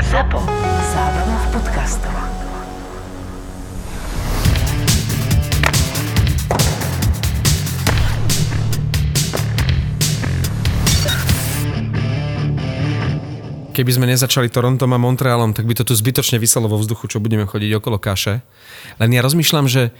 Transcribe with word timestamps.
ZAPO. 0.00 0.40
Zábrná 0.96 1.36
v 1.36 1.46
podcastov. 1.52 2.16
Keby 13.76 13.90
sme 13.92 14.08
nezačali 14.08 14.48
Torontom 14.48 14.96
a 14.96 14.96
Montrealom, 14.96 15.52
tak 15.52 15.68
by 15.68 15.76
to 15.76 15.84
tu 15.84 15.92
zbytočne 15.92 16.40
vyselo 16.40 16.72
vo 16.72 16.80
vzduchu, 16.80 17.12
čo 17.12 17.20
budeme 17.20 17.44
chodiť 17.44 17.76
okolo 17.76 18.00
kaše. 18.00 18.40
Len 18.96 19.10
ja 19.12 19.20
rozmýšľam, 19.20 19.68
že 19.68 19.92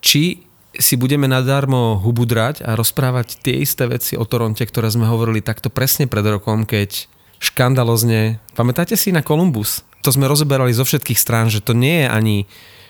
či 0.00 0.48
si 0.80 0.96
budeme 0.96 1.28
nadarmo 1.28 2.00
hubudrať 2.00 2.64
a 2.64 2.72
rozprávať 2.72 3.44
tie 3.44 3.60
isté 3.60 3.84
veci 3.84 4.16
o 4.16 4.24
Toronte, 4.24 4.64
ktoré 4.64 4.88
sme 4.88 5.04
hovorili 5.04 5.44
takto 5.44 5.68
presne 5.68 6.08
pred 6.08 6.24
rokom, 6.24 6.64
keď 6.64 7.12
škandalozne... 7.40 8.40
Pamätáte 8.56 8.96
si 8.96 9.12
na 9.12 9.20
Columbus? 9.20 9.84
To 10.04 10.14
sme 10.14 10.30
rozoberali 10.30 10.70
zo 10.70 10.86
všetkých 10.86 11.18
strán, 11.18 11.50
že 11.50 11.58
to 11.58 11.74
nie 11.74 12.04
je 12.04 12.08
ani 12.08 12.36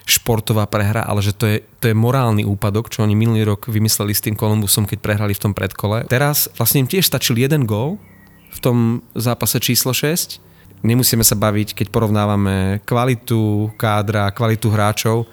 športová 0.07 0.71
prehra, 0.71 1.03
ale 1.03 1.19
že 1.19 1.35
to 1.35 1.45
je, 1.51 1.57
to 1.83 1.91
je 1.91 1.97
morálny 1.99 2.47
úpadok, 2.47 2.95
čo 2.95 3.03
oni 3.03 3.19
minulý 3.19 3.43
rok 3.43 3.67
vymysleli 3.67 4.15
s 4.15 4.23
tým 4.23 4.39
Columbusom, 4.39 4.87
keď 4.87 5.03
prehrali 5.03 5.35
v 5.35 5.43
tom 5.43 5.53
predkole. 5.53 6.07
Teraz 6.07 6.47
vlastne 6.55 6.87
im 6.87 6.89
tiež 6.89 7.03
stačil 7.03 7.35
jeden 7.35 7.67
gól 7.67 7.99
v 8.55 8.59
tom 8.63 8.77
zápase 9.19 9.59
číslo 9.59 9.91
6. 9.91 10.39
Nemusíme 10.87 11.27
sa 11.27 11.35
baviť, 11.35 11.75
keď 11.75 11.87
porovnávame 11.91 12.79
kvalitu 12.87 13.75
kádra, 13.75 14.31
kvalitu 14.31 14.71
hráčov. 14.71 15.27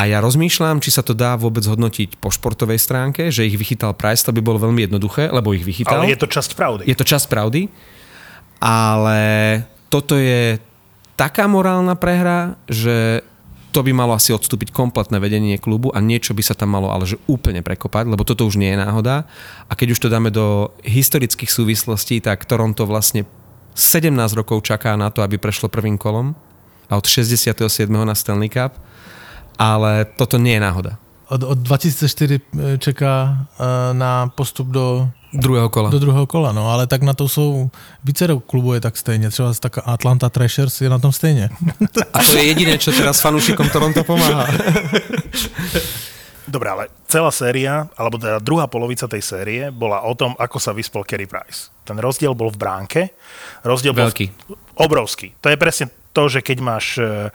A 0.00 0.08
ja 0.08 0.24
rozmýšľam, 0.24 0.80
či 0.80 0.92
sa 0.92 1.04
to 1.04 1.12
dá 1.12 1.36
vôbec 1.36 1.64
hodnotiť 1.64 2.16
po 2.16 2.32
športovej 2.32 2.80
stránke, 2.80 3.28
že 3.28 3.44
ich 3.44 3.56
vychytal 3.56 3.92
Price, 3.92 4.24
to 4.24 4.32
by 4.32 4.40
bolo 4.40 4.60
veľmi 4.60 4.88
jednoduché, 4.88 5.28
lebo 5.28 5.52
ich 5.52 5.64
vychytal. 5.64 6.04
Ale 6.04 6.12
je 6.12 6.20
to 6.20 6.28
časť 6.28 6.50
pravdy. 6.56 6.82
Je 6.88 6.96
to 6.96 7.04
časť 7.04 7.26
pravdy, 7.28 7.68
ale 8.60 9.20
toto 9.88 10.16
je 10.16 10.60
taká 11.16 11.48
morálna 11.48 11.96
prehra, 11.96 12.60
že 12.68 13.24
to 13.76 13.84
by 13.84 13.92
malo 13.92 14.16
asi 14.16 14.32
odstúpiť 14.32 14.72
kompletné 14.72 15.20
vedenie 15.20 15.60
klubu 15.60 15.92
a 15.92 16.00
niečo 16.00 16.32
by 16.32 16.40
sa 16.40 16.56
tam 16.56 16.72
malo 16.72 16.88
ale 16.88 17.04
že 17.04 17.20
úplne 17.28 17.60
prekopať, 17.60 18.08
lebo 18.08 18.24
toto 18.24 18.48
už 18.48 18.56
nie 18.56 18.72
je 18.72 18.80
náhoda. 18.80 19.28
A 19.68 19.76
keď 19.76 19.92
už 19.92 20.00
to 20.00 20.08
dáme 20.08 20.32
do 20.32 20.72
historických 20.80 21.52
súvislostí, 21.52 22.24
tak 22.24 22.48
Toronto 22.48 22.88
vlastne 22.88 23.28
17 23.76 24.16
rokov 24.32 24.64
čaká 24.64 24.96
na 24.96 25.12
to, 25.12 25.20
aby 25.20 25.36
prešlo 25.36 25.68
prvým 25.68 26.00
kolom 26.00 26.32
a 26.88 26.96
od 26.96 27.04
67. 27.04 27.60
na 27.92 28.16
Stanley 28.16 28.48
Cup, 28.48 28.80
ale 29.60 30.08
toto 30.16 30.40
nie 30.40 30.56
je 30.56 30.64
náhoda. 30.64 30.96
Od, 31.28 31.42
od 31.42 31.58
2004 31.58 32.40
čeká 32.78 33.46
uh, 33.58 33.66
na 33.92 34.26
postup 34.30 34.68
do 34.68 35.10
Druhého 35.32 35.68
kola. 35.68 35.90
do 35.90 35.98
druhého 35.98 36.26
kola, 36.26 36.52
no 36.52 36.70
ale 36.70 36.86
tak 36.86 37.02
na 37.02 37.12
to 37.12 37.28
jsou, 37.28 37.70
vícero 38.04 38.40
klubů 38.40 38.74
je 38.74 38.80
tak 38.80 38.96
stejně, 38.96 39.30
třeba 39.30 39.54
tak 39.60 39.78
Atlanta 39.84 40.28
Thrashers 40.28 40.80
je 40.80 40.90
na 40.90 40.98
tom 40.98 41.12
stejně. 41.12 41.50
A 42.12 42.18
to 42.18 42.36
je 42.36 42.44
jediné, 42.44 42.78
čo 42.78 42.92
teraz 42.92 43.20
fanúšikom 43.20 43.68
Toronto 43.68 44.04
pomáha. 44.04 44.46
Dobre, 46.46 46.70
ale 46.70 46.84
celá 47.10 47.34
séria, 47.34 47.90
alebo 47.98 48.22
teda 48.22 48.38
druhá 48.38 48.70
polovica 48.70 49.10
tej 49.10 49.18
série 49.18 49.66
bola 49.74 50.06
o 50.06 50.14
tom, 50.14 50.38
ako 50.38 50.62
sa 50.62 50.70
vyspol 50.70 51.02
Kerry 51.02 51.26
Price. 51.26 51.74
Ten 51.82 51.98
rozdiel 51.98 52.38
bol 52.38 52.54
v 52.54 52.58
bránke. 52.62 53.02
Rozdiel 53.66 53.90
Veľký. 53.90 54.30
bol 54.46 54.54
v... 54.54 54.78
obrovský. 54.78 55.34
To 55.42 55.50
je 55.50 55.58
presne 55.58 55.90
to, 56.14 56.30
že 56.30 56.46
keď 56.46 56.58
máš 56.62 57.02
e, 57.02 57.34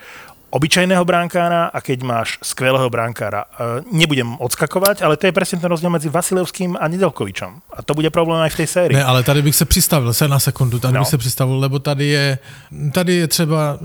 obyčajného 0.51 0.99
bránkára 1.07 1.71
a 1.71 1.79
keď 1.81 1.99
máš 2.03 2.29
skvelého 2.43 2.89
bránkára. 2.91 3.47
E, 3.55 3.81
Nebudem 3.91 4.35
odskakovať, 4.37 5.01
ale 5.01 5.15
to 5.17 5.25
je 5.25 5.33
presne 5.33 5.57
ten 5.63 5.71
rozdiel 5.71 5.89
medzi 5.89 6.11
Vasilevským 6.11 6.75
a 6.75 6.85
Nedelkovičom. 6.91 7.51
A 7.71 7.79
to 7.81 7.95
bude 7.95 8.11
problém 8.11 8.43
aj 8.43 8.51
v 8.53 8.59
tej 8.61 8.67
sérii. 8.67 8.95
Ne, 8.99 9.03
ale 9.03 9.23
tady 9.23 9.41
bych 9.41 9.55
se 9.55 9.65
přistavil, 9.65 10.13
se 10.13 10.27
na 10.27 10.39
sekundu, 10.39 10.79
tady 10.79 10.93
No. 10.93 10.99
bych 11.01 11.07
se 11.09 11.17
přistavil, 11.17 11.59
lebo 11.59 11.79
tady 11.79 12.05
je, 12.05 12.37
tady 12.91 13.13
je 13.15 13.27
třeba 13.27 13.79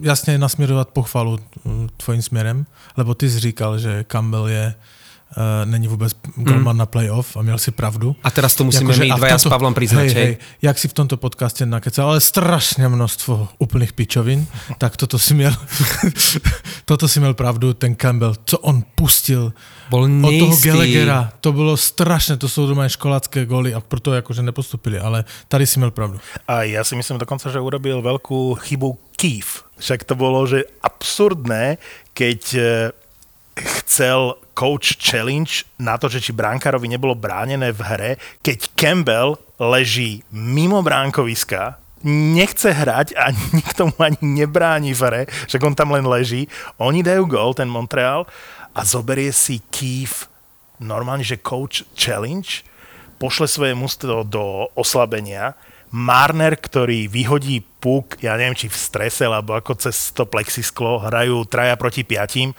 jasně 0.00 0.38
nasměrovat 0.38 0.88
pochvalu 0.88 1.38
mm, 1.64 1.88
tvojím 1.96 2.22
směrem, 2.22 2.66
lebo 2.96 3.14
ty 3.14 3.30
jsi 3.30 3.38
říkal, 3.40 3.78
že 3.78 4.04
Campbell 4.08 4.48
je 4.48 4.74
není 5.64 5.88
vůbec 5.88 6.12
golman 6.36 6.76
na 6.76 6.86
playoff 6.86 7.36
a 7.36 7.42
měl 7.42 7.58
si 7.58 7.70
pravdu. 7.70 8.16
A 8.22 8.30
teraz 8.30 8.54
to 8.54 8.64
musíme 8.64 8.96
my 8.96 9.10
a 9.10 9.16
v 9.16 9.18
dvaja 9.18 9.38
s 9.38 9.48
Pavlom 9.48 9.74
priznať, 9.74 10.08
hej, 10.12 10.24
hej. 10.24 10.36
jak 10.62 10.78
si 10.78 10.88
v 10.88 10.92
tomto 10.92 11.16
podcaste 11.16 11.66
nakecal, 11.66 12.08
ale 12.08 12.20
strašně 12.20 12.88
množstvo 12.88 13.48
úplných 13.58 13.92
pičovin, 13.92 14.46
tak 14.78 14.96
toto 14.96 15.18
si 15.18 15.34
měl, 15.34 15.52
toto 16.84 17.08
si 17.08 17.20
měl 17.20 17.34
pravdu, 17.34 17.74
ten 17.74 17.94
Campbell, 17.94 18.34
co 18.44 18.58
on 18.58 18.84
pustil 18.94 19.52
Bol 19.90 20.08
od 20.08 20.32
toho. 20.38 20.56
Gallaghera, 20.56 21.32
to 21.40 21.52
bylo 21.52 21.76
strašné, 21.76 22.36
to 22.36 22.48
jsou 22.48 22.66
doma 22.66 22.88
školácké 22.88 23.46
góly 23.46 23.74
a 23.74 23.80
proto 23.80 24.14
jakože 24.14 24.42
nepostupili, 24.42 24.98
ale 24.98 25.24
tady 25.48 25.66
si 25.66 25.78
měl 25.78 25.90
pravdu. 25.90 26.20
A 26.48 26.62
ja 26.62 26.84
si 26.84 26.96
myslím 26.96 27.20
dokonca, 27.20 27.52
že 27.52 27.60
urobil 27.60 28.00
veľkú 28.00 28.56
chybu 28.56 28.96
Keith. 29.16 29.68
Však 29.76 30.04
to 30.08 30.14
bolo, 30.16 30.46
že 30.48 30.64
absurdné, 30.80 31.76
keď 32.16 32.40
e, 32.54 32.62
chcel 33.56 34.34
coach 34.52 35.00
challenge 35.00 35.64
na 35.80 35.96
to, 35.96 36.08
že 36.08 36.20
či 36.20 36.32
bránkarovi 36.32 36.88
nebolo 36.88 37.16
bránené 37.16 37.72
v 37.72 37.80
hre, 37.82 38.10
keď 38.44 38.72
Campbell 38.76 39.40
leží 39.60 40.24
mimo 40.32 40.80
bránkoviska, 40.80 41.80
nechce 42.06 42.74
hrať 42.74 43.14
a 43.14 43.30
nikto 43.58 43.90
mu 43.90 43.96
ani 44.02 44.20
nebráni 44.20 44.92
v 44.92 45.02
hre, 45.02 45.22
že 45.48 45.60
on 45.62 45.76
tam 45.76 45.94
len 45.94 46.04
leží. 46.06 46.50
Oni 46.78 47.00
dajú 47.00 47.26
gol, 47.26 47.54
ten 47.54 47.70
Montreal, 47.70 48.26
a 48.72 48.80
zoberie 48.88 49.30
si 49.32 49.60
Keith 49.68 50.32
normálne, 50.80 51.22
že 51.22 51.38
coach 51.38 51.86
challenge, 51.94 52.66
pošle 53.22 53.46
svoje 53.46 53.74
mužstvo 53.78 54.26
do 54.26 54.66
oslabenia, 54.74 55.54
Marner, 55.92 56.56
ktorý 56.56 57.04
vyhodí 57.04 57.60
puk, 57.60 58.16
ja 58.24 58.32
neviem, 58.40 58.56
či 58.56 58.72
v 58.72 58.80
strese, 58.80 59.28
alebo 59.28 59.52
ako 59.52 59.76
cez 59.76 60.08
to 60.16 60.24
plexisklo, 60.24 61.04
hrajú 61.04 61.44
traja 61.44 61.76
proti 61.76 62.00
piatim, 62.00 62.56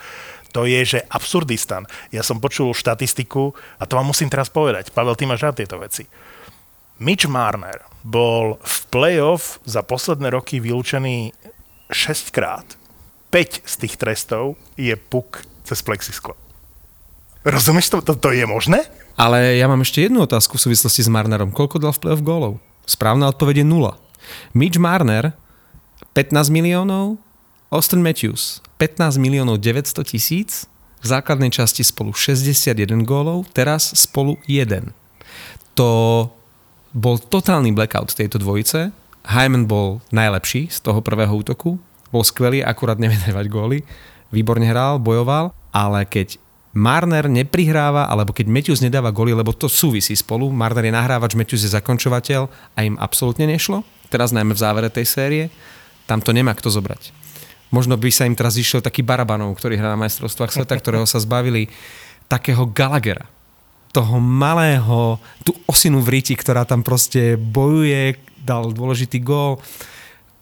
to 0.54 0.70
je, 0.70 0.80
že 0.86 1.00
absurdistan. 1.10 1.82
Ja 2.14 2.22
som 2.22 2.38
počul 2.38 2.70
štatistiku 2.70 3.50
a 3.76 3.82
to 3.90 3.98
vám 3.98 4.14
musím 4.14 4.30
teraz 4.30 4.46
povedať. 4.46 4.94
Pavel, 4.94 5.18
ty 5.18 5.26
máš 5.26 5.42
rád 5.42 5.58
tieto 5.58 5.82
veci. 5.82 6.06
Mitch 7.02 7.26
Marner 7.26 7.82
bol 8.06 8.62
v 8.62 8.76
playoff 8.94 9.58
za 9.66 9.82
posledné 9.82 10.30
roky 10.30 10.62
vylúčený 10.62 11.34
6 11.90 12.30
krát. 12.30 12.78
5 13.34 13.66
z 13.66 13.74
tých 13.82 13.98
trestov 13.98 14.54
je 14.78 14.94
puk 14.94 15.42
cez 15.66 15.82
plexisklo. 15.82 16.38
Rozumieš 17.42 17.90
to? 17.90 17.98
To, 18.06 18.14
to 18.14 18.30
je 18.30 18.46
možné? 18.46 18.86
Ale 19.18 19.58
ja 19.58 19.66
mám 19.66 19.82
ešte 19.82 20.06
jednu 20.06 20.22
otázku 20.22 20.54
v 20.54 20.70
súvislosti 20.70 21.02
s 21.02 21.10
Marnerom. 21.10 21.50
Koľko 21.50 21.82
dal 21.82 21.90
v 21.90 22.00
play-off 22.06 22.22
gólov? 22.22 22.62
Správna 22.86 23.26
odpoveď 23.34 23.66
je 23.66 23.66
0. 23.66 23.90
Mitch 24.54 24.78
Marner 24.78 25.34
15 26.14 26.46
miliónov, 26.54 27.18
Austin 27.74 28.06
Matthews 28.06 28.62
15 28.78 29.18
miliónov 29.18 29.58
900 29.58 30.06
tisíc, 30.06 30.70
v 31.02 31.06
základnej 31.10 31.50
časti 31.50 31.82
spolu 31.82 32.14
61 32.14 33.02
gólov, 33.02 33.50
teraz 33.50 33.90
spolu 33.98 34.38
1. 34.46 34.94
To 35.74 35.90
bol 36.94 37.18
totálny 37.18 37.74
blackout 37.74 38.14
tejto 38.14 38.38
dvojice. 38.38 38.94
Hyman 39.26 39.66
bol 39.66 39.98
najlepší 40.14 40.70
z 40.70 40.78
toho 40.86 41.02
prvého 41.02 41.34
útoku, 41.34 41.82
bol 42.14 42.22
skvelý, 42.22 42.62
akurát 42.62 43.02
nevie 43.02 43.18
dávať 43.18 43.50
góly, 43.50 43.82
výborne 44.30 44.70
hral, 44.70 45.02
bojoval, 45.02 45.50
ale 45.74 46.06
keď 46.06 46.38
Marner 46.78 47.26
neprihráva, 47.26 48.06
alebo 48.06 48.30
keď 48.30 48.54
Matthews 48.54 48.86
nedáva 48.86 49.10
góly, 49.10 49.34
lebo 49.34 49.50
to 49.50 49.66
súvisí 49.66 50.14
spolu. 50.14 50.46
Marner 50.54 50.86
je 50.86 50.94
nahrávač, 50.94 51.34
Matthews 51.34 51.66
je 51.66 51.74
zakončovateľ 51.74 52.46
a 52.78 52.78
im 52.86 52.94
absolútne 53.02 53.50
nešlo. 53.50 53.82
Teraz 54.14 54.30
najmä 54.30 54.54
v 54.54 54.62
závere 54.62 54.90
tej 54.94 55.10
série. 55.10 55.44
Tam 56.06 56.22
to 56.22 56.30
nemá 56.30 56.54
kto 56.54 56.70
zobrať. 56.70 57.23
Možno 57.70 57.96
by 57.96 58.10
sa 58.12 58.28
im 58.28 58.36
teraz 58.36 58.56
išiel 58.56 58.84
taký 58.84 59.00
Barabanov, 59.00 59.56
ktorý 59.56 59.78
hrá 59.78 59.92
na 59.94 60.00
majstrovstvách 60.00 60.52
sveta, 60.52 60.74
ktorého 60.76 61.06
sa 61.08 61.22
zbavili 61.22 61.68
takého 62.28 62.66
Gallaghera. 62.68 63.26
Toho 63.94 64.18
malého, 64.18 65.22
tú 65.46 65.54
osinu 65.70 66.02
v 66.02 66.18
ríti, 66.18 66.34
ktorá 66.34 66.66
tam 66.66 66.82
proste 66.82 67.38
bojuje, 67.38 68.18
dal 68.42 68.74
dôležitý 68.74 69.22
gól. 69.22 69.62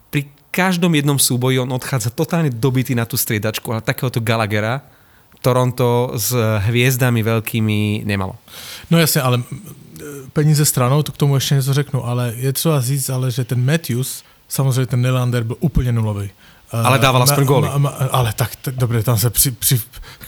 Pri 0.09 0.29
každom 0.51 0.93
jednom 0.97 1.21
súboji 1.21 1.61
on 1.61 1.73
odchádza 1.73 2.13
totálne 2.13 2.49
dobitý 2.49 2.97
na 2.97 3.05
tú 3.05 3.21
striedačku, 3.21 3.69
ale 3.73 3.85
takéhoto 3.85 4.21
Gallaghera 4.21 4.85
Toronto 5.43 6.15
s 6.15 6.31
hviezdami 6.71 7.21
veľkými 7.21 8.07
nemalo. 8.07 8.39
No 8.91 8.99
jasně, 8.99 9.21
ale 9.21 9.43
peníze 10.33 10.65
stranou, 10.65 11.03
to 11.03 11.13
k 11.13 11.17
tomu 11.17 11.35
ještě 11.35 11.55
něco 11.55 11.75
řeknu, 11.75 12.07
ale 12.07 12.33
je 12.37 12.53
třeba 12.53 12.81
říct, 12.81 13.11
ale 13.11 13.31
že 13.31 13.45
ten 13.45 13.65
Matthews, 13.65 14.23
samozřejmě 14.49 14.87
ten 14.87 15.03
Nylander 15.03 15.43
byl 15.43 15.57
úplně 15.61 15.93
nulový. 15.93 16.31
E, 16.73 16.81
Ale 16.81 16.97
dával 16.99 17.23
aspoň 17.23 17.45
góly. 17.45 17.69
Ale 18.11 18.33
tak, 18.33 18.57
tak 18.57 18.75
dobre, 18.81 19.03
tam 19.05 19.19
se 19.19 19.31
při, 19.31 19.51
při, 19.51 19.81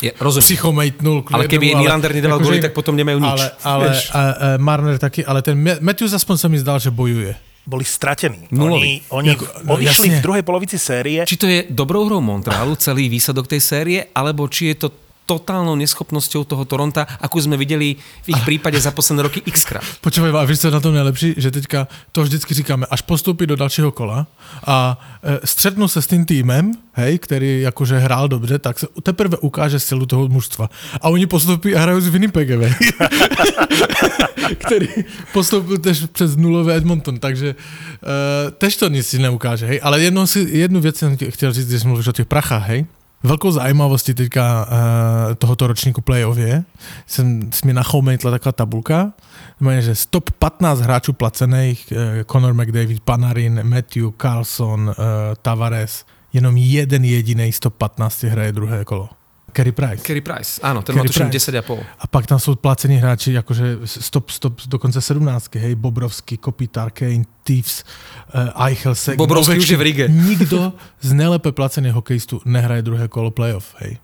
Je, 0.03 0.13
psychomejtnul. 0.41 1.23
k 1.23 1.33
Ale 1.33 1.49
keby 1.49 1.75
Nylander 1.75 2.15
nedával 2.15 2.39
góly, 2.39 2.61
tak 2.61 2.77
potom 2.77 2.93
nemajú 2.97 3.19
nič. 3.19 3.33
Ale, 3.33 3.45
ale 3.65 3.87
a, 4.13 4.21
a 4.21 4.23
Marner 4.61 4.99
taky, 5.01 5.25
ale 5.25 5.41
ten 5.43 5.57
Ma- 5.57 5.81
Matthews 5.81 6.13
aspoň 6.13 6.37
sa 6.37 6.49
mi 6.53 6.61
zdal, 6.61 6.77
že 6.79 6.93
bojuje. 6.93 7.33
Boli 7.65 7.81
stratení. 7.81 8.45
Nulový. 8.53 9.01
Oni, 9.09 9.25
oni 9.25 9.29
Jako- 9.41 9.47
no, 9.65 9.75
odišli 9.81 10.09
jasne. 10.13 10.21
v 10.21 10.23
druhej 10.23 10.45
polovici 10.45 10.77
série. 10.77 11.25
Či 11.25 11.37
to 11.41 11.47
je 11.49 11.65
dobrou 11.73 12.05
hrou 12.05 12.21
Montrealu, 12.21 12.77
celý 12.77 13.09
výsledok 13.09 13.49
tej 13.49 13.61
série, 13.65 14.01
alebo 14.13 14.45
či 14.53 14.69
je 14.77 14.85
to 14.85 14.89
totálnou 15.27 15.75
neschopnosťou 15.75 16.45
toho 16.45 16.65
Toronta, 16.65 17.09
ako 17.21 17.41
sme 17.41 17.57
videli 17.57 17.97
v 17.97 18.29
ich 18.29 18.41
prípade 18.45 18.77
za 18.81 18.93
posledné 18.93 19.25
roky 19.25 19.41
xkrát. 19.41 19.85
Počúvaj, 20.05 20.33
a 20.37 20.45
víš, 20.45 20.61
co 20.61 20.69
je 20.69 20.77
na 20.77 20.81
tom 20.81 20.95
nejlepší? 20.95 21.35
Že 21.37 21.51
teďka 21.51 21.89
to 22.13 22.23
vždycky 22.23 22.55
říkáme, 22.55 22.87
až 22.91 23.01
postoupí 23.01 23.47
do 23.47 23.57
dalšího 23.57 23.93
kola 23.93 24.27
a 24.67 25.01
e, 25.23 25.47
střetnu 25.47 25.89
se 25.89 26.03
s 26.03 26.07
tím 26.07 26.25
týmem, 26.25 26.73
hej, 26.93 27.19
který 27.19 27.61
jakože 27.61 27.99
hrál 27.99 28.29
dobře, 28.29 28.59
tak 28.59 28.79
se 28.79 28.87
teprve 29.03 29.37
ukáže 29.37 29.79
silu 29.81 30.07
toho 30.07 30.29
mužstva. 30.29 30.71
A 31.01 31.09
oni 31.09 31.27
postoupí 31.27 31.75
a 31.75 31.81
hrají 31.81 32.01
s 32.01 32.09
Winnipegem, 32.09 32.61
který 34.59 34.89
postoupil 35.33 35.79
tež 35.79 36.05
přes 36.13 36.37
nulové 36.37 36.77
Edmonton, 36.77 37.19
takže 37.19 37.49
e, 37.49 38.51
tež 38.51 38.77
to 38.77 38.89
nic 38.89 39.13
neukáže, 39.13 39.67
hej. 39.67 39.81
Ale 39.83 40.03
jednou 40.03 40.27
si, 40.27 40.47
jednu 40.51 40.81
věc 40.81 40.97
jsem 40.97 41.17
tě 41.17 41.31
chtěl 41.31 41.53
říct, 41.53 41.69
když 41.69 41.85
mluvíš 41.85 42.07
o 42.07 42.13
těch 42.13 42.27
prachách, 42.27 42.67
hej. 42.69 42.87
Velkou 43.25 43.51
zajímavostí 43.51 44.15
teďka 44.15 44.67
uh, 44.67 45.35
tohoto 45.35 45.67
ročníku 45.67 46.01
playoff 46.01 46.39
je, 46.39 46.65
jsem, 47.07 47.53
si 47.53 47.67
mi 47.67 47.73
nachoumetla 47.73 48.31
taková 48.31 48.53
tabulka, 48.53 49.13
znamená, 49.59 49.81
že 49.81 49.95
top 50.11 50.31
15 50.31 50.81
hráčů 50.81 51.13
placených, 51.13 51.93
uh, 51.93 52.23
Conor 52.33 52.55
McDavid, 52.55 53.01
Panarin, 53.01 53.61
Matthew, 53.63 54.11
Carlson, 54.21 54.81
uh, 54.89 54.95
Tavares, 55.43 56.05
jenom 56.33 56.57
jeden 56.57 57.05
jediný 57.05 57.53
z 57.53 57.61
top 57.61 57.75
15 57.75 58.23
hraje 58.23 58.53
druhé 58.53 58.85
kolo. 58.85 59.09
Carey 59.55 59.73
Price. 59.73 60.03
Kerry 60.03 60.21
Price, 60.21 60.59
áno, 60.59 60.83
ten 60.83 60.99
má 60.99 61.07
Carey 61.07 61.09
tuším 61.15 61.31
Price. 61.31 61.53
10,5. 61.55 61.79
A 61.99 62.05
pak 62.07 62.27
tam 62.27 62.39
jsou 62.39 62.55
placení 62.55 62.97
hráči 62.99 63.33
jakože 63.33 63.87
stop, 63.87 64.31
stop, 64.31 64.61
dokonce 64.67 65.01
17, 65.01 65.55
hej, 65.55 65.75
Bobrovský, 65.75 66.37
Kopitar, 66.37 66.91
Kane, 66.91 67.25
Thieves, 67.47 67.85
uh, 68.35 68.67
Eichel, 68.67 68.95
Seguin, 68.95 69.19
Bobrovský 69.19 69.59
už 69.59 69.69
je 69.69 69.77
v 69.77 69.83
Rige. 69.83 70.05
Nikdo 70.09 70.73
z 71.01 71.13
nejlépe 71.13 71.53
placených 71.53 71.93
hokejistů 71.93 72.43
nehraje 72.45 72.83
druhé 72.83 73.09
kolo 73.09 73.31
playoff, 73.31 73.75
hej. 73.79 73.99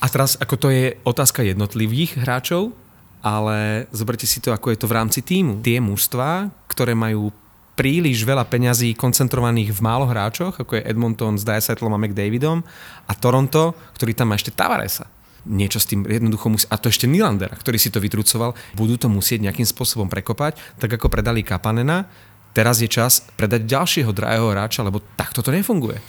A 0.00 0.08
teraz, 0.08 0.36
ako 0.36 0.56
to 0.56 0.68
je 0.70 0.94
otázka 1.02 1.42
jednotlivých 1.42 2.20
hráčov, 2.20 2.76
ale 3.24 3.88
zoberte 3.88 4.28
si 4.28 4.36
to, 4.44 4.52
ako 4.52 4.76
je 4.76 4.78
to 4.84 4.86
v 4.86 4.96
rámci 5.00 5.24
týmu. 5.24 5.64
Tie 5.64 5.80
mužstva, 5.80 6.52
ktoré 6.68 6.92
majú 6.92 7.32
príliš 7.74 8.22
veľa 8.22 8.46
peňazí 8.46 8.94
koncentrovaných 8.94 9.74
v 9.74 9.80
málo 9.82 10.06
hráčoch, 10.06 10.58
ako 10.62 10.78
je 10.78 10.86
Edmonton 10.86 11.34
s 11.38 11.42
Dyesatlom 11.42 11.94
a 11.94 11.98
McDavidom 11.98 12.62
a 13.06 13.12
Toronto, 13.18 13.74
ktorý 13.98 14.14
tam 14.14 14.30
má 14.30 14.38
ešte 14.38 14.54
Tavaresa. 14.54 15.10
Niečo 15.44 15.76
s 15.76 15.90
tým 15.90 16.08
jednoducho 16.08 16.48
musí, 16.48 16.64
a 16.72 16.80
to 16.80 16.88
ešte 16.88 17.04
Nylandera, 17.04 17.52
ktorý 17.52 17.76
si 17.76 17.92
to 17.92 18.00
vytrucoval, 18.00 18.56
budú 18.72 18.96
to 18.96 19.12
musieť 19.12 19.44
nejakým 19.44 19.68
spôsobom 19.68 20.08
prekopať, 20.08 20.56
tak 20.80 20.96
ako 20.96 21.12
predali 21.12 21.44
Kapanena, 21.44 22.08
teraz 22.56 22.80
je 22.80 22.88
čas 22.88 23.20
predať 23.36 23.68
ďalšieho 23.68 24.08
drahého 24.14 24.48
hráča, 24.48 24.80
lebo 24.86 25.04
takto 25.18 25.44
to 25.44 25.52
nefunguje. 25.52 26.00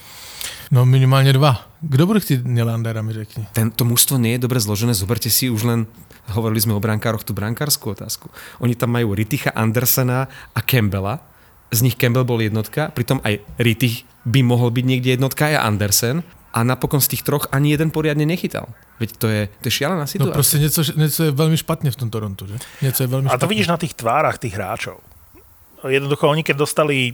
No 0.71 0.85
minimálně 0.85 1.33
dva. 1.33 1.69
Kdo 1.81 2.05
bude 2.05 2.19
chtít 2.19 2.45
Nylandera, 2.45 3.01
mi 3.01 3.13
řekni. 3.13 3.47
Tento 3.53 3.85
mužstvo 3.85 4.17
nie 4.17 4.31
je 4.31 4.39
dobre 4.39 4.59
zložené. 4.59 4.93
Zoberte 4.93 5.29
si 5.29 5.49
už 5.49 5.63
len, 5.63 5.85
hovorili 6.33 6.61
sme 6.61 6.73
o 6.73 6.81
brankároch, 6.81 7.21
tú 7.21 7.37
brankárskú 7.37 7.93
otázku. 7.93 8.33
Oni 8.57 8.73
tam 8.73 8.89
majú 8.89 9.13
Riticha, 9.13 9.53
Andersena 9.53 10.25
a 10.55 10.59
Campbella. 10.65 11.21
Z 11.71 11.81
nich 11.81 11.95
Campbell 11.97 12.25
bol 12.25 12.41
jednotka, 12.41 12.89
pritom 12.93 13.21
aj 13.25 13.41
Rittich 13.57 14.05
by 14.25 14.41
mohol 14.45 14.69
byť 14.71 14.85
niekde 14.85 15.09
jednotka 15.17 15.49
aj 15.49 15.57
Andersen. 15.61 16.23
A 16.55 16.63
napokon 16.63 17.03
z 17.03 17.11
tých 17.11 17.23
troch 17.27 17.51
ani 17.51 17.75
jeden 17.75 17.91
poriadne 17.91 18.23
nechytal. 18.23 18.71
Veď 18.95 19.09
to 19.19 19.27
je, 19.27 19.51
to 19.59 19.67
je 19.67 19.71
šialená 19.75 20.07
No 20.07 20.07
situácia. 20.07 20.33
prostě 20.33 20.57
něco, 20.57 20.81
něco 20.95 21.23
je 21.23 21.31
velmi 21.31 21.57
špatně 21.57 21.91
v 21.91 21.95
tom 21.95 22.09
Torontu, 22.09 22.47
že? 22.47 22.55
Něco 22.81 23.03
je 23.03 23.07
velmi 23.07 23.27
A 23.27 23.37
to 23.37 23.47
vidíš 23.47 23.67
na 23.67 23.77
tých 23.77 23.93
tvárach 23.93 24.39
tých 24.39 24.55
hráčov. 24.55 25.03
Jednoducho, 25.83 26.29
oni 26.31 26.43
keď 26.47 26.55
dostali 26.57 27.11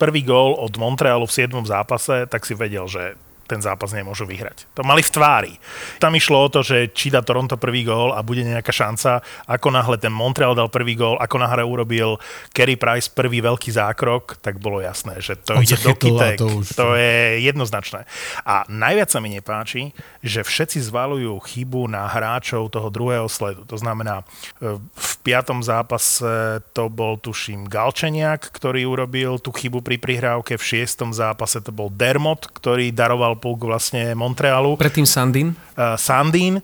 prvý 0.00 0.22
gól 0.24 0.56
od 0.56 0.72
Montrealu 0.76 1.26
v 1.26 1.32
7. 1.32 1.66
zápase, 1.66 2.26
tak 2.26 2.46
si 2.46 2.54
vedel, 2.54 2.88
že 2.88 3.14
ten 3.48 3.64
zápas 3.64 3.96
nemôžu 3.96 4.28
vyhrať. 4.28 4.68
To 4.76 4.84
mali 4.84 5.00
v 5.00 5.08
tvári. 5.08 5.54
Tam 5.96 6.12
išlo 6.12 6.36
o 6.36 6.52
to, 6.52 6.60
že 6.60 6.92
či 6.92 7.08
dá 7.08 7.24
Toronto 7.24 7.56
prvý 7.56 7.88
gól 7.88 8.12
a 8.12 8.20
bude 8.20 8.44
nejaká 8.44 8.68
šanca. 8.68 9.24
Ako 9.48 9.72
náhle 9.72 9.96
ten 9.96 10.12
Montreal 10.12 10.52
dal 10.52 10.68
prvý 10.68 10.92
gól, 10.92 11.16
ako 11.16 11.40
náhle 11.40 11.64
urobil 11.64 12.20
Kerry 12.52 12.76
Price 12.76 13.08
prvý 13.08 13.40
veľký 13.40 13.72
zákrok, 13.72 14.36
tak 14.44 14.60
bolo 14.60 14.84
jasné, 14.84 15.16
že 15.24 15.40
to 15.40 15.56
On 15.56 15.64
ide 15.64 15.80
do 15.80 15.96
kytek. 15.96 16.36
to 16.36 16.46
už- 16.60 16.76
to 16.76 16.92
je 16.92 17.40
jednoznačné. 17.48 18.04
A 18.44 18.68
najviac 18.68 19.08
sa 19.08 19.24
mi 19.24 19.32
nepáči, 19.32 19.96
že 20.20 20.44
všetci 20.44 20.84
zvalujú 20.84 21.40
chybu 21.40 21.88
na 21.88 22.04
hráčov 22.04 22.68
toho 22.68 22.92
druhého 22.92 23.32
sledu. 23.32 23.64
To 23.64 23.80
znamená, 23.80 24.20
e, 24.60 24.76
v 24.76 25.12
piatom 25.24 25.64
zápase 25.64 26.60
to 26.76 26.92
bol, 26.92 27.16
tuším, 27.16 27.64
Galčeniak, 27.64 28.52
ktorý 28.52 28.84
urobil 28.84 29.40
tú 29.40 29.54
chybu 29.54 29.80
pri 29.80 29.96
prihrávke. 29.96 30.60
V 30.60 30.64
šiestom 30.76 31.16
zápase 31.16 31.62
to 31.64 31.72
bol 31.72 31.88
Dermot, 31.88 32.44
ktorý 32.52 32.90
daroval 32.92 33.37
puk 33.38 33.62
vlastne 33.62 34.12
Montrealu. 34.18 34.74
Predtým 34.76 35.06
Sandin. 35.06 35.54
uh, 35.54 35.94
Sandín. 35.94 36.60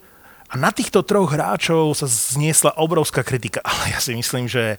A 0.51 0.53
na 0.59 0.69
týchto 0.69 1.01
troch 1.01 1.33
hráčov 1.33 1.97
sa 1.97 2.05
zniesla 2.05 2.77
obrovská 2.77 3.25
kritika. 3.25 3.63
Ale 3.67 3.95
ja 3.95 3.99
si 4.03 4.13
myslím, 4.13 4.45
že 4.45 4.77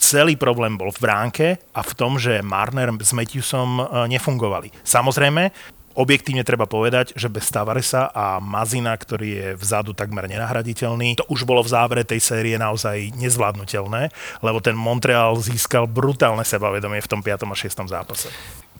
celý 0.00 0.36
problém 0.36 0.76
bol 0.76 0.90
v 0.92 1.02
bránke 1.02 1.46
a 1.76 1.80
v 1.80 1.92
tom, 1.96 2.18
že 2.18 2.44
Marner 2.44 2.90
s 2.98 3.14
Matthewsom 3.14 3.80
uh, 3.80 4.04
nefungovali. 4.10 4.74
Samozrejme, 4.82 5.54
objektívne 5.98 6.46
treba 6.46 6.70
povedať, 6.70 7.12
že 7.18 7.26
bez 7.26 7.50
Tavaresa 7.50 8.08
a 8.14 8.38
Mazina, 8.38 8.94
ktorý 8.94 9.28
je 9.28 9.48
vzadu 9.58 9.92
takmer 9.92 10.30
nenahraditeľný, 10.30 11.18
to 11.18 11.26
už 11.28 11.42
bolo 11.42 11.60
v 11.60 11.72
závere 11.72 12.02
tej 12.06 12.22
série 12.22 12.54
naozaj 12.56 13.12
nezvládnutelné, 13.18 14.08
lebo 14.40 14.58
ten 14.62 14.78
Montreal 14.78 15.34
získal 15.42 15.90
brutálne 15.90 16.46
sebavedomie 16.46 17.02
v 17.02 17.10
tom 17.10 17.20
5. 17.20 17.50
a 17.50 17.56
6. 17.56 17.90
zápase. 17.90 18.30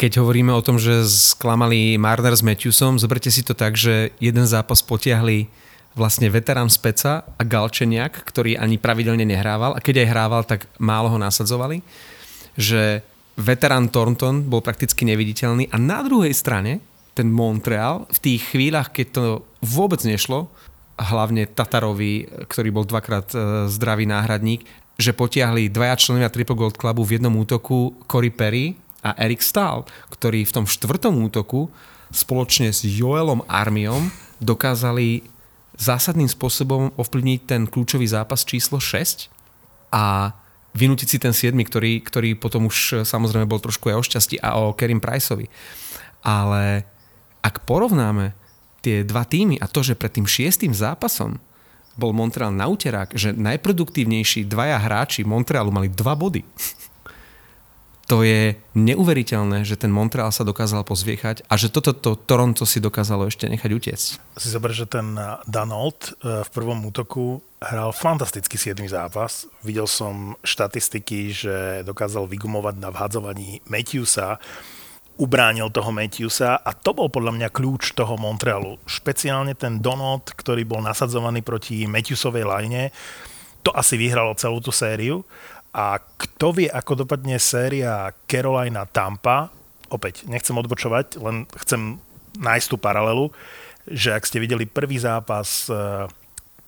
Keď 0.00 0.16
hovoríme 0.16 0.48
o 0.56 0.64
tom, 0.64 0.80
že 0.80 1.04
sklamali 1.04 2.00
Marner 2.00 2.32
s 2.32 2.40
Matthewsom, 2.40 2.96
zoberte 2.96 3.28
si 3.28 3.44
to 3.44 3.52
tak, 3.52 3.76
že 3.76 4.16
jeden 4.16 4.48
zápas 4.48 4.80
potiahli 4.80 5.44
vlastne 5.92 6.32
veterán 6.32 6.72
z 6.72 6.80
Peca 6.80 7.20
a 7.20 7.42
Galčeniak, 7.44 8.24
ktorý 8.24 8.56
ani 8.56 8.80
pravidelne 8.80 9.28
nehrával 9.28 9.76
a 9.76 9.84
keď 9.84 10.00
aj 10.00 10.08
hrával, 10.08 10.42
tak 10.48 10.64
málo 10.80 11.12
ho 11.12 11.20
nasadzovali. 11.20 11.84
Že 12.56 13.04
veterán 13.36 13.92
Thornton 13.92 14.48
bol 14.48 14.64
prakticky 14.64 15.04
neviditeľný 15.04 15.68
a 15.68 15.76
na 15.76 16.00
druhej 16.00 16.32
strane 16.32 16.80
ten 17.12 17.28
Montreal 17.28 18.08
v 18.08 18.18
tých 18.24 18.56
chvíľach, 18.56 18.96
keď 18.96 19.06
to 19.12 19.22
vôbec 19.60 20.00
nešlo, 20.00 20.48
hlavne 20.96 21.44
Tatarovi, 21.44 22.24
ktorý 22.48 22.72
bol 22.72 22.88
dvakrát 22.88 23.28
e, 23.36 23.68
zdravý 23.68 24.08
náhradník, 24.08 24.64
že 24.96 25.12
potiahli 25.12 25.68
dvaja 25.68 26.00
členovia 26.00 26.32
Triple 26.32 26.56
Gold 26.56 26.80
Clubu 26.80 27.04
v 27.04 27.20
jednom 27.20 27.36
útoku 27.36 28.00
Cory 28.08 28.32
Perry 28.32 28.80
a 29.00 29.16
Eric 29.16 29.40
Stahl, 29.40 29.88
ktorí 30.12 30.44
v 30.44 30.54
tom 30.60 30.64
štvrtom 30.68 31.16
útoku 31.24 31.72
spoločne 32.10 32.74
s 32.74 32.84
Joelom 32.84 33.46
Armiom 33.46 34.10
dokázali 34.42 35.24
zásadným 35.80 36.28
spôsobom 36.28 36.92
ovplyvniť 37.00 37.40
ten 37.48 37.62
kľúčový 37.64 38.04
zápas 38.04 38.44
číslo 38.44 38.76
6 38.76 39.32
a 39.94 40.36
vynútiť 40.76 41.08
si 41.08 41.18
ten 41.18 41.32
7, 41.32 41.56
ktorý, 41.56 42.04
ktorý 42.04 42.30
potom 42.36 42.68
už 42.68 43.02
samozrejme 43.08 43.48
bol 43.48 43.62
trošku 43.62 43.90
aj 43.90 43.96
o 43.96 44.06
šťastí 44.06 44.36
a 44.44 44.60
o 44.60 44.76
Kerim 44.76 45.00
Priceovi. 45.00 45.48
Ale 46.20 46.84
ak 47.40 47.64
porovnáme 47.64 48.36
tie 48.84 49.04
dva 49.04 49.24
týmy 49.24 49.56
a 49.56 49.66
to, 49.66 49.80
že 49.80 49.96
pred 49.96 50.12
tým 50.12 50.28
šiestým 50.28 50.76
zápasom 50.76 51.40
bol 51.96 52.16
Montreal 52.16 52.52
na 52.54 52.68
úterák, 52.68 53.12
že 53.12 53.36
najproduktívnejší 53.36 54.48
dvaja 54.48 54.78
hráči 54.80 55.26
Montrealu 55.26 55.68
mali 55.72 55.88
dva 55.92 56.16
body. 56.16 56.44
To 58.10 58.26
je 58.26 58.58
neuveriteľné, 58.74 59.62
že 59.62 59.78
ten 59.78 59.94
Montreal 59.94 60.34
sa 60.34 60.42
dokázal 60.42 60.82
pozviechať 60.82 61.46
a 61.46 61.54
že 61.54 61.70
toto 61.70 61.94
to, 61.94 62.18
Toronto 62.18 62.66
si 62.66 62.82
dokázalo 62.82 63.30
ešte 63.30 63.46
nechať 63.46 63.70
utiecť. 63.70 64.08
si 64.34 64.48
zober, 64.50 64.74
že 64.74 64.90
ten 64.90 65.14
Danold 65.46 66.18
eh, 66.18 66.42
v 66.42 66.48
prvom 66.50 66.82
útoku 66.90 67.38
hral 67.62 67.94
fantastický 67.94 68.58
7. 68.58 68.82
zápas. 68.90 69.46
Videl 69.62 69.86
som 69.86 70.34
štatistiky, 70.42 71.30
že 71.30 71.54
dokázal 71.86 72.26
vygumovať 72.26 72.82
na 72.82 72.90
vhadzovaní 72.90 73.62
Matthewsa, 73.70 74.42
ubránil 75.14 75.70
toho 75.70 75.94
Matthewsa 75.94 76.58
a 76.58 76.74
to 76.74 76.90
bol 76.90 77.12
podľa 77.12 77.36
mňa 77.38 77.48
kľúč 77.54 77.94
toho 77.94 78.18
Montrealu. 78.18 78.80
Špeciálne 78.90 79.54
ten 79.54 79.78
Donald, 79.78 80.26
ktorý 80.34 80.66
bol 80.66 80.82
nasadzovaný 80.82 81.46
proti 81.46 81.86
Matthewsovej 81.86 82.42
line, 82.42 82.90
to 83.60 83.70
asi 83.76 84.00
vyhralo 84.00 84.32
celú 84.34 84.58
tú 84.64 84.72
sériu. 84.72 85.22
A 85.70 86.02
kto 86.02 86.50
vie, 86.50 86.66
ako 86.66 87.06
dopadne 87.06 87.38
séria 87.38 88.10
Carolina 88.26 88.86
Tampa, 88.90 89.54
opäť 89.90 90.26
nechcem 90.26 90.54
odbočovať, 90.58 91.22
len 91.22 91.46
chcem 91.62 92.02
nájsť 92.38 92.66
tú 92.70 92.76
paralelu, 92.78 93.30
že 93.86 94.14
ak 94.14 94.26
ste 94.26 94.42
videli 94.42 94.66
prvý 94.66 94.98
zápas 94.98 95.66
eh, 95.70 96.06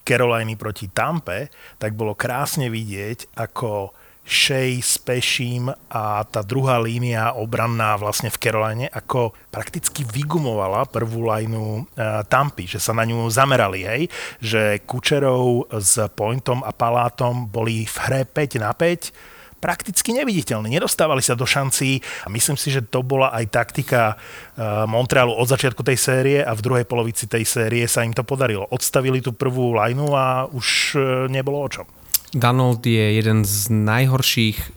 Caroliny 0.03 0.59
proti 0.59 0.91
Tampe, 0.91 1.51
tak 1.79 1.95
bolo 1.95 2.19
krásne 2.19 2.67
vidieť, 2.67 3.39
ako 3.39 3.95
Shea 4.23 4.79
s 4.79 5.03
Peším 5.03 5.75
a 5.91 6.23
tá 6.23 6.47
druhá 6.47 6.79
línia 6.79 7.35
obranná 7.35 7.99
vlastne 7.99 8.31
v 8.31 8.39
Caroline, 8.39 8.87
ako 8.87 9.35
prakticky 9.51 10.07
vygumovala 10.07 10.87
prvú 10.87 11.27
lineu 11.27 11.83
uh, 11.83 12.23
Tampy, 12.23 12.71
že 12.71 12.79
sa 12.79 12.95
na 12.95 13.03
ňu 13.03 13.27
zamerali, 13.29 13.83
hej, 13.83 14.03
že 14.39 14.79
Kučerov 14.87 15.67
s 15.75 15.99
Pointom 16.15 16.63
a 16.63 16.71
Palátom 16.71 17.51
boli 17.51 17.83
v 17.83 17.97
hre 18.07 18.23
5 18.23 18.63
na 18.63 18.71
5, 18.71 19.33
prakticky 19.63 20.11
neviditeľní. 20.11 20.75
Nedostávali 20.75 21.23
sa 21.23 21.39
do 21.39 21.47
šancí 21.47 22.03
a 22.27 22.29
myslím 22.31 22.59
si, 22.59 22.75
že 22.75 22.83
to 22.83 23.07
bola 23.07 23.31
aj 23.31 23.47
taktika 23.51 24.19
uh, 24.19 24.87
Montrealu 24.91 25.35
od 25.35 25.47
začiatku 25.47 25.87
tej 25.87 25.99
série 25.99 26.39
a 26.43 26.51
v 26.51 26.63
druhej 26.67 26.87
polovici 26.87 27.31
tej 27.31 27.47
série 27.47 27.87
sa 27.87 28.03
im 28.03 28.11
to 28.11 28.27
podarilo. 28.27 28.67
Odstavili 28.75 29.23
tú 29.23 29.31
prvú 29.31 29.75
lineu 29.79 30.11
a 30.15 30.51
už 30.51 30.67
uh, 30.99 31.03
nebolo 31.31 31.63
o 31.63 31.71
čom. 31.71 31.87
Donald 32.33 32.81
je 32.81 33.21
jeden 33.21 33.45
z 33.45 33.69
najhorších 33.69 34.59
e, 34.59 34.69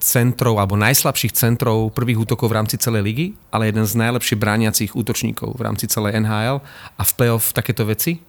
centrov 0.00 0.56
alebo 0.56 0.80
najslabších 0.80 1.36
centrov 1.36 1.92
prvých 1.92 2.24
útokov 2.24 2.48
v 2.48 2.56
rámci 2.56 2.80
celej 2.80 3.02
ligy, 3.04 3.26
ale 3.52 3.68
jeden 3.68 3.84
z 3.84 3.94
najlepšie 4.00 4.40
brániacich 4.40 4.96
útočníkov 4.96 5.60
v 5.60 5.62
rámci 5.62 5.84
celej 5.84 6.16
NHL 6.24 6.64
a 6.96 7.02
v 7.04 7.12
playoff 7.12 7.52
takéto 7.52 7.84
veci 7.84 8.24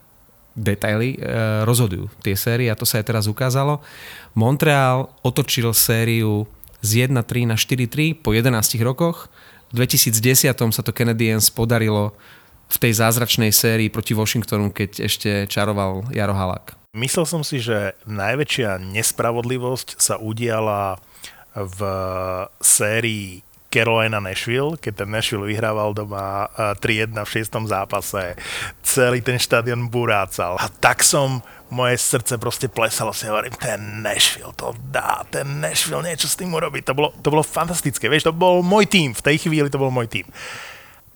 detaily 0.56 1.16
e, 1.16 1.18
rozhodujú 1.64 2.12
tie 2.20 2.36
série 2.36 2.68
a 2.68 2.76
to 2.76 2.84
sa 2.84 3.00
aj 3.00 3.12
teraz 3.12 3.26
ukázalo. 3.32 3.80
Montreal 4.36 5.12
otočil 5.24 5.72
sériu 5.72 6.48
z 6.84 7.08
1-3 7.08 7.48
na 7.48 7.56
4-3 7.56 8.20
po 8.20 8.36
11 8.36 8.52
rokoch. 8.84 9.32
V 9.72 9.84
2010 9.84 10.52
sa 10.52 10.82
to 10.84 10.92
Canadiens 10.92 11.48
podarilo 11.48 12.16
v 12.66 12.78
tej 12.80 12.92
zázračnej 12.98 13.52
sérii 13.56 13.88
proti 13.88 14.16
Washingtonu, 14.16 14.72
keď 14.72 15.06
ešte 15.06 15.30
čaroval 15.48 16.08
Jaro 16.12 16.34
Halák. 16.34 16.85
Myslel 16.96 17.28
som 17.28 17.44
si, 17.44 17.60
že 17.60 17.92
najväčšia 18.08 18.80
nespravodlivosť 18.80 20.00
sa 20.00 20.16
udiala 20.16 20.96
v 21.52 21.80
sérii 22.64 23.44
Carolina 23.68 24.24
Nashville, 24.24 24.80
keď 24.80 25.04
ten 25.04 25.10
Nashville 25.12 25.44
vyhrával 25.44 25.92
doma 25.92 26.48
3-1 26.80 27.12
v 27.20 27.28
šiestom 27.28 27.68
zápase. 27.68 28.40
Celý 28.80 29.20
ten 29.20 29.36
štadion 29.36 29.92
burácal. 29.92 30.56
A 30.56 30.72
tak 30.72 31.04
som 31.04 31.44
moje 31.68 32.00
srdce 32.00 32.40
proste 32.40 32.72
plesalo 32.72 33.12
si 33.12 33.28
hovorím, 33.28 33.52
ten 33.60 34.00
Nashville 34.00 34.56
to 34.56 34.72
dá, 34.88 35.28
ten 35.28 35.60
Nashville 35.60 36.08
niečo 36.08 36.32
s 36.32 36.40
tým 36.40 36.56
urobí. 36.56 36.80
To 36.88 36.96
bolo, 36.96 37.12
to 37.20 37.28
bolo 37.28 37.44
fantastické, 37.44 38.08
vieš, 38.08 38.32
to 38.32 38.34
bol 38.36 38.64
môj 38.64 38.88
tým, 38.88 39.12
v 39.12 39.20
tej 39.20 39.44
chvíli 39.44 39.68
to 39.68 39.76
bol 39.76 39.92
môj 39.92 40.08
tým. 40.08 40.24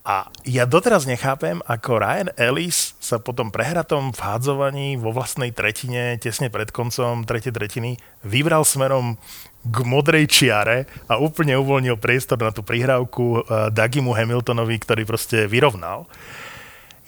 A 0.10 0.26
ja 0.42 0.66
doteraz 0.66 1.06
nechápem, 1.06 1.62
ako 1.70 2.02
Ryan 2.02 2.34
Ellis 2.34 2.98
sa 2.98 3.22
po 3.22 3.30
tom 3.30 3.54
prehratom 3.54 4.10
vhádzovaní 4.10 4.98
vo 4.98 5.14
vlastnej 5.14 5.54
tretine, 5.54 6.18
tesne 6.18 6.50
pred 6.50 6.74
koncom 6.74 7.30
tretej 7.30 7.54
tretiny, 7.54 7.94
vybral 8.26 8.66
smerom 8.66 9.22
k 9.70 9.78
modrej 9.86 10.26
čiare 10.26 10.90
a 11.06 11.22
úplne 11.22 11.54
uvoľnil 11.62 12.02
priestor 12.02 12.42
na 12.42 12.50
tú 12.50 12.66
prihrávku 12.66 13.22
uh, 13.22 13.70
Dagimu 13.70 14.18
Hamiltonovi, 14.18 14.82
ktorý 14.82 15.06
proste 15.06 15.46
vyrovnal 15.46 16.10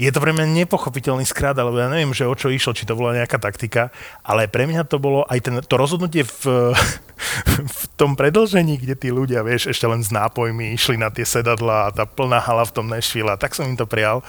je 0.01 0.09
to 0.09 0.17
pre 0.17 0.33
mňa 0.33 0.65
nepochopiteľný 0.65 1.29
skrát, 1.29 1.53
alebo 1.61 1.77
ja 1.77 1.85
neviem, 1.85 2.09
že 2.09 2.25
o 2.25 2.33
čo 2.33 2.49
išlo, 2.49 2.73
či 2.73 2.89
to 2.89 2.97
bola 2.97 3.13
nejaká 3.13 3.37
taktika, 3.37 3.93
ale 4.25 4.49
pre 4.49 4.65
mňa 4.65 4.89
to 4.89 4.97
bolo 4.97 5.21
aj 5.29 5.39
ten, 5.45 5.55
to 5.61 5.75
rozhodnutie 5.77 6.25
v, 6.25 6.73
v 7.77 7.81
tom 7.93 8.17
predlžení, 8.17 8.81
kde 8.81 8.97
tí 8.97 9.13
ľudia, 9.13 9.45
vieš, 9.45 9.69
ešte 9.69 9.85
len 9.85 10.01
s 10.01 10.09
nápojmi 10.09 10.73
išli 10.73 10.97
na 10.97 11.13
tie 11.13 11.21
sedadla 11.21 11.87
a 11.87 11.93
tá 11.93 12.09
plná 12.09 12.41
hala 12.41 12.65
v 12.65 12.73
tom 12.73 12.89
Nashville 12.89 13.29
a 13.29 13.37
tak 13.37 13.53
som 13.53 13.69
im 13.69 13.77
to 13.77 13.85
prijal 13.85 14.25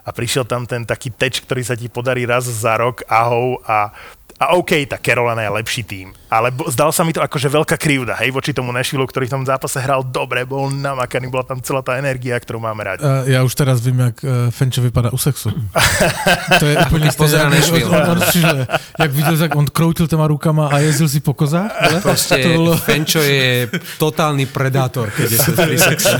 a 0.00 0.10
prišiel 0.16 0.48
tam 0.48 0.64
ten 0.64 0.88
taký 0.88 1.12
teč, 1.12 1.44
ktorý 1.44 1.60
sa 1.60 1.76
ti 1.76 1.92
podarí 1.92 2.24
raz 2.24 2.48
za 2.48 2.80
rok, 2.80 3.04
ahov 3.04 3.60
a 3.68 3.92
a 4.40 4.56
OK, 4.56 4.88
tá 4.88 4.96
Carolina 4.96 5.44
je 5.44 5.52
lepší 5.52 5.84
tým. 5.84 6.16
Ale 6.32 6.48
zdal 6.72 6.96
sa 6.96 7.04
mi 7.04 7.12
to 7.12 7.20
akože 7.20 7.52
veľká 7.52 7.76
krivda, 7.76 8.16
hej, 8.24 8.32
voči 8.32 8.56
tomu 8.56 8.72
Nashville, 8.72 9.04
ktorý 9.04 9.28
v 9.28 9.34
tom 9.36 9.44
zápase 9.44 9.76
hral 9.82 10.00
dobre, 10.00 10.48
bol 10.48 10.72
namakaný, 10.72 11.28
bola 11.28 11.44
tam 11.44 11.60
celá 11.60 11.84
tá 11.84 12.00
energia, 12.00 12.40
ktorú 12.40 12.56
máme 12.56 12.80
radi. 12.80 13.04
Uh, 13.04 13.28
ja 13.28 13.44
už 13.44 13.52
teraz 13.52 13.84
vím, 13.84 14.00
jak 14.00 14.16
uh, 14.24 14.48
Fenčo 14.48 14.80
vypadá 14.80 15.12
u 15.12 15.20
sexu. 15.20 15.52
to 16.62 16.64
je 16.64 16.74
úplne 16.88 17.12
pozera 17.12 17.52
Nashville. 17.52 17.84
On, 17.84 18.16
on, 18.16 18.16
on, 18.16 18.20
čiže, 18.32 18.64
jak 18.96 19.10
videl, 19.12 19.36
jak 19.44 19.52
on 19.52 19.66
kroutil 19.68 20.08
těma 20.08 20.24
rukama 20.24 20.72
a 20.72 20.80
jezdil 20.80 21.08
si 21.12 21.20
po 21.20 21.36
kozách. 21.36 22.00
Proste 22.00 22.40
to 22.40 22.48
bolo... 22.56 22.80
Fenčo 22.80 23.20
je 23.20 23.68
totálny 24.00 24.48
predátor, 24.48 25.12
keď 25.12 25.28
je 25.36 25.38
pri 25.52 25.76
sexe. 25.76 26.16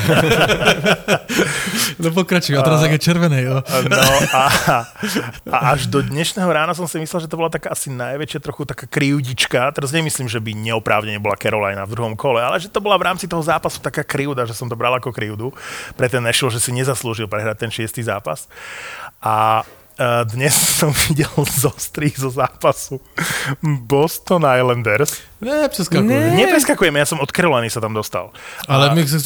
no 2.02 2.10
pokračuj, 2.12 2.58
a 2.58 2.66
teraz 2.66 2.82
jak 2.82 2.98
je 2.98 3.00
červený. 3.00 3.38
Jo. 3.46 3.56
No 3.88 4.02
a, 4.34 4.44
a 5.54 5.56
až 5.72 5.86
do 5.86 6.02
dnešného 6.02 6.50
rána 6.50 6.74
som 6.74 6.90
si 6.90 6.98
myslel, 6.98 7.24
že 7.24 7.30
to 7.30 7.38
bola 7.38 7.48
taká 7.48 7.70
asi 7.70 7.94
naj 7.94 8.09
najväčšia 8.14 8.40
trochu 8.42 8.62
taká 8.66 8.90
krivdička. 8.90 9.70
Teraz 9.70 9.94
nemyslím, 9.94 10.26
že 10.26 10.42
by 10.42 10.50
neoprávnene 10.56 11.22
bola 11.22 11.38
Carolina 11.38 11.86
v 11.86 11.94
druhom 11.94 12.14
kole, 12.18 12.42
ale 12.42 12.58
že 12.58 12.72
to 12.72 12.82
bola 12.82 12.98
v 12.98 13.06
rámci 13.06 13.30
toho 13.30 13.42
zápasu 13.42 13.78
taká 13.78 14.02
krivda, 14.02 14.48
že 14.48 14.56
som 14.56 14.66
to 14.66 14.74
bral 14.74 14.94
ako 14.96 15.14
krivdu 15.14 15.54
pre 15.94 16.10
ten 16.10 16.22
Nashville, 16.24 16.52
že 16.52 16.62
si 16.62 16.74
nezaslúžil 16.74 17.30
prehrať 17.30 17.66
ten 17.66 17.70
šiestý 17.70 18.02
zápas. 18.02 18.50
A 19.22 19.62
e, 19.94 20.26
dnes 20.26 20.52
som 20.80 20.90
videl 20.90 21.30
zostrých 21.38 22.18
zo 22.18 22.32
zápasu 22.34 22.98
Boston 23.62 24.42
Islanders. 24.42 25.22
Ne, 25.40 25.70
přeskakujeme. 25.70 26.34
Ne. 26.34 26.44
Nepreskakujeme, 26.44 26.98
ja 26.98 27.06
som 27.08 27.22
od 27.22 27.30
Caroliny 27.30 27.70
sa 27.70 27.78
tam 27.78 27.94
dostal. 27.94 28.34
Ale 28.66 28.90
a... 28.90 28.94
my 28.96 29.00
sa 29.06 29.22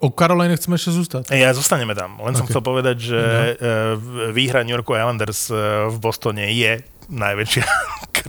o 0.00 0.08
Caroline 0.10 0.56
chceme 0.56 0.74
ešte 0.80 0.90
zústať. 0.90 1.22
Ja 1.30 1.52
zostaneme 1.52 1.92
tam. 1.92 2.18
Len 2.18 2.32
okay. 2.34 2.40
som 2.40 2.46
chcel 2.48 2.62
povedať, 2.64 2.96
že 2.98 3.20
no. 3.60 4.34
výhra 4.34 4.64
New 4.64 4.74
Yorku 4.74 4.96
Islanders 4.96 5.52
v 5.86 5.96
Bostone 6.00 6.50
je 6.50 6.82
najväčšia 7.10 7.66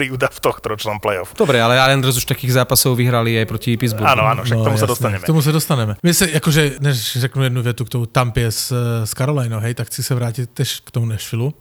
krivda 0.02 0.34
v 0.34 0.40
tohto 0.42 0.66
ročnom 0.74 0.98
playoff. 0.98 1.38
Dobre, 1.38 1.62
ale 1.62 1.78
Islanders 1.78 2.18
už 2.18 2.26
takých 2.26 2.58
zápasov 2.58 2.98
vyhrali 2.98 3.38
aj 3.38 3.46
proti 3.46 3.78
Pittsburghu. 3.78 4.10
Áno, 4.10 4.26
áno, 4.26 4.42
však 4.42 4.58
no, 4.58 4.64
k 4.64 4.66
tomu 4.66 4.74
jasne, 4.74 4.82
sa 4.82 4.90
dostaneme. 4.90 5.22
K 5.22 5.30
tomu 5.30 5.42
sa 5.46 5.52
dostaneme. 5.54 5.94
My 6.02 6.10
sa, 6.10 6.26
akože, 6.26 6.82
než 6.82 6.98
řeknu 7.22 7.44
jednu 7.46 7.62
větu 7.62 7.86
k 7.86 7.90
tomu 7.94 8.06
Tampie 8.10 8.50
s, 8.50 8.74
s 9.06 9.12
Carolinou, 9.14 9.62
hej, 9.62 9.78
tak 9.78 9.94
chci 9.94 10.02
se 10.02 10.16
vrátit 10.18 10.50
tež 10.50 10.82
k 10.82 10.90
tomu 10.90 11.06
Nashville. 11.06 11.54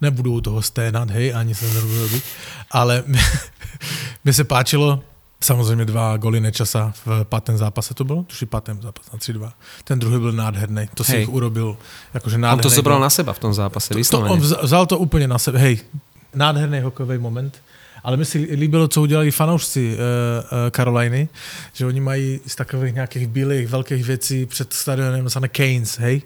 Nebudu 0.00 0.32
u 0.32 0.40
toho 0.40 0.62
sténat, 0.62 1.10
hej, 1.10 1.34
ani 1.34 1.54
se 1.54 1.66
nerobit, 1.74 2.24
ale 2.70 3.04
mi 4.24 4.32
se 4.32 4.44
páčilo, 4.44 5.02
Samozřejmě 5.42 5.84
dva 5.84 6.16
goly 6.16 6.40
Nečasa 6.40 6.92
v 7.06 7.24
patém 7.24 7.56
zápase 7.56 7.94
to 7.94 8.04
bylo, 8.04 8.22
tuši 8.22 8.46
patém 8.46 8.82
zápas 8.82 9.12
na 9.12 9.18
3-2. 9.18 9.52
Ten 9.84 9.98
druhý 9.98 10.20
byl 10.20 10.32
nádherný, 10.32 10.88
to 10.94 11.04
si 11.04 11.12
hej. 11.12 11.22
ich 11.22 11.28
urobil 11.28 11.76
jakože 12.14 12.38
nádherný. 12.38 12.60
On 12.60 12.62
to 12.62 12.68
zobral 12.68 13.00
na 13.00 13.10
seba 13.10 13.32
v 13.32 13.38
tom 13.38 13.54
zápase, 13.54 13.94
to, 13.94 14.04
to, 14.04 14.20
On 14.20 14.40
vzal 14.40 14.86
to 14.86 14.98
úplně 14.98 15.28
na 15.28 15.38
sebe, 15.38 15.58
hej, 15.58 15.80
nádherný 16.34 16.80
hokejový 16.80 17.18
moment. 17.18 17.62
Ale 18.02 18.16
mi 18.16 18.24
si 18.24 18.38
líbilo, 18.38 18.88
co 18.88 19.02
udělali 19.02 19.30
fanoušci 19.30 19.92
uh, 19.92 19.98
uh, 19.98 20.70
Caroliny, 20.70 21.28
že 21.72 21.86
oni 21.86 22.00
mají 22.00 22.40
z 22.46 22.56
takových 22.56 22.94
nějakých 22.94 23.26
bílých 23.26 23.68
velkých 23.68 24.04
věcí 24.04 24.46
před 24.46 24.72
stadionem 24.72 25.24
napsané 25.24 25.48
Keynes, 25.48 25.98
hej? 25.98 26.22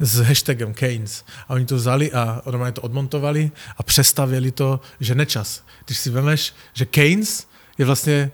S 0.00 0.18
hashtagem 0.20 0.74
Keynes. 0.74 1.24
A 1.48 1.50
oni 1.50 1.66
to 1.66 1.76
vzali 1.76 2.12
a 2.12 2.42
normálně 2.46 2.72
to 2.72 2.82
odmontovali 2.82 3.50
a 3.76 3.82
přestavili 3.82 4.50
to, 4.50 4.80
že 5.00 5.14
nečas. 5.14 5.64
Když 5.86 5.98
si 5.98 6.10
vemeš, 6.10 6.54
že 6.72 6.84
Keynes 6.84 7.46
je 7.78 7.84
vlastně 7.84 8.30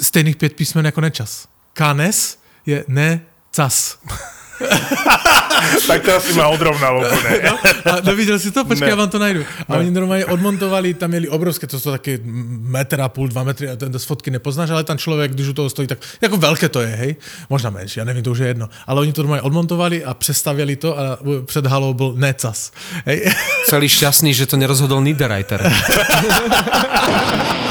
stejných 0.00 0.36
pět 0.36 0.52
písmen 0.52 0.86
jako 0.86 1.00
nečas. 1.00 1.48
Kanes 1.72 2.38
je 2.66 2.84
ne 2.88 3.20
cas. 3.50 3.98
tak 5.88 6.04
to 6.04 6.16
asi 6.16 6.32
ma 6.36 6.48
odrovnalo 6.52 7.00
úplne. 7.00 7.30
No, 7.48 7.54
a 7.84 8.00
nevidel 8.04 8.38
si 8.38 8.52
to? 8.52 8.64
Počkaj, 8.64 8.88
ne. 8.88 8.92
ja 8.92 8.98
vám 8.98 9.10
to 9.10 9.18
najdu. 9.18 9.44
A 9.68 9.76
oni 9.80 9.90
normálne 9.90 10.24
odmontovali, 10.28 10.94
tam 10.94 11.10
mieli 11.10 11.28
obrovské, 11.28 11.66
to 11.66 11.80
sú 11.80 11.90
také 11.90 12.20
meter 12.68 13.00
a 13.00 13.08
půl, 13.08 13.28
dva 13.28 13.44
metry, 13.44 13.72
a 13.72 13.76
ten 13.76 13.92
z 13.92 14.04
fotky 14.04 14.30
nepoznáš, 14.30 14.70
ale 14.70 14.84
tam 14.84 14.98
človek, 14.98 15.32
když 15.32 15.48
u 15.48 15.52
toho 15.52 15.70
stojí, 15.70 15.88
tak 15.88 15.98
jako 16.20 16.36
veľké 16.36 16.68
to 16.68 16.80
je, 16.80 16.92
hej? 16.92 17.16
Možná 17.48 17.70
menší, 17.70 18.00
ja 18.00 18.04
nevím, 18.04 18.22
to 18.22 18.32
už 18.32 18.38
je 18.38 18.48
jedno. 18.52 18.68
Ale 18.86 19.00
oni 19.00 19.12
to 19.12 19.22
normálne 19.22 19.46
odmontovali 19.46 20.04
a 20.04 20.14
přestavili 20.14 20.76
to 20.76 20.98
a 20.98 21.18
před 21.46 21.66
halou 21.66 21.94
byl 21.94 22.12
necas. 22.16 22.72
Hej? 23.06 23.32
Celý 23.66 23.88
šťastný, 23.88 24.34
že 24.34 24.46
to 24.46 24.56
nerozhodol 24.56 25.02
Niederreiter. 25.02 25.60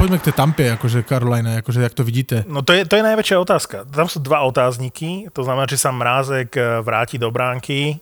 poďme 0.00 0.16
k 0.16 0.32
tej 0.32 0.34
Tampe, 0.34 0.64
akože 0.80 1.04
Carolina, 1.04 1.60
akože 1.60 1.84
jak 1.84 1.92
to 1.92 2.02
vidíte. 2.08 2.48
No 2.48 2.64
to 2.64 2.72
je, 2.72 2.88
to 2.88 2.96
je 2.96 3.04
najväčšia 3.04 3.36
otázka. 3.36 3.76
Tam 3.84 4.08
sú 4.08 4.24
dva 4.24 4.40
otázniky, 4.48 5.28
to 5.36 5.44
znamená, 5.44 5.68
či 5.68 5.76
sa 5.76 5.92
Mrázek 5.92 6.56
eh, 6.56 6.80
vráti 6.80 7.20
do 7.20 7.28
bránky. 7.28 8.00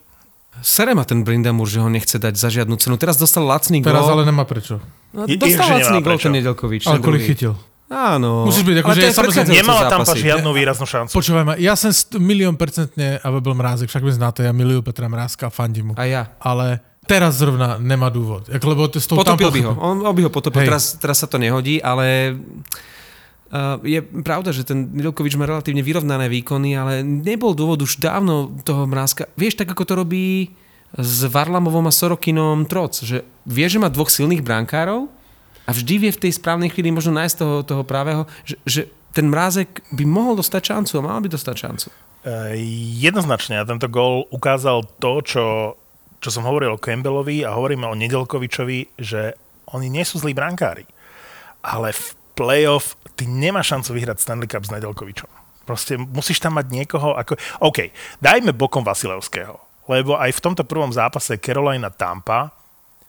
Sere 0.62 0.94
ma 0.94 1.06
ten 1.06 1.22
Brindamur, 1.22 1.70
že 1.70 1.78
ho 1.82 1.90
nechce 1.90 2.18
dať 2.18 2.34
za 2.34 2.50
žiadnu 2.50 2.78
cenu. 2.82 2.98
Teraz 2.98 3.14
dostal 3.14 3.46
lacný 3.46 3.78
gol. 3.78 3.94
Teraz 3.94 4.10
ale 4.10 4.26
nemá 4.26 4.42
prečo. 4.42 4.82
No, 5.14 5.26
dostal 5.26 5.70
je, 5.70 5.74
lacný 5.82 5.98
gol 6.02 6.18
ten 6.18 6.34
Nedelkovič. 6.34 6.82
Ale 6.90 6.98
kolik 6.98 7.22
chytil? 7.30 7.54
Áno. 7.88 8.44
Musíš 8.44 8.66
byť, 8.68 8.76
akože 8.84 9.00
ja 9.00 9.12
samozrejme... 9.16 9.54
Nemala 9.54 9.88
tam 9.88 10.02
pa 10.04 10.12
žiadnu 10.12 10.50
výraznú 10.52 10.84
šancu. 10.84 11.14
Počúvaj 11.14 11.44
ma, 11.46 11.54
ja 11.56 11.72
som 11.72 11.88
milión 12.20 12.58
percentne, 12.58 13.16
aby 13.22 13.38
bol 13.40 13.56
Mrázek, 13.56 13.88
však 13.88 14.02
by 14.04 14.12
znáte, 14.12 14.40
ja 14.44 14.52
milujú 14.52 14.84
Petra 14.84 15.08
Mrázka 15.08 15.48
a 15.48 15.52
fandím 15.54 15.92
mu. 15.92 15.92
A 15.96 16.04
ja. 16.04 16.36
Ale 16.42 16.84
teraz 17.08 17.40
zrovna 17.40 17.80
nemá 17.80 18.12
dôvod. 18.12 18.44
Ako, 18.52 18.66
lebo 18.68 18.84
to 18.92 19.00
s 19.00 19.08
tou 19.08 19.16
potopil 19.16 19.48
by 19.48 19.60
ho. 19.64 19.72
On, 19.80 19.96
on 20.04 20.12
by 20.12 20.28
ho 20.28 20.30
potopil. 20.30 20.68
Teraz, 20.68 21.00
teraz 21.00 21.24
sa 21.24 21.26
to 21.26 21.40
nehodí, 21.40 21.80
ale 21.80 22.36
uh, 23.48 23.80
je 23.80 24.04
pravda, 24.04 24.52
že 24.52 24.68
ten 24.68 24.92
Milkovič 24.92 25.40
má 25.40 25.48
relatívne 25.48 25.80
vyrovnané 25.80 26.28
výkony, 26.28 26.76
ale 26.76 27.00
nebol 27.00 27.56
dôvod 27.56 27.80
už 27.80 27.96
dávno 27.96 28.52
toho 28.60 28.84
mrázka. 28.84 29.32
Vieš, 29.40 29.64
tak 29.64 29.72
ako 29.72 29.82
to 29.88 29.94
robí 29.96 30.52
s 30.92 31.24
Varlamovom 31.24 31.88
a 31.88 31.92
Sorokinom 31.92 32.68
Troc, 32.68 33.00
že 33.00 33.24
vie, 33.48 33.66
že 33.68 33.80
má 33.80 33.88
dvoch 33.88 34.12
silných 34.12 34.44
brankárov 34.44 35.08
a 35.64 35.70
vždy 35.72 35.94
vie 36.08 36.10
v 36.12 36.22
tej 36.28 36.32
správnej 36.36 36.72
chvíli 36.72 36.92
možno 36.92 37.16
nájsť 37.16 37.36
toho, 37.36 37.56
toho 37.64 37.82
právého, 37.84 38.24
že, 38.44 38.56
že 38.64 38.80
ten 39.12 39.28
mrázek 39.28 39.84
by 39.92 40.04
mohol 40.08 40.36
dostať 40.36 40.76
šancu 40.76 40.92
a 41.00 41.04
mal 41.04 41.20
by 41.20 41.28
dostať 41.28 41.56
šancu. 41.56 41.88
Uh, 42.24 42.56
jednoznačne 43.00 43.60
a 43.60 43.68
tento 43.68 43.88
gol 43.88 44.24
ukázal 44.32 44.84
to, 45.00 45.12
čo 45.24 45.44
čo 46.18 46.28
som 46.34 46.46
hovoril 46.46 46.74
o 46.74 46.82
Campbellovi 46.82 47.46
a 47.46 47.54
hovoríme 47.54 47.86
o 47.86 47.98
Nedelkovičovi, 47.98 48.98
že 48.98 49.38
Oni 49.76 49.92
nie 49.92 50.00
sú 50.00 50.16
zlí 50.16 50.32
brankári. 50.32 50.88
Ale 51.60 51.92
v 51.92 52.16
playoff 52.32 52.96
ty 53.18 53.28
nemáš 53.28 53.76
šancu 53.76 53.90
vyhrať 54.00 54.16
Stanley 54.22 54.48
Cup 54.48 54.64
s 54.64 54.72
Nedelkovičom. 54.72 55.28
Proste 55.68 56.00
musíš 56.00 56.40
tam 56.40 56.56
mať 56.56 56.72
niekoho 56.72 57.12
ako... 57.12 57.36
OK, 57.60 57.92
dajme 58.24 58.56
bokom 58.56 58.80
Vasilevského. 58.80 59.60
Lebo 59.88 60.16
aj 60.16 60.32
v 60.32 60.40
tomto 60.44 60.64
prvom 60.64 60.88
zápase 60.88 61.36
Carolina 61.36 61.92
Tampa 61.92 62.56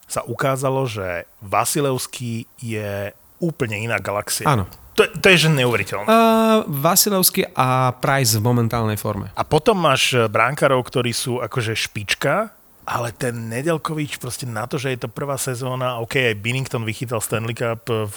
sa 0.04 0.20
ukázalo, 0.28 0.84
že 0.84 1.24
Vasilevský 1.40 2.44
je 2.60 3.16
úplne 3.40 3.80
iná 3.80 3.96
galaxia. 3.96 4.44
Áno. 4.44 4.68
To, 4.98 5.08
to 5.08 5.26
je 5.32 5.48
že 5.48 5.48
neuveriteľné. 5.48 6.04
Uh, 6.04 6.60
Vasilevský 6.68 7.56
a 7.56 7.96
Price 7.96 8.36
v 8.36 8.44
momentálnej 8.44 9.00
forme. 9.00 9.32
A 9.32 9.46
potom 9.48 9.80
máš 9.80 10.12
brankárov, 10.28 10.84
ktorí 10.84 11.16
sú 11.16 11.40
akože 11.40 11.72
špička, 11.72 12.52
ale 12.88 13.12
ten 13.12 13.52
Nedelkovič 13.52 14.16
proste 14.18 14.48
na 14.48 14.66
to, 14.66 14.80
že 14.80 14.94
je 14.96 15.00
to 15.06 15.08
prvá 15.12 15.36
sezóna, 15.36 16.00
OK, 16.00 16.16
aj 16.16 16.40
Binnington 16.40 16.82
vychytal 16.82 17.22
Stanley 17.22 17.54
Cup 17.54 17.86
v, 17.86 18.16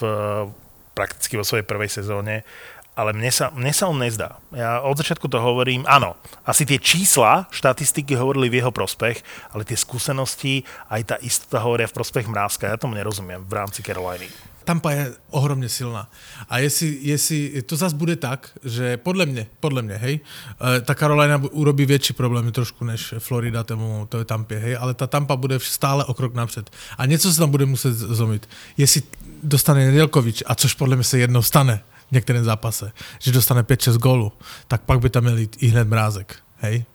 prakticky 0.98 1.36
vo 1.36 1.46
svojej 1.46 1.65
prvej 1.67 1.89
sezóne, 1.91 2.48
ale 2.93 3.13
mne 3.13 3.31
sa, 3.33 3.50
mne 3.53 3.73
sa 3.73 3.89
on 3.89 3.97
nezdá. 3.97 4.38
Ja 4.53 4.85
od 4.85 4.97
začiatku 4.97 5.25
to 5.25 5.41
hovorím, 5.41 5.85
áno, 5.89 6.13
asi 6.45 6.65
tie 6.65 6.77
čísla, 6.77 7.50
štatistiky 7.50 8.13
hovorili 8.13 8.53
v 8.53 8.62
jeho 8.62 8.71
prospech, 8.71 9.21
ale 9.53 9.65
tie 9.65 9.77
skúsenosti, 9.77 10.62
aj 10.93 11.01
tá 11.05 11.15
istota 11.21 11.57
hovoria 11.62 11.89
v 11.89 11.97
prospech 11.97 12.29
Mrázka. 12.29 12.69
Ja 12.69 12.77
tomu 12.77 12.93
nerozumiem 12.93 13.41
v 13.45 13.53
rámci 13.53 13.81
Caroliny. 13.81 14.29
Tampa 14.63 14.95
je 14.95 15.12
ohromne 15.35 15.67
silná. 15.67 16.07
A 16.47 16.63
jestli, 16.63 16.97
jestli 17.01 17.62
to 17.67 17.75
zase 17.75 17.95
bude 17.95 18.15
tak, 18.15 18.50
že 18.63 18.97
podle 18.97 19.25
mě, 19.25 19.47
podle 19.59 19.81
mě, 19.81 19.95
hej, 19.95 20.19
eh, 20.23 20.81
ta 20.81 20.95
Carolina 20.95 21.41
urobí 21.51 21.85
větší 21.85 22.13
problémy 22.13 22.51
trošku 22.51 22.85
než 22.85 23.13
Florida 23.19 23.63
tomu, 23.63 24.05
to 24.09 24.19
je 24.19 24.25
Tampě, 24.25 24.59
hej, 24.59 24.77
ale 24.79 24.93
ta 24.93 25.07
Tampa 25.07 25.35
bude 25.35 25.59
stále 25.59 26.05
o 26.05 26.13
krok 26.13 26.33
napřed. 26.33 26.69
A 26.97 27.05
něco 27.05 27.33
se 27.33 27.39
tam 27.39 27.51
bude 27.51 27.65
muset 27.65 27.93
zlomit. 27.93 28.50
Jestli 28.77 29.01
dostane 29.43 29.85
Nedelkovič, 29.85 30.43
a 30.45 30.55
což 30.55 30.73
podle 30.73 30.95
mě 30.95 31.03
se 31.03 31.19
jednou 31.19 31.41
stane 31.41 31.83
v 32.10 32.12
některém 32.12 32.43
zápase, 32.43 32.91
že 33.19 33.31
dostane 33.31 33.62
5-6 33.63 33.98
gólů, 33.98 34.31
tak 34.67 34.81
pak 34.81 35.00
by 35.00 35.10
tam 35.10 35.24
měl 35.24 35.38
jít 35.38 35.55
i 35.60 35.67
hned 35.67 35.88
mrázek, 35.88 36.36
hej. 36.57 36.86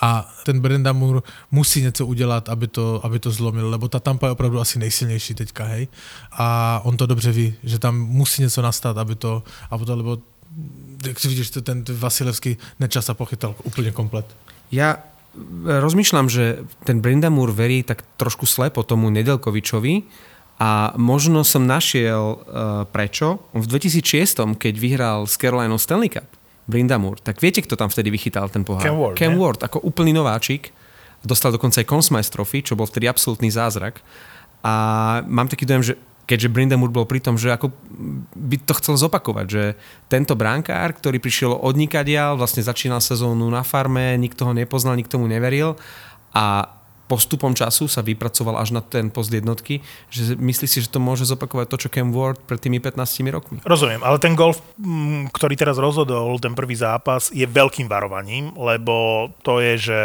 A 0.00 0.34
ten 0.44 0.60
Brenda 0.60 0.92
Moore 0.92 1.20
musí 1.50 1.82
něco 1.82 2.06
udělat, 2.06 2.48
aby 2.48 2.66
to, 2.66 3.00
aby 3.04 3.18
to 3.18 3.30
zlomil, 3.30 3.70
lebo 3.70 3.88
ta 3.88 4.00
Tampa 4.00 4.26
je 4.26 4.32
opravdu 4.32 4.60
asi 4.60 4.78
nejsilnější 4.78 5.34
teďka, 5.34 5.64
hej. 5.64 5.88
A 6.32 6.80
on 6.84 6.96
to 6.96 7.06
dobře 7.06 7.32
ví, 7.32 7.54
že 7.64 7.78
tam 7.78 7.98
musí 7.98 8.42
něco 8.42 8.62
nastat, 8.62 8.98
aby 8.98 9.14
to, 9.14 9.42
aby 9.70 9.84
to 9.84 9.96
lebo 9.96 10.18
jak 11.06 11.20
si 11.20 11.28
vidíš, 11.28 11.50
ten 11.50 11.84
Vasilevský 11.84 12.56
nečas 12.80 13.06
sa 13.06 13.14
pochytal 13.14 13.54
úplne 13.62 13.92
komplet. 13.94 14.26
Ja 14.72 14.98
rozmýšľam, 15.62 16.26
že 16.26 16.66
ten 16.82 16.98
Brindamur 16.98 17.54
verí 17.54 17.86
tak 17.86 18.02
trošku 18.18 18.48
slepo 18.48 18.82
tomu 18.82 19.06
Nedelkovičovi 19.12 20.02
a 20.58 20.92
možno 20.98 21.46
som 21.46 21.62
našiel 21.62 22.42
uh, 22.42 22.82
prečo. 22.90 23.46
V 23.54 23.62
2006, 23.70 24.58
keď 24.58 24.74
vyhral 24.74 25.18
s 25.30 25.38
Carolinou 25.38 25.78
Stanley 25.78 26.10
Cup, 26.10 26.26
Brindamur, 26.68 27.22
tak 27.22 27.38
viete, 27.38 27.62
kto 27.62 27.78
tam 27.78 27.88
vtedy 27.88 28.10
vychytal 28.10 28.50
ten 28.50 28.66
pohár? 28.66 28.84
Cam 28.84 28.98
Ward, 28.98 29.16
ne? 29.16 29.38
Ward, 29.38 29.60
ako 29.62 29.80
úplný 29.86 30.10
nováčik. 30.10 30.74
Dostal 31.22 31.54
dokonca 31.54 31.80
aj 31.80 31.88
Consmice 31.88 32.28
Trophy, 32.34 32.66
čo 32.66 32.74
bol 32.74 32.90
vtedy 32.90 33.06
absolútny 33.06 33.48
zázrak. 33.48 34.02
A 34.66 34.74
mám 35.24 35.46
taký 35.46 35.64
dojem, 35.64 35.82
že 35.82 35.94
keďže 36.28 36.52
Brindamur 36.52 36.92
bol 36.92 37.08
pri 37.08 37.24
tom, 37.24 37.40
že 37.40 37.48
ako 37.48 37.72
by 38.36 38.56
to 38.60 38.76
chcel 38.76 39.00
zopakovať, 39.00 39.46
že 39.48 39.64
tento 40.12 40.36
brankár, 40.36 40.92
ktorý 40.92 41.16
prišiel 41.24 41.56
od 41.56 41.72
nikadiaľ, 41.72 42.36
vlastne 42.36 42.60
začínal 42.60 43.00
sezónu 43.00 43.48
na 43.48 43.64
farme, 43.64 44.12
nikto 44.20 44.44
ho 44.44 44.52
nepoznal, 44.52 45.00
nikto 45.00 45.16
mu 45.16 45.24
neveril 45.24 45.80
a 46.36 46.77
postupom 47.08 47.56
času 47.56 47.88
sa 47.88 48.04
vypracoval 48.04 48.60
až 48.60 48.76
na 48.76 48.84
ten 48.84 49.08
post 49.08 49.32
jednotky, 49.32 49.80
že 50.12 50.36
myslí 50.36 50.66
si, 50.68 50.84
že 50.84 50.92
to 50.92 51.00
môže 51.00 51.24
zopakovať 51.24 51.66
to, 51.72 51.76
čo 51.80 51.88
Cam 51.88 52.12
Ward 52.12 52.38
pred 52.44 52.60
tými 52.60 52.78
15 52.78 53.00
rokmi. 53.32 53.58
Rozumiem, 53.64 54.04
ale 54.04 54.20
ten 54.20 54.36
golf, 54.36 54.60
mm, 54.76 55.32
ktorý 55.32 55.56
teraz 55.56 55.80
rozhodol, 55.80 56.36
ten 56.36 56.52
prvý 56.52 56.76
zápas, 56.76 57.32
je 57.32 57.48
veľkým 57.48 57.88
varovaním, 57.88 58.52
lebo 58.54 59.26
to 59.40 59.64
je, 59.64 59.74
že 59.90 60.00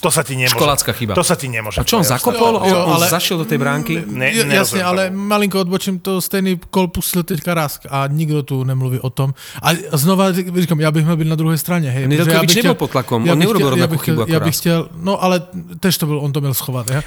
to 0.00 0.10
sa 0.10 0.22
ti 0.22 0.34
nemôže. 0.38 0.54
Školácka 0.54 0.90
chyba. 0.94 1.12
To 1.14 1.24
sa 1.26 1.34
ti 1.34 1.46
nemôže. 1.50 1.78
A 1.80 1.84
čo 1.84 1.98
on 1.98 2.06
zakopol? 2.06 2.62
On, 2.62 2.70
on 2.88 2.96
ale- 2.98 3.10
zašiel 3.10 3.38
do 3.42 3.46
tej 3.46 3.58
bránky? 3.58 4.00
Ne, 4.06 4.30
Ja- 4.30 4.46
nerozumiem 4.46 4.58
Jasne, 4.58 4.80
ale 4.82 5.02
tomu. 5.10 5.26
malinko 5.26 5.56
odbočím, 5.60 5.98
to 5.98 6.22
stejný 6.22 6.58
kol 6.70 6.88
pustil 6.88 7.22
teďka 7.22 7.54
Rask 7.54 7.82
a 7.90 8.06
nikdo 8.06 8.42
tu 8.42 8.64
nemluví 8.64 9.00
o 9.00 9.10
tom. 9.10 9.34
A 9.62 9.74
znova 9.98 10.32
říkám, 10.32 10.80
já 10.80 10.90
bych 10.90 11.04
měl 11.04 11.16
být 11.16 11.28
na 11.28 11.36
druhé 11.36 11.58
straně. 11.58 11.90
Hej, 11.90 12.08
bych 12.08 12.18
nebyl 12.18 12.46
chtěl- 12.46 12.74
pod 12.74 12.90
tlakom, 12.90 13.26
já 13.26 13.32
on 13.32 13.38
bych 13.38 13.46
neurobil 13.46 13.70
rovnakú 13.70 13.96
chybu 13.98 14.22
ako 14.22 14.32
Já 14.32 14.40
bych 14.40 14.56
chtěl, 14.56 14.88
no 15.02 15.22
ale 15.22 15.42
tež 15.80 15.98
to 15.98 16.06
byl, 16.06 16.18
on 16.20 16.32
to 16.32 16.40
měl 16.40 16.54
schovat. 16.54 16.90
Hej. 16.90 17.02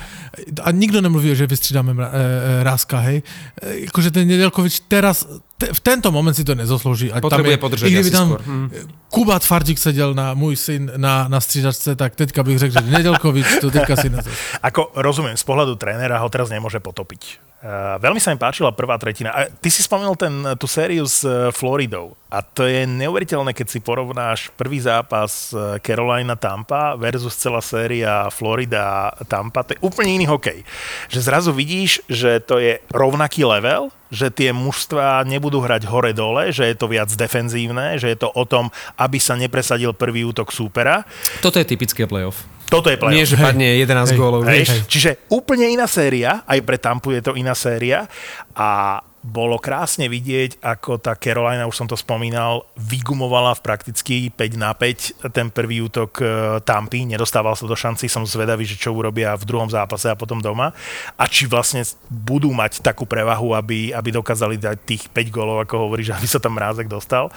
A 0.64 0.72
nikdo 0.72 1.02
nemluví, 1.02 1.36
že 1.36 1.48
vystřídáme 1.48 1.94
mra- 1.94 2.10
e, 2.14 2.64
Raska, 2.64 2.98
hej. 3.00 3.22
E, 3.62 3.78
jakože 3.86 4.12
ten 4.12 4.28
Nedelkovič 4.28 4.80
teraz, 4.88 5.28
te, 5.62 5.68
v 5.70 5.80
tento 5.80 6.10
moment 6.10 6.34
si 6.34 6.42
to 6.42 6.58
nezaslouží. 6.58 7.14
A 7.14 7.22
Potrebuje 7.22 7.54
tam 7.54 7.58
je, 7.58 7.58
podržet 7.58 7.88
i 7.88 7.92
kdyby 7.94 8.10
asi 8.10 8.18
tam 8.18 8.28
skôr. 8.28 8.42
Hm. 8.42 8.68
Kuba 9.10 9.36
Tvardík 9.40 9.78
seděl 9.78 10.14
na 10.14 10.34
můj 10.34 10.56
syn 10.56 10.92
na, 10.98 11.28
na 11.28 11.40
střídačce, 11.42 11.96
tak 11.96 12.16
teďka 12.16 12.44
bych 12.44 12.60
řekl, 12.60 12.74
že 12.74 12.82
Nedelkovič 12.90 13.48
to 13.62 13.72
teďka 13.72 13.96
si 13.96 14.10
nezas. 14.14 14.34
Ako 14.66 14.90
rozumiem, 14.98 15.38
z 15.38 15.46
pohľadu 15.46 15.78
trénera 15.78 16.18
ho 16.18 16.30
teraz 16.34 16.50
nemôže 16.50 16.82
potopiť. 16.82 17.51
Uh, 17.62 18.02
veľmi 18.02 18.18
sa 18.18 18.34
mi 18.34 18.42
páčila 18.42 18.74
prvá 18.74 18.98
tretina. 18.98 19.30
A 19.30 19.46
ty 19.46 19.70
si 19.70 19.86
spomenul 19.86 20.18
ten, 20.18 20.34
tú 20.58 20.66
sériu 20.66 21.06
s 21.06 21.22
uh, 21.22 21.54
Floridou. 21.54 22.18
A 22.34 22.42
to 22.42 22.66
je 22.66 22.90
neuveriteľné, 22.90 23.54
keď 23.54 23.68
si 23.70 23.78
porovnáš 23.78 24.50
prvý 24.58 24.82
zápas 24.82 25.54
uh, 25.54 25.78
Carolina 25.78 26.34
Tampa 26.34 26.98
versus 26.98 27.38
celá 27.38 27.62
séria 27.62 28.34
Florida 28.34 29.14
Tampa. 29.30 29.62
To 29.62 29.78
je 29.78 29.84
úplne 29.86 30.18
iný 30.18 30.26
hokej. 30.26 30.66
Že 31.14 31.20
zrazu 31.22 31.54
vidíš, 31.54 32.02
že 32.10 32.42
to 32.42 32.58
je 32.58 32.82
rovnaký 32.90 33.46
level, 33.46 33.94
že 34.10 34.34
tie 34.34 34.50
mužstva 34.50 35.22
nebudú 35.30 35.62
hrať 35.62 35.86
hore-dole, 35.86 36.50
že 36.50 36.66
je 36.66 36.74
to 36.74 36.90
viac 36.90 37.14
defenzívne, 37.14 38.02
že 38.02 38.10
je 38.10 38.18
to 38.26 38.34
o 38.34 38.44
tom, 38.44 38.74
aby 38.98 39.22
sa 39.22 39.38
nepresadil 39.38 39.94
prvý 39.94 40.26
útok 40.26 40.50
súpera. 40.50 41.06
Toto 41.46 41.62
je 41.62 41.70
typické 41.70 42.10
playoff. 42.10 42.42
Toto 42.72 42.88
je 42.88 42.96
playoff. 42.96 43.20
Nie, 43.20 43.28
že 43.28 43.36
padne 43.36 43.68
11 43.84 43.84
Hej. 43.84 44.16
gólov. 44.16 44.48
Hej, 44.48 44.64
vieš. 44.64 44.88
čiže 44.88 45.12
úplne 45.28 45.68
iná 45.68 45.92
séria, 45.92 46.40
aj 46.48 46.60
pre 46.64 46.80
Tampu 46.80 47.12
je 47.12 47.20
to 47.20 47.36
iná 47.36 47.52
séria 47.52 48.08
a 48.56 49.04
bolo 49.22 49.62
krásne 49.62 50.10
vidieť, 50.10 50.58
ako 50.66 50.98
tá 50.98 51.14
Carolina, 51.14 51.70
už 51.70 51.78
som 51.78 51.86
to 51.86 51.94
spomínal, 51.94 52.66
vygumovala 52.74 53.54
v 53.54 53.62
prakticky 53.62 54.16
5 54.34 54.58
na 54.58 54.74
5 54.74 55.30
ten 55.30 55.54
prvý 55.54 55.86
útok 55.86 56.12
e, 56.18 56.26
Tampy, 56.66 57.06
nedostával 57.06 57.54
sa 57.54 57.70
do 57.70 57.78
šanci, 57.78 58.10
som 58.10 58.26
zvedavý, 58.26 58.66
že 58.66 58.82
čo 58.82 58.90
urobia 58.98 59.38
v 59.38 59.46
druhom 59.46 59.70
zápase 59.70 60.10
a 60.10 60.18
potom 60.18 60.42
doma 60.42 60.74
a 61.14 61.24
či 61.30 61.46
vlastne 61.46 61.86
budú 62.10 62.50
mať 62.50 62.82
takú 62.82 63.06
prevahu, 63.06 63.54
aby, 63.54 63.94
aby 63.94 64.10
dokázali 64.10 64.58
dať 64.58 64.78
tých 64.90 65.04
5 65.14 65.30
gólov, 65.30 65.62
ako 65.70 65.86
hovoríš, 65.86 66.14
aby 66.18 66.26
sa 66.26 66.42
tam 66.42 66.58
Mrázek 66.58 66.90
dostal, 66.90 67.30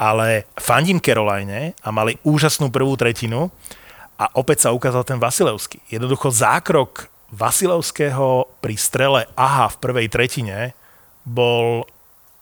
ale 0.00 0.48
fandím 0.56 1.04
Caroline 1.04 1.76
a 1.84 1.92
mali 1.92 2.16
úžasnú 2.24 2.72
prvú 2.72 2.96
tretinu, 2.96 3.52
a 4.16 4.32
opäť 4.36 4.68
sa 4.68 4.74
ukázal 4.74 5.04
ten 5.04 5.20
Vasilevský. 5.20 5.80
Jednoducho 5.92 6.32
zákrok 6.32 7.12
Vasilevského 7.32 8.48
pri 8.64 8.74
strele 8.78 9.28
aha 9.36 9.68
v 9.68 9.76
prvej 9.82 10.06
tretine 10.08 10.72
bol 11.26 11.84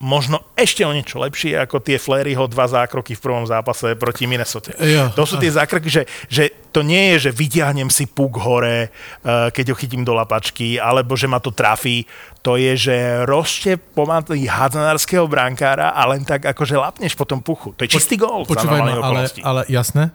možno 0.04 0.44
ešte 0.52 0.84
o 0.84 0.92
niečo 0.92 1.16
lepšie 1.16 1.56
ako 1.56 1.80
tie 1.80 1.96
Flaryho 1.96 2.44
dva 2.44 2.68
zákroky 2.68 3.16
v 3.16 3.24
prvom 3.24 3.48
zápase 3.48 3.96
proti 3.96 4.28
Minnesota. 4.28 4.76
Jo. 4.76 5.08
To 5.16 5.24
sú 5.24 5.40
tie 5.40 5.48
zákroky, 5.48 5.88
že, 5.88 6.04
že 6.28 6.52
to 6.74 6.84
nie 6.84 7.16
je, 7.16 7.30
že 7.30 7.30
vyťahnem 7.32 7.88
si 7.88 8.04
puk 8.04 8.36
hore, 8.36 8.90
eh, 8.90 9.48
keď 9.48 9.72
ho 9.72 9.76
chytím 9.78 10.04
do 10.04 10.12
lapačky, 10.12 10.76
alebo 10.76 11.16
že 11.16 11.24
ma 11.24 11.40
to 11.40 11.54
trafí. 11.54 12.04
To 12.44 12.60
je, 12.60 12.76
že 12.76 12.96
rošte 13.24 13.80
pomaly 13.80 14.44
hadzanárskeho 14.44 15.24
brankára 15.24 15.96
a 15.96 16.04
len 16.12 16.28
tak 16.28 16.44
akože 16.44 16.76
lapneš 16.76 17.16
po 17.16 17.24
tom 17.24 17.40
puchu. 17.40 17.72
To 17.80 17.88
je 17.88 17.96
čistý 17.96 18.20
gól. 18.20 18.44
Počúvaj 18.44 18.80
ma, 18.84 19.00
ale, 19.00 19.32
ale 19.40 19.60
jasné, 19.72 20.12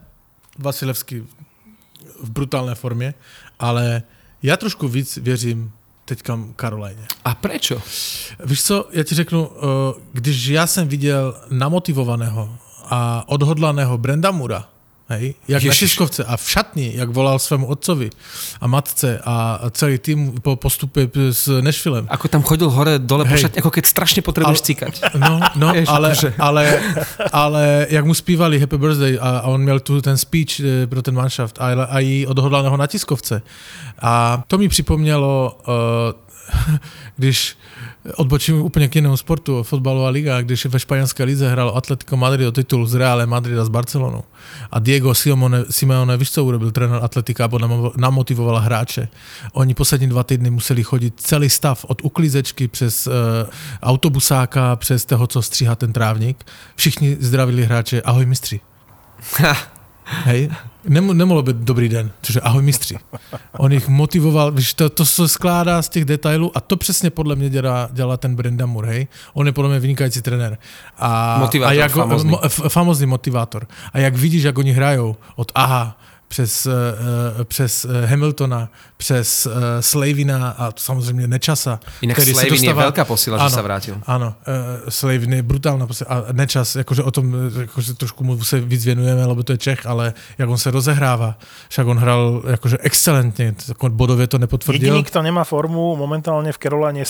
Vasilevský 0.59 1.25
v 2.23 2.29
brutálné 2.29 2.75
formě, 2.75 3.13
ale 3.59 4.03
já 4.43 4.57
trošku 4.57 4.87
víc 4.87 5.17
věřím 5.17 5.71
teďka 6.05 6.39
Karolajně. 6.55 7.05
A 7.25 7.35
prečo? 7.35 7.81
Víš 8.45 8.63
co, 8.63 8.89
já 8.91 9.03
ti 9.03 9.15
řeknu, 9.15 9.49
eh, 9.51 10.01
když 10.13 10.47
já 10.47 10.67
jsem 10.67 10.87
viděl 10.87 11.41
namotivovaného 11.51 12.57
a 12.85 13.23
odhodlaného 13.27 13.97
Brenda 13.97 14.31
Mura, 14.31 14.69
hej, 15.09 15.33
jak 15.47 15.63
na 15.63 15.73
Ježiš. 15.73 15.79
tiskovce 15.79 16.23
a 16.23 16.37
v 16.37 16.45
šatni, 16.49 16.87
jak 16.95 17.09
volal 17.09 17.39
svému 17.39 17.65
otcovi 17.67 18.09
a 18.61 18.67
matce 18.67 19.19
a 19.25 19.59
celý 19.71 19.97
tým 19.97 20.37
po 20.41 20.55
postupe 20.55 21.09
s 21.31 21.49
Nešvilem. 21.61 22.05
Ako 22.09 22.27
tam 22.29 22.43
chodil 22.45 22.69
hore 22.69 22.99
dole 22.99 23.25
po 23.25 23.33
šatni, 23.37 23.59
ako 23.59 23.71
keď 23.73 23.85
strašne 23.85 24.21
potrebuješ 24.21 24.59
Ale- 24.61 24.67
cikať. 24.69 24.93
No, 25.17 25.39
no 25.55 25.67
Vieš, 25.75 25.89
ale, 25.89 26.07
akože- 26.13 26.33
ale, 26.37 26.63
ale 27.33 27.63
jak 27.89 28.05
mu 28.05 28.13
zpívali 28.13 28.59
Happy 28.59 28.77
Birthday 28.77 29.17
a, 29.21 29.29
a 29.41 29.47
on 29.49 29.61
měl 29.61 29.79
tu 29.79 30.01
ten 30.01 30.17
speech 30.17 30.59
eh, 30.59 30.87
pro 30.87 31.01
ten 31.01 31.15
manšaft 31.15 31.57
a, 31.61 31.83
a 31.89 31.99
i 31.99 32.25
odhodlaného 32.29 32.77
na 32.77 32.87
tiskovce. 32.87 33.41
A 34.01 34.43
to 34.47 34.57
mi 34.57 34.69
připomnělo, 34.69 35.57
uh, 35.67 36.75
když 37.17 37.57
odbočím 38.15 38.61
úplně 38.61 38.87
k 38.87 38.95
jinému 38.95 39.17
sportu, 39.17 39.63
fotbalová 39.63 40.09
liga, 40.09 40.41
když 40.41 40.65
ve 40.65 40.79
španělské 40.79 41.23
lize 41.23 41.49
hrál 41.49 41.71
Atletico 41.75 42.17
Madrid 42.17 42.47
o 42.47 42.51
titul 42.51 42.85
z 42.85 42.95
Reále 42.95 43.25
Madrid 43.25 43.59
a 43.59 43.65
s 43.65 43.69
Barcelonou. 43.69 44.23
A 44.71 44.79
Diego 44.79 45.15
Simeone, 45.15 45.63
Simeone 45.69 46.17
víš, 46.17 46.31
co 46.31 46.45
urobil 46.45 46.71
trenér 46.71 46.99
Atletika, 47.03 47.47
namo- 47.47 47.91
namotivoval 47.97 48.59
hráče. 48.59 49.07
Oni 49.53 49.73
poslední 49.73 50.07
dva 50.07 50.23
týdny 50.23 50.49
museli 50.49 50.83
chodit 50.83 51.13
celý 51.17 51.49
stav 51.49 51.85
od 51.85 52.01
uklízečky 52.03 52.67
přes 52.67 53.07
uh, 53.07 53.13
autobusáka, 53.83 54.75
přes 54.75 55.05
toho, 55.05 55.27
co 55.27 55.41
stříhá 55.41 55.75
ten 55.75 55.93
trávnik. 55.93 56.45
Všichni 56.75 57.17
zdravili 57.19 57.65
hráče, 57.65 58.01
ahoj 58.01 58.25
mistři. 58.25 58.59
Hej, 60.03 60.49
Nemo, 60.87 61.13
nemohlo 61.13 61.43
být 61.43 61.55
dobrý 61.55 61.89
den, 61.89 62.11
cože 62.21 62.41
ahoj 62.41 62.63
mistři. 62.63 62.97
On 63.57 63.71
jich 63.71 63.87
motivoval, 63.87 64.51
víš, 64.51 64.73
to, 64.73 64.89
to 64.89 65.05
se 65.05 65.27
skládá 65.27 65.81
z 65.81 65.89
těch 65.89 66.05
detailů 66.05 66.57
a 66.57 66.61
to 66.61 66.77
přesně 66.77 67.09
podle 67.09 67.35
mě 67.35 67.49
dělá, 67.49 67.89
dělá 67.91 68.17
ten 68.17 68.35
Brendan 68.35 68.69
Moore, 68.69 68.87
hej. 68.87 69.07
On 69.33 69.45
je 69.45 69.51
podle 69.51 69.69
mě 69.69 69.79
vynikající 69.79 70.21
trenér. 70.21 70.57
A, 70.97 71.37
Motivátor, 71.39 71.71
a 71.71 71.73
jak, 71.73 71.91
famózny. 71.91 72.31
Mo, 72.31 72.45
f, 72.45 72.61
famózny 72.67 73.05
motivátor. 73.05 73.67
A 73.93 73.99
jak 73.99 74.15
vidíš, 74.15 74.43
jak 74.43 74.57
oni 74.57 74.71
hrajou 74.71 75.15
od 75.35 75.51
aha, 75.55 75.97
přes, 76.29 76.65
uh, 76.65 76.73
přes 77.43 77.85
uh, 77.85 77.91
Hamiltona, 78.05 78.69
přes 78.97 79.47
Slavina 79.79 80.49
a 80.57 80.71
samozřejmě 80.77 81.27
Nečasa. 81.27 81.79
Inak 82.01 82.17
který 82.17 82.33
se 82.33 82.33
Slavin 82.33 82.53
je 82.53 82.69
dostává- 82.69 82.91
veľká 82.91 83.03
posila, 83.05 83.35
že 83.41 83.49
sa 83.55 83.61
vrátil. 83.65 83.95
Uh, 83.97 84.89
Slavin 84.89 85.33
je 85.33 85.43
brutálna 85.43 85.87
posila. 85.89 86.09
A 86.09 86.31
Nečas, 86.31 86.75
akože 86.75 87.03
o 87.03 87.11
tom 87.11 87.33
eh, 87.33 87.63
akože 87.65 87.93
trošku 87.93 88.23
mu 88.23 88.37
se 88.43 88.59
víc 88.61 88.85
věnujeme, 88.85 89.25
lebo 89.25 89.43
to 89.43 89.51
je 89.51 89.57
Čech, 89.57 89.85
ale 89.85 90.13
jak 90.37 90.49
on 90.49 90.57
se 90.57 90.71
rozehrává, 90.71 91.35
však 91.69 91.87
on 91.87 91.97
hral 91.97 92.41
akože 92.53 92.77
excelentně, 92.81 93.55
bodově 93.89 94.27
to 94.27 94.37
nepotvrdil. 94.37 94.93
Jediný, 94.93 95.03
kto 95.03 95.21
nemá 95.21 95.43
formu 95.43 95.95
momentálne 95.95 96.51
v 96.51 96.57
Caroline 96.57 96.99
je. 97.01 97.05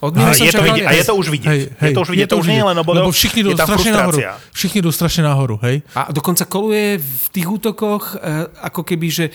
Od 0.00 0.16
A 0.16 0.32
je, 0.32 0.52
to 0.52 0.62
vidieť, 0.62 0.86
a 0.88 0.92
je 0.92 1.04
to 1.04 1.14
už 1.14 1.26
vidieť. 1.28 1.48
Hej, 1.52 1.60
je 1.82 1.92
to 1.92 2.00
už 2.00 2.10
vidieť, 2.10 2.28
to 2.30 2.38
už 2.40 2.46
nie 2.48 2.58
je 2.58 2.66
len 2.66 2.78
o 2.78 2.84
bodoch, 2.84 3.04
Lebo 3.04 3.12
všichni 3.12 3.42
jdou 3.42 3.50
je 3.50 3.56
tam 3.56 3.66
strašne 3.68 3.92
nahoru. 3.92 4.18
Všichni 4.52 4.78
jdou 4.82 4.92
strašne 4.92 5.22
nahoru, 5.24 5.56
hej? 5.62 5.82
A 5.94 6.12
dokonca 6.12 6.44
koluje 6.44 6.98
v 6.98 7.26
tých 7.32 7.46
útokoch, 7.50 8.16
ako 8.62 8.86
keby, 8.86 9.08
že 9.10 9.26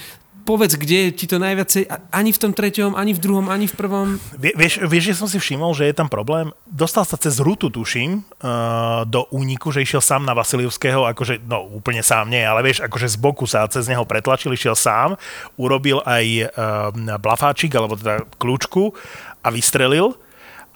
povedz, 0.48 0.80
kde 0.80 1.12
ti 1.12 1.28
to 1.28 1.44
najviacej, 1.44 1.92
ani 2.16 2.32
v 2.32 2.40
tom 2.40 2.56
treťom, 2.56 2.96
ani 2.96 3.12
v 3.12 3.20
druhom, 3.20 3.52
ani 3.52 3.68
v 3.68 3.76
prvom. 3.76 4.16
Vie, 4.40 4.56
vieš, 4.56 4.80
vieš, 4.88 5.12
že 5.12 5.20
som 5.20 5.28
si 5.28 5.44
všimol, 5.44 5.76
že 5.76 5.92
je 5.92 6.00
tam 6.00 6.08
problém? 6.08 6.56
Dostal 6.64 7.04
sa 7.04 7.20
cez 7.20 7.44
rutu, 7.44 7.68
tuším, 7.68 8.24
uh, 8.24 9.04
do 9.04 9.28
úniku, 9.36 9.76
že 9.76 9.84
išiel 9.84 10.00
sám 10.00 10.24
na 10.24 10.32
Vasilievského, 10.32 11.04
akože, 11.12 11.44
no 11.44 11.68
úplne 11.68 12.00
sám 12.00 12.32
nie, 12.32 12.40
ale 12.40 12.64
vieš, 12.64 12.80
akože 12.88 13.12
z 13.12 13.18
boku 13.20 13.44
sa 13.44 13.68
cez 13.68 13.92
neho 13.92 14.08
pretlačil, 14.08 14.56
išiel 14.56 14.80
sám, 14.80 15.20
urobil 15.60 16.00
aj 16.08 16.26
uh, 16.48 17.20
blafáčik, 17.20 17.76
alebo 17.76 18.00
teda 18.00 18.24
kľúčku 18.40 18.96
a 19.44 19.52
vystrelil 19.52 20.16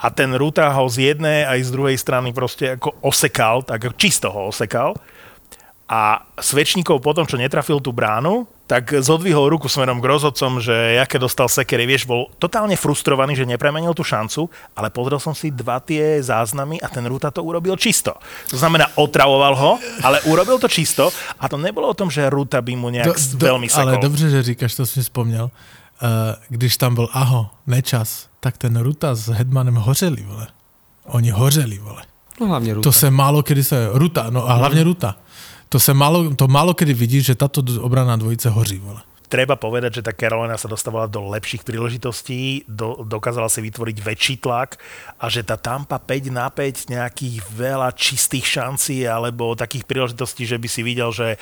a 0.02 0.10
ten 0.12 0.36
Ruta 0.36 0.68
ho 0.74 0.90
z 0.92 1.16
jednej 1.16 1.48
aj 1.48 1.60
z 1.64 1.70
druhej 1.72 1.96
strany 1.96 2.36
proste 2.36 2.76
ako 2.76 2.98
osekal, 3.06 3.64
tak 3.64 3.88
čisto 3.96 4.34
ho 4.34 4.52
osekal 4.52 5.00
a 5.92 6.24
Svečníkov 6.40 7.04
potom, 7.04 7.28
čo 7.28 7.36
netrafil 7.36 7.84
tú 7.84 7.92
bránu, 7.92 8.48
tak 8.64 9.04
zodvihol 9.04 9.52
ruku 9.52 9.68
smerom 9.68 10.00
k 10.00 10.08
rozhodcom, 10.08 10.64
že 10.64 10.72
jaké 10.72 11.20
dostal 11.20 11.52
sekery, 11.52 11.84
vieš, 11.84 12.08
bol 12.08 12.32
totálne 12.40 12.80
frustrovaný, 12.80 13.36
že 13.36 13.44
nepremenil 13.44 13.92
tú 13.92 14.00
šancu, 14.00 14.48
ale 14.72 14.88
pozrel 14.88 15.20
som 15.20 15.36
si 15.36 15.52
dva 15.52 15.84
tie 15.84 16.24
záznamy 16.24 16.80
a 16.80 16.88
ten 16.88 17.04
Ruta 17.04 17.28
to 17.36 17.44
urobil 17.44 17.76
čisto. 17.76 18.16
To 18.48 18.56
znamená, 18.56 18.88
otravoval 18.96 19.54
ho, 19.60 19.72
ale 20.00 20.24
urobil 20.32 20.56
to 20.64 20.72
čisto 20.72 21.12
a 21.36 21.52
to 21.52 21.60
nebolo 21.60 21.92
o 21.92 21.98
tom, 22.00 22.08
že 22.08 22.32
Ruta 22.32 22.64
by 22.64 22.74
mu 22.80 22.88
nejak 22.88 23.12
do, 23.12 23.16
do, 23.36 23.44
veľmi 23.44 23.68
sekol. 23.68 23.92
Ale 23.92 24.00
dobře, 24.00 24.32
že 24.32 24.56
říkáš, 24.56 24.72
to 24.80 24.86
jsem 24.88 25.04
si 25.04 25.12
vzpomněl. 25.12 25.52
Uh, 25.52 26.08
když 26.50 26.78
tam 26.80 26.96
byl 26.96 27.12
Aho, 27.12 27.52
Nečas, 27.68 28.32
tak 28.40 28.56
ten 28.58 28.80
Ruta 28.80 29.12
s 29.12 29.28
Hedmanem 29.28 29.76
hořeli, 29.76 30.24
vole. 30.24 30.48
Oni 31.12 31.30
hořeli, 31.30 31.78
vole. 31.78 32.08
No 32.40 32.48
hlavne 32.48 32.74
Ruta. 32.74 32.84
To 32.84 32.92
se 32.92 33.12
málo 33.12 33.44
kedy 33.44 33.64
se, 33.64 33.90
Ruta, 33.92 34.26
no 34.30 34.50
a 34.50 34.54
hlavně 34.54 34.84
Ruta. 34.84 35.16
To 35.72 35.80
se 35.80 35.94
málo, 35.96 36.36
to 36.36 36.52
málo 36.52 36.76
kedy 36.76 36.94
vidíš, 36.94 37.24
že 37.32 37.36
tato 37.40 37.64
obraná 37.80 38.20
dvojice 38.20 38.52
hoří, 38.52 38.84
vole. 38.84 39.02
treba 39.32 39.56
povedať, 39.56 40.04
že 40.04 40.06
tá 40.06 40.12
Carolina 40.12 40.60
sa 40.60 40.68
dostávala 40.68 41.08
do 41.08 41.24
lepších 41.32 41.64
príležitostí, 41.64 42.68
do, 42.68 43.08
dokázala 43.08 43.48
si 43.48 43.64
vytvoriť 43.64 43.98
väčší 44.04 44.36
tlak 44.44 44.76
a 45.16 45.32
že 45.32 45.48
tá 45.48 45.56
Tampa 45.56 46.04
5 46.04 46.28
na 46.36 46.52
5 46.52 46.92
nejakých 46.92 47.40
veľa 47.48 47.96
čistých 47.96 48.60
šancí 48.60 49.08
alebo 49.08 49.56
takých 49.56 49.88
príležitostí, 49.88 50.44
že 50.44 50.60
by 50.60 50.68
si 50.68 50.84
videl, 50.84 51.16
že 51.16 51.40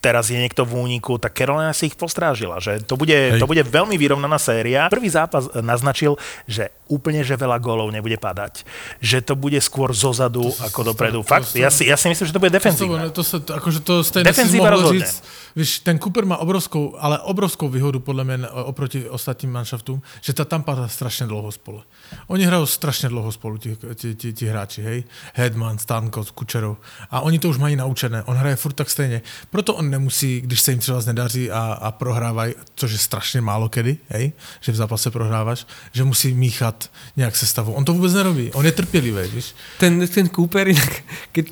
teraz 0.00 0.32
je 0.32 0.40
niekto 0.40 0.64
v 0.64 0.80
úniku, 0.80 1.20
tak 1.20 1.36
Carolina 1.36 1.76
si 1.76 1.92
ich 1.92 1.96
postrážila, 1.96 2.56
že 2.56 2.80
to 2.80 2.96
bude, 2.96 3.36
to 3.36 3.44
bude 3.44 3.60
veľmi 3.68 4.00
vyrovnaná 4.00 4.40
séria. 4.40 4.88
Prvý 4.88 5.12
zápas 5.12 5.52
naznačil, 5.60 6.16
že 6.48 6.72
úplne, 6.88 7.20
že 7.20 7.36
veľa 7.36 7.60
gólov 7.60 7.92
nebude 7.92 8.16
padať. 8.16 8.64
Že 9.04 9.18
to 9.22 9.34
bude 9.36 9.60
skôr 9.60 9.92
zozadu 9.92 10.48
to 10.50 10.56
ako 10.64 10.80
dopredu. 10.96 11.20
to 11.22 11.28
Fakt, 11.28 11.52
sa- 11.52 11.60
ja 11.60 11.70
si, 11.70 11.86
ja 11.86 12.00
si 12.00 12.08
myslím, 12.08 12.26
že 12.26 12.34
to 12.34 12.40
bude 12.40 12.50
defenzívne. 12.50 13.12
To, 13.12 13.22
se, 13.22 13.36
to, 13.44 13.52
akože 13.54 13.80
to 13.84 14.00
Defenzíva 14.24 14.72
rozhodne. 14.72 15.04
říct, 15.04 15.22
víš, 15.56 15.78
ten 15.78 15.98
Cooper 15.98 16.24
má 16.26 16.36
obrovskou, 16.36 16.96
ale 16.98 17.18
obrovskou 17.18 17.68
výhodu 17.68 18.00
podle 18.00 18.24
mě 18.24 18.48
oproti 18.48 19.08
ostatním 19.08 19.52
manšaftům, 19.52 20.02
že 20.20 20.32
ta 20.32 20.44
Tampa 20.44 20.72
hra 20.72 20.88
strašně 20.88 21.26
dlouho 21.26 21.52
spolu. 21.52 21.82
Oni 22.26 22.44
hrajou 22.44 22.66
strašně 22.66 23.08
dlouho 23.08 23.32
spolu, 23.32 23.56
ti, 23.58 23.76
ti, 23.94 24.14
ti, 24.14 24.32
ti 24.32 24.46
hráči, 24.46 24.82
hej. 24.82 25.04
Hedman, 25.34 25.78
Stankos, 25.78 26.30
Kučerov. 26.30 26.76
A 27.10 27.20
oni 27.20 27.38
to 27.38 27.48
už 27.48 27.58
mají 27.58 27.76
naučené. 27.76 28.22
On 28.22 28.36
hraje 28.36 28.56
furt 28.56 28.72
tak 28.72 28.90
stejně. 28.90 29.22
Proto 29.50 29.74
on 29.74 29.90
nemusí, 29.90 30.40
když 30.40 30.60
se 30.60 30.72
jim 30.72 30.80
třeba 30.80 31.00
nedaří 31.06 31.50
a, 31.50 31.78
a 31.80 31.90
prohrávají, 31.90 32.54
což 32.74 32.92
je 32.92 32.98
strašně 32.98 33.40
málo 33.40 33.68
kedy, 33.68 33.98
hej, 34.08 34.32
že 34.60 34.72
v 34.72 34.76
zápase 34.76 35.10
prohráváš, 35.10 35.66
že 35.92 36.04
musí 36.04 36.34
míchat 36.34 36.90
nějak 37.16 37.36
sestavu. 37.36 37.72
On 37.72 37.84
to 37.84 37.92
vůbec 37.92 38.14
nerobí. 38.14 38.52
On 38.52 38.66
je 38.66 38.72
trpělivý, 38.72 39.30
víš. 39.30 39.54
Ten, 39.78 40.08
ten 40.08 40.28
Cooper, 40.28 40.68
inak, 40.68 40.92
keď 41.32 41.46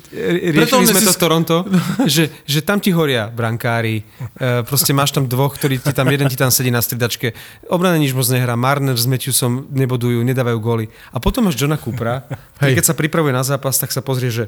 riešili 0.53 0.85
sme 0.87 1.01
to 1.01 1.13
v 1.13 1.21
Toronto, 1.21 1.55
že, 2.15 2.29
že 2.45 2.59
tam 2.61 2.79
ti 2.79 2.91
horia 2.93 3.27
brankári, 3.29 3.88
e, 3.97 4.03
proste 4.63 4.91
máš 4.91 5.11
tam 5.11 5.25
dvoch, 5.25 5.57
ktorí 5.57 5.81
ti 5.81 5.91
tam, 5.91 6.05
jeden 6.07 6.29
ti 6.29 6.37
tam 6.37 6.49
sedí 6.49 6.69
na 6.69 6.79
stridačke, 6.79 7.33
obrana 7.67 7.97
nič 7.97 8.13
moc 8.13 8.25
nehrá, 8.29 8.53
Marner 8.53 8.93
s 8.93 9.09
Matthewsom 9.09 9.67
nebodujú, 9.73 10.21
nedávajú 10.21 10.57
góly. 10.61 10.85
A 11.09 11.17
potom 11.17 11.49
máš 11.49 11.57
Johna 11.57 11.75
Coopera, 11.75 12.23
ktorý 12.57 12.77
keď 12.77 12.85
sa 12.85 12.93
pripravuje 12.93 13.33
na 13.33 13.41
zápas, 13.41 13.75
tak 13.75 13.89
sa 13.89 13.99
pozrie, 13.99 14.29
že 14.29 14.45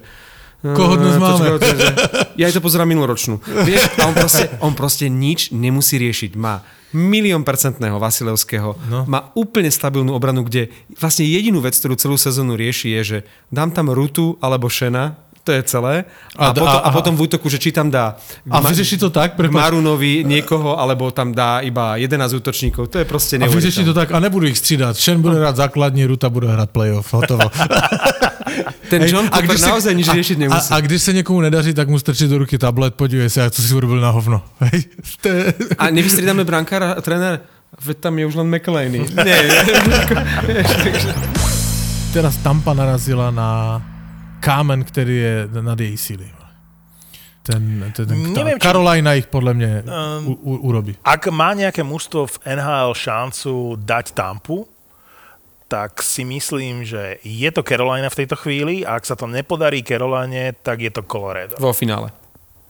Koho 0.62 0.94
dnes 0.94 1.18
"Eh, 1.18 1.18
to- 1.18 1.26
máme?" 1.26 1.46
to- 1.48 1.60
to- 1.60 1.74
že- 1.74 1.96
Ja 2.38 2.46
aj 2.46 2.54
to 2.54 2.62
pozerám 2.62 2.86
minuloročnú. 2.86 3.42
Vieš, 3.66 3.98
a 3.98 4.06
on 4.06 4.14
proste, 4.14 4.46
on 4.62 4.74
proste 4.78 5.10
nič 5.10 5.50
nemusí 5.50 5.98
riešiť. 5.98 6.38
Má 6.38 6.62
milión 6.94 7.42
percentného 7.42 7.98
Vasilevského, 7.98 8.78
no. 8.86 9.08
má 9.10 9.34
úplne 9.34 9.72
stabilnú 9.74 10.14
obranu, 10.14 10.46
kde 10.46 10.70
vlastne 11.02 11.26
jedinú 11.26 11.64
vec, 11.64 11.74
ktorú 11.74 11.98
celú 11.98 12.14
sezónu 12.14 12.54
rieši, 12.54 12.94
je, 12.94 13.02
že 13.02 13.18
dám 13.50 13.74
tam 13.74 13.90
Rutu 13.90 14.38
alebo 14.38 14.70
Šena, 14.70 15.18
to 15.44 15.52
je 15.52 15.64
celé. 15.64 16.06
A, 16.38 16.48
A- 16.48 16.54
potom, 16.54 16.68
a, 16.68 16.72
a- 16.72 16.92
potom 16.92 17.14
v 17.18 17.22
útoku, 17.22 17.50
že 17.50 17.58
či 17.58 17.72
tam 17.72 17.90
dá 17.92 18.16
A 18.50 18.62
vyřeší 18.62 18.98
to 18.98 19.10
tak, 19.10 19.34
prepač, 19.34 19.54
Marunovi 19.54 20.24
niekoho, 20.28 20.80
alebo 20.80 21.12
tam 21.12 21.34
dá 21.34 21.60
iba 21.66 21.96
11 21.98 22.34
útočníkov. 22.34 22.88
To 22.90 22.98
je 23.02 23.06
proste 23.06 23.36
A 23.42 23.48
vyřeší 23.50 23.82
to 23.84 23.94
neuveriteľné. 23.94 24.08
tak 24.08 24.16
a 24.16 24.20
nebudu 24.20 24.46
ich 24.48 24.58
střídat. 24.58 24.98
Shen 24.98 25.22
bude 25.22 25.36
hrát 25.36 25.56
základní, 25.56 26.06
Ruta 26.06 26.30
bude 26.30 26.48
hrát 26.48 26.70
playoff. 26.70 27.14
Hotovo. 27.14 27.50
Ten 28.90 29.02
John 29.08 29.26
a 29.32 29.38
Cooper 29.40 29.46
když 29.46 29.60
se- 29.62 29.70
naozaj 29.70 29.94
nič 29.96 30.08
riešiť 30.14 30.38
a, 30.38 30.40
nemusí. 30.40 30.70
a, 30.74 30.78
když 30.82 31.02
se 31.02 31.14
někomu 31.14 31.42
nedaří, 31.42 31.74
tak 31.74 31.88
mu 31.90 32.00
strčí 32.00 32.28
do 32.28 32.38
ruky 32.38 32.58
tablet, 32.58 32.96
podívej 32.96 33.30
se, 33.30 33.50
co 33.50 33.62
si 33.62 33.74
urobil 33.74 34.00
na 34.00 34.10
hovno. 34.10 34.42
Hej, 34.60 34.84
je... 35.26 35.54
A 35.78 35.90
nevystriedame 35.90 36.44
brankára 36.44 36.92
a 36.92 37.02
tréner? 37.02 37.40
Veď 37.86 37.98
tam 37.98 38.20
je 38.20 38.26
už 38.26 38.36
len 38.36 38.48
McLeany. 38.52 39.00
Nie, 39.26 39.40
Teraz 42.14 42.36
Tampa 42.44 42.74
narazila 42.76 43.32
na 43.32 43.80
kámen, 44.42 44.84
který 44.84 45.18
je 45.18 45.48
nad 45.62 45.80
její 45.80 45.98
síly. 45.98 46.32
Ten, 47.42 47.92
ten, 47.96 48.06
ten, 48.06 48.34
Neviem, 48.34 48.62
či- 48.62 48.70
Carolina 48.70 49.18
ich 49.18 49.26
podľa 49.26 49.54
mňa 49.58 49.70
Um, 49.82 50.30
u, 50.30 50.34
u, 50.46 50.54
urobí. 50.70 50.94
Ak 51.02 51.26
má 51.34 51.58
nejaké 51.58 51.82
mužstvo 51.82 52.30
v 52.30 52.38
NHL 52.46 52.94
šancu 52.94 53.82
dať 53.82 54.14
Tampu, 54.14 54.70
tak 55.66 56.06
si 56.06 56.22
myslím, 56.22 56.86
že 56.86 57.18
je 57.26 57.50
to 57.50 57.66
Carolina 57.66 58.14
v 58.14 58.20
tejto 58.22 58.38
chvíli 58.38 58.86
a 58.86 58.94
ak 58.94 59.10
sa 59.10 59.18
to 59.18 59.26
nepodarí 59.26 59.82
Caroline, 59.82 60.54
tak 60.62 60.86
je 60.86 60.94
to 60.94 61.02
Colorado. 61.02 61.58
Vo 61.58 61.74
finále. 61.74 62.14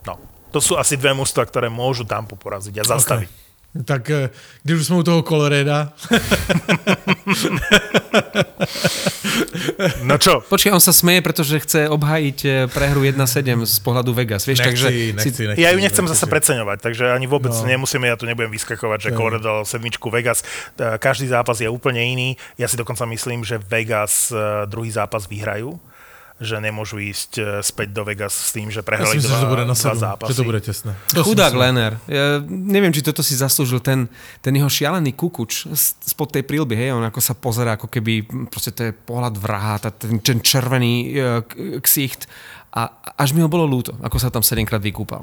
No. 0.08 0.16
To 0.56 0.64
sú 0.64 0.80
asi 0.80 0.96
dve 0.96 1.12
mužstva, 1.12 1.44
ktoré 1.52 1.68
môžu 1.68 2.08
Tampu 2.08 2.40
poraziť 2.40 2.80
a 2.80 2.84
zastaviť. 2.88 3.28
Okay. 3.28 3.40
Tak 3.88 4.10
eh, 4.10 4.30
když 4.64 4.80
už 4.80 4.86
jsme 4.88 4.96
u 4.96 5.04
toho 5.04 5.22
Coloreda, 5.24 5.94
No 10.10 10.18
čo? 10.18 10.42
Počkaj, 10.42 10.72
on 10.74 10.84
sa 10.84 10.94
smeje, 10.94 11.22
pretože 11.22 11.56
chce 11.62 11.80
obhájiť 11.90 12.38
e, 12.46 12.50
prehru 12.70 13.06
1-7 13.06 13.66
z 13.66 13.78
pohľadu 13.86 14.12
Vegas. 14.18 14.46
Vieš, 14.46 14.66
takže 14.66 14.88
nechci, 14.90 15.30
si, 15.30 15.44
nechci, 15.48 15.62
Ja 15.62 15.74
ju 15.74 15.80
nechcem 15.80 16.06
nechci 16.06 16.18
zase 16.18 16.26
preceňovať, 16.28 16.78
takže 16.82 17.14
ani 17.14 17.30
vôbec 17.30 17.54
no. 17.54 17.62
No. 17.62 17.70
nemusíme, 17.70 18.10
ja 18.10 18.18
tu 18.18 18.26
nebudem 18.26 18.50
vyskakovať, 18.50 19.10
že 19.10 19.16
Colorado 19.16 19.46
dal 19.46 19.62
sedmičku 19.66 20.10
Vegas. 20.10 20.42
E, 20.78 20.98
Každý 20.98 21.30
zápas 21.30 21.62
je 21.62 21.70
úplne 21.70 22.02
iný. 22.02 22.30
Ja 22.58 22.66
si 22.66 22.78
dokonca 22.78 23.06
myslím, 23.10 23.46
že 23.46 23.62
Vegas 23.62 24.34
e, 24.34 24.66
druhý 24.66 24.90
zápas 24.90 25.30
vyhrajú 25.30 25.78
že 26.42 26.58
nemôžu 26.58 26.98
ísť 26.98 27.32
e, 27.38 27.42
späť 27.62 27.94
do 27.94 28.02
Vegas 28.02 28.34
s 28.34 28.50
tým, 28.50 28.74
že 28.74 28.82
prehrali 28.82 29.22
Myslím, 29.22 29.30
dva, 29.30 29.38
že 29.38 29.44
to 29.46 29.52
bude 29.54 29.66
na 29.70 29.78
dva 29.78 29.94
7, 29.94 30.02
zápasy. 30.02 30.30
že 30.34 30.38
to 30.42 30.48
bude 30.50 30.62
tesné. 30.66 30.92
To 31.14 31.22
si 31.22 31.28
Chudák. 31.30 31.54
Lener. 31.54 32.02
Ja 32.10 32.42
neviem, 32.50 32.90
či 32.90 33.06
toto 33.06 33.22
si 33.22 33.38
zaslúžil 33.38 33.78
ten, 33.80 34.10
ten 34.42 34.58
jeho 34.58 34.66
šialený 34.66 35.14
kukuč 35.14 35.70
spod 36.02 36.34
tej 36.34 36.42
prílby, 36.42 36.74
hej, 36.74 36.98
on 36.98 37.06
ako 37.06 37.22
sa 37.22 37.38
pozerá, 37.38 37.78
ako 37.78 37.86
keby 37.86 38.26
hm, 38.26 38.50
proste 38.50 38.74
to 38.74 38.90
je 38.90 38.92
pohľad 38.92 39.38
vraha, 39.38 39.78
tá- 39.78 39.94
ten, 39.94 40.18
ten 40.18 40.42
červený 40.42 40.94
uh, 41.14 41.46
ksicht 41.86 42.26
a 42.74 42.90
až 43.20 43.38
mi 43.38 43.46
ho 43.46 43.50
bolo 43.52 43.70
ľúto, 43.70 43.94
ako 44.02 44.18
sa 44.18 44.34
tam 44.34 44.42
sedemkrát 44.42 44.82
vykúpal. 44.82 45.22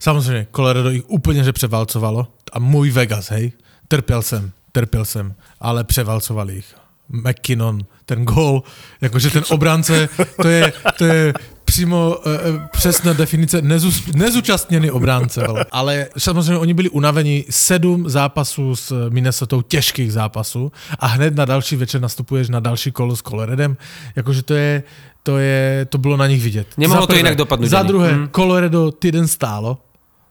Samozřejmě, 0.00 0.46
Colorado 0.56 0.90
ich 0.90 1.10
úplně 1.10 1.44
že 1.44 1.52
převalcovalo 1.52 2.26
a 2.52 2.58
můj 2.58 2.90
Vegas, 2.90 3.30
hej, 3.30 3.52
trpěl 3.88 4.22
jsem, 4.22 4.52
trpěl 4.72 5.04
jsem, 5.04 5.34
ale 5.60 5.84
převalcovali 5.84 6.56
ich. 6.56 6.74
McKinnon, 7.08 7.80
ten 8.06 8.24
gól, 8.24 8.62
jakože 9.00 9.30
ten 9.30 9.44
obránce, 9.50 10.08
to 10.42 10.48
je, 10.48 10.72
to 10.98 11.04
je 11.04 11.32
přímo 11.64 12.16
e, 12.24 12.34
e, 12.34 12.68
přesná 12.72 13.12
definice 13.12 13.62
nezus, 13.62 14.06
nezúčastněný 14.14 14.90
obránce. 14.90 15.46
Vole. 15.46 15.64
Ale 15.70 16.06
samozřejmě 16.18 16.56
oni 16.56 16.74
byli 16.74 16.88
unavení 16.88 17.44
sedm 17.50 18.08
zápasů 18.08 18.76
s 18.76 19.08
Minnesota, 19.08 19.56
těžkých 19.68 20.12
zápasů 20.12 20.72
a 20.98 21.06
hned 21.06 21.36
na 21.36 21.44
další 21.44 21.76
večer 21.76 22.00
nastupuješ 22.00 22.48
na 22.48 22.60
další 22.60 22.92
kolo 22.92 23.16
s 23.16 23.22
Coloradem. 23.22 23.76
Jakože 24.16 24.42
to 24.42 24.54
je, 24.54 24.82
to 25.22 25.38
je, 25.38 25.86
to 25.88 25.98
bylo 25.98 26.16
na 26.16 26.26
nich 26.26 26.42
vidět. 26.42 26.66
Nemohlo 26.76 27.06
to 27.06 27.16
jinak 27.16 27.36
dopadnout 27.36 27.68
Za 27.68 27.82
druhé, 27.82 28.12
Mm. 28.12 28.28
Colorado 28.28 28.90
týden 28.90 29.28
stálo, 29.28 29.78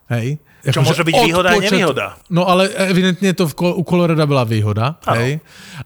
hej. 0.10 0.38
Čo 0.72 0.82
môže 0.82 1.04
byť 1.04 1.14
od 1.16 1.26
výhoda 1.26 1.50
a 1.50 1.54
počatu- 1.54 1.72
nevýhoda. 1.76 2.06
No 2.30 2.48
ale 2.50 2.68
evidentně 2.68 3.34
to 3.34 3.48
v, 3.48 3.54
u 3.62 3.84
Colorada 3.84 4.26
byla 4.26 4.44
výhoda, 4.44 4.96
Ano. 5.06 5.22
hej. 5.22 5.40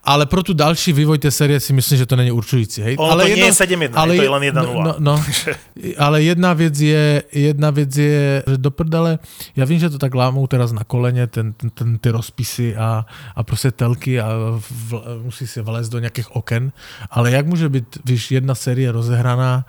Ale 0.04 0.26
pro 0.26 0.44
tu 0.44 0.54
další 0.54 0.94
vývoj 0.94 1.18
té 1.18 1.32
série 1.32 1.60
si 1.60 1.74
myslím, 1.74 1.98
že 1.98 2.06
to 2.06 2.16
není 2.16 2.32
určující, 2.32 2.82
hej. 2.82 2.96
Ono 3.00 3.12
ale 3.12 3.24
to 3.24 3.36
nie 3.36 3.46
je 3.46 3.52
7-1, 3.52 4.12
je 4.12 4.18
to 4.18 4.24
je 4.24 4.30
len 4.30 4.42
1-0. 4.44 4.84
No, 4.84 4.96
no, 5.00 5.24
ale 5.98 6.24
jedna 6.24 6.54
věc 6.54 6.80
je, 6.80 7.24
jedna 7.32 7.70
věc 7.70 7.98
je, 7.98 8.44
že 8.48 8.58
do 8.58 8.72
prdele, 8.72 9.20
já 9.56 9.66
vím, 9.66 9.80
že 9.80 9.90
to 9.90 9.98
tak 9.98 10.16
lámou 10.16 10.48
teraz 10.48 10.72
na 10.72 10.84
koleně, 10.84 11.28
ten, 11.28 11.54
ten, 11.54 11.70
ten, 11.70 11.98
ty 11.98 12.10
rozpisy 12.10 12.76
a, 12.76 13.06
a 13.36 13.44
prostě 13.44 13.72
telky 13.72 14.22
a 14.22 14.28
v, 14.60 14.94
musí 15.24 15.48
se 15.48 15.62
vlézt 15.62 15.92
do 15.92 16.00
nějakých 16.00 16.36
oken, 16.36 16.72
ale 17.12 17.32
jak 17.32 17.46
může 17.46 17.70
být, 17.70 17.98
víš, 18.06 18.32
jedna 18.32 18.56
série 18.56 18.92
rozehraná, 18.92 19.66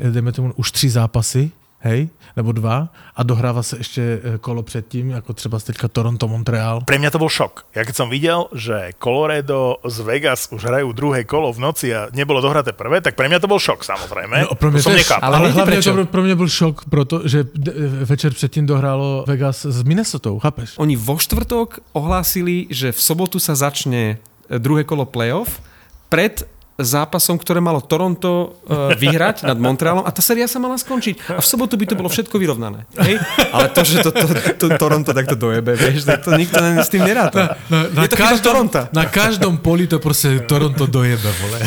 eh, 0.00 0.10
dejme 0.10 0.32
tomu 0.32 0.52
už 0.56 0.72
tři 0.72 0.90
zápasy, 0.90 1.50
hej, 1.80 2.08
nebo 2.36 2.52
dva 2.52 2.88
a 3.16 3.22
dohrává 3.22 3.62
se 3.62 3.76
ještě 3.76 4.20
eh, 4.24 4.38
kolo 4.38 4.62
předtím, 4.62 5.10
jako 5.10 5.32
třeba 5.32 5.58
teďka 5.58 5.88
Toronto, 5.88 6.28
Montreal. 6.28 6.80
Pre 6.84 6.98
mňa 6.98 7.10
to 7.10 7.18
bol 7.18 7.28
šok. 7.28 7.64
Ja 7.74 7.82
keď 7.84 7.94
som 7.96 8.08
videl, 8.12 8.46
že 8.52 8.92
Colorado 9.00 9.80
z 9.84 9.96
Vegas 10.04 10.48
už 10.52 10.60
hrajú 10.64 10.92
druhé 10.92 11.24
kolo 11.24 11.52
v 11.52 11.58
noci 11.58 11.90
a 11.94 12.08
nebolo 12.12 12.40
dohraté 12.44 12.72
prvé, 12.72 13.00
tak 13.00 13.16
pre 13.16 13.28
mňa 13.28 13.40
to 13.40 13.48
bol 13.48 13.58
šok, 13.58 13.84
samozrejme. 13.84 14.44
No, 14.46 14.54
pro 14.54 14.70
mě 14.70 14.78
to 14.78 14.82
som 14.82 14.92
tež, 14.92 15.00
nechápal. 15.08 15.26
Ale 15.26 15.36
ale 15.38 15.50
hlavně 15.50 15.72
prečo? 15.76 15.96
to 15.96 16.04
pro, 16.06 16.22
mě 16.22 16.34
byl 16.36 16.48
šok, 16.48 16.84
protože 16.90 17.44
d- 17.54 17.72
večer 18.04 18.32
předtím 18.32 18.66
dohrálo 18.66 19.24
Vegas 19.26 19.64
s 19.64 19.82
Minnesotou, 19.82 20.38
chápeš? 20.38 20.74
Oni 20.78 20.96
vo 20.96 21.18
štvrtok 21.18 21.80
ohlásili, 21.92 22.66
že 22.70 22.92
v 22.92 23.00
sobotu 23.02 23.38
sa 23.40 23.54
začne 23.54 24.20
e, 24.48 24.58
druhé 24.58 24.84
kolo 24.84 25.04
playoff 25.04 25.60
pred 26.08 26.44
zápasom, 26.82 27.38
ktoré 27.38 27.60
malo 27.60 27.80
Toronto 27.84 28.60
uh, 28.66 28.92
vyhrať 28.96 29.46
nad 29.46 29.56
Montrealom 29.56 30.04
a 30.04 30.10
tá 30.10 30.22
séria 30.24 30.48
sa 30.48 30.58
mala 30.58 30.76
skončiť. 30.76 31.36
A 31.36 31.40
v 31.40 31.46
sobotu 31.46 31.76
by 31.76 31.86
to 31.86 31.94
bolo 31.94 32.08
všetko 32.08 32.36
vyrovnané. 32.36 32.88
Hej? 32.98 33.20
Ale 33.54 33.68
to, 33.70 33.80
že 33.84 34.04
to, 34.04 34.10
to, 34.10 34.26
to 34.56 34.66
Toronto 34.80 35.10
takto 35.14 35.36
dojebe, 35.36 35.76
vieš, 35.76 36.04
to, 36.04 36.14
to 36.18 36.30
nikto 36.36 36.58
s 36.60 36.88
tým 36.88 37.04
neráta. 37.04 37.56
Na, 37.70 38.04
Je 38.04 38.08
to 38.10 38.16
chyba 38.16 38.38
Toronta. 38.38 38.80
na 38.92 39.04
každom 39.06 39.58
poli 39.58 39.86
to 39.86 39.98
prostě 39.98 40.40
Toronto 40.40 40.86
dojebe, 40.86 41.30
vole. 41.40 41.58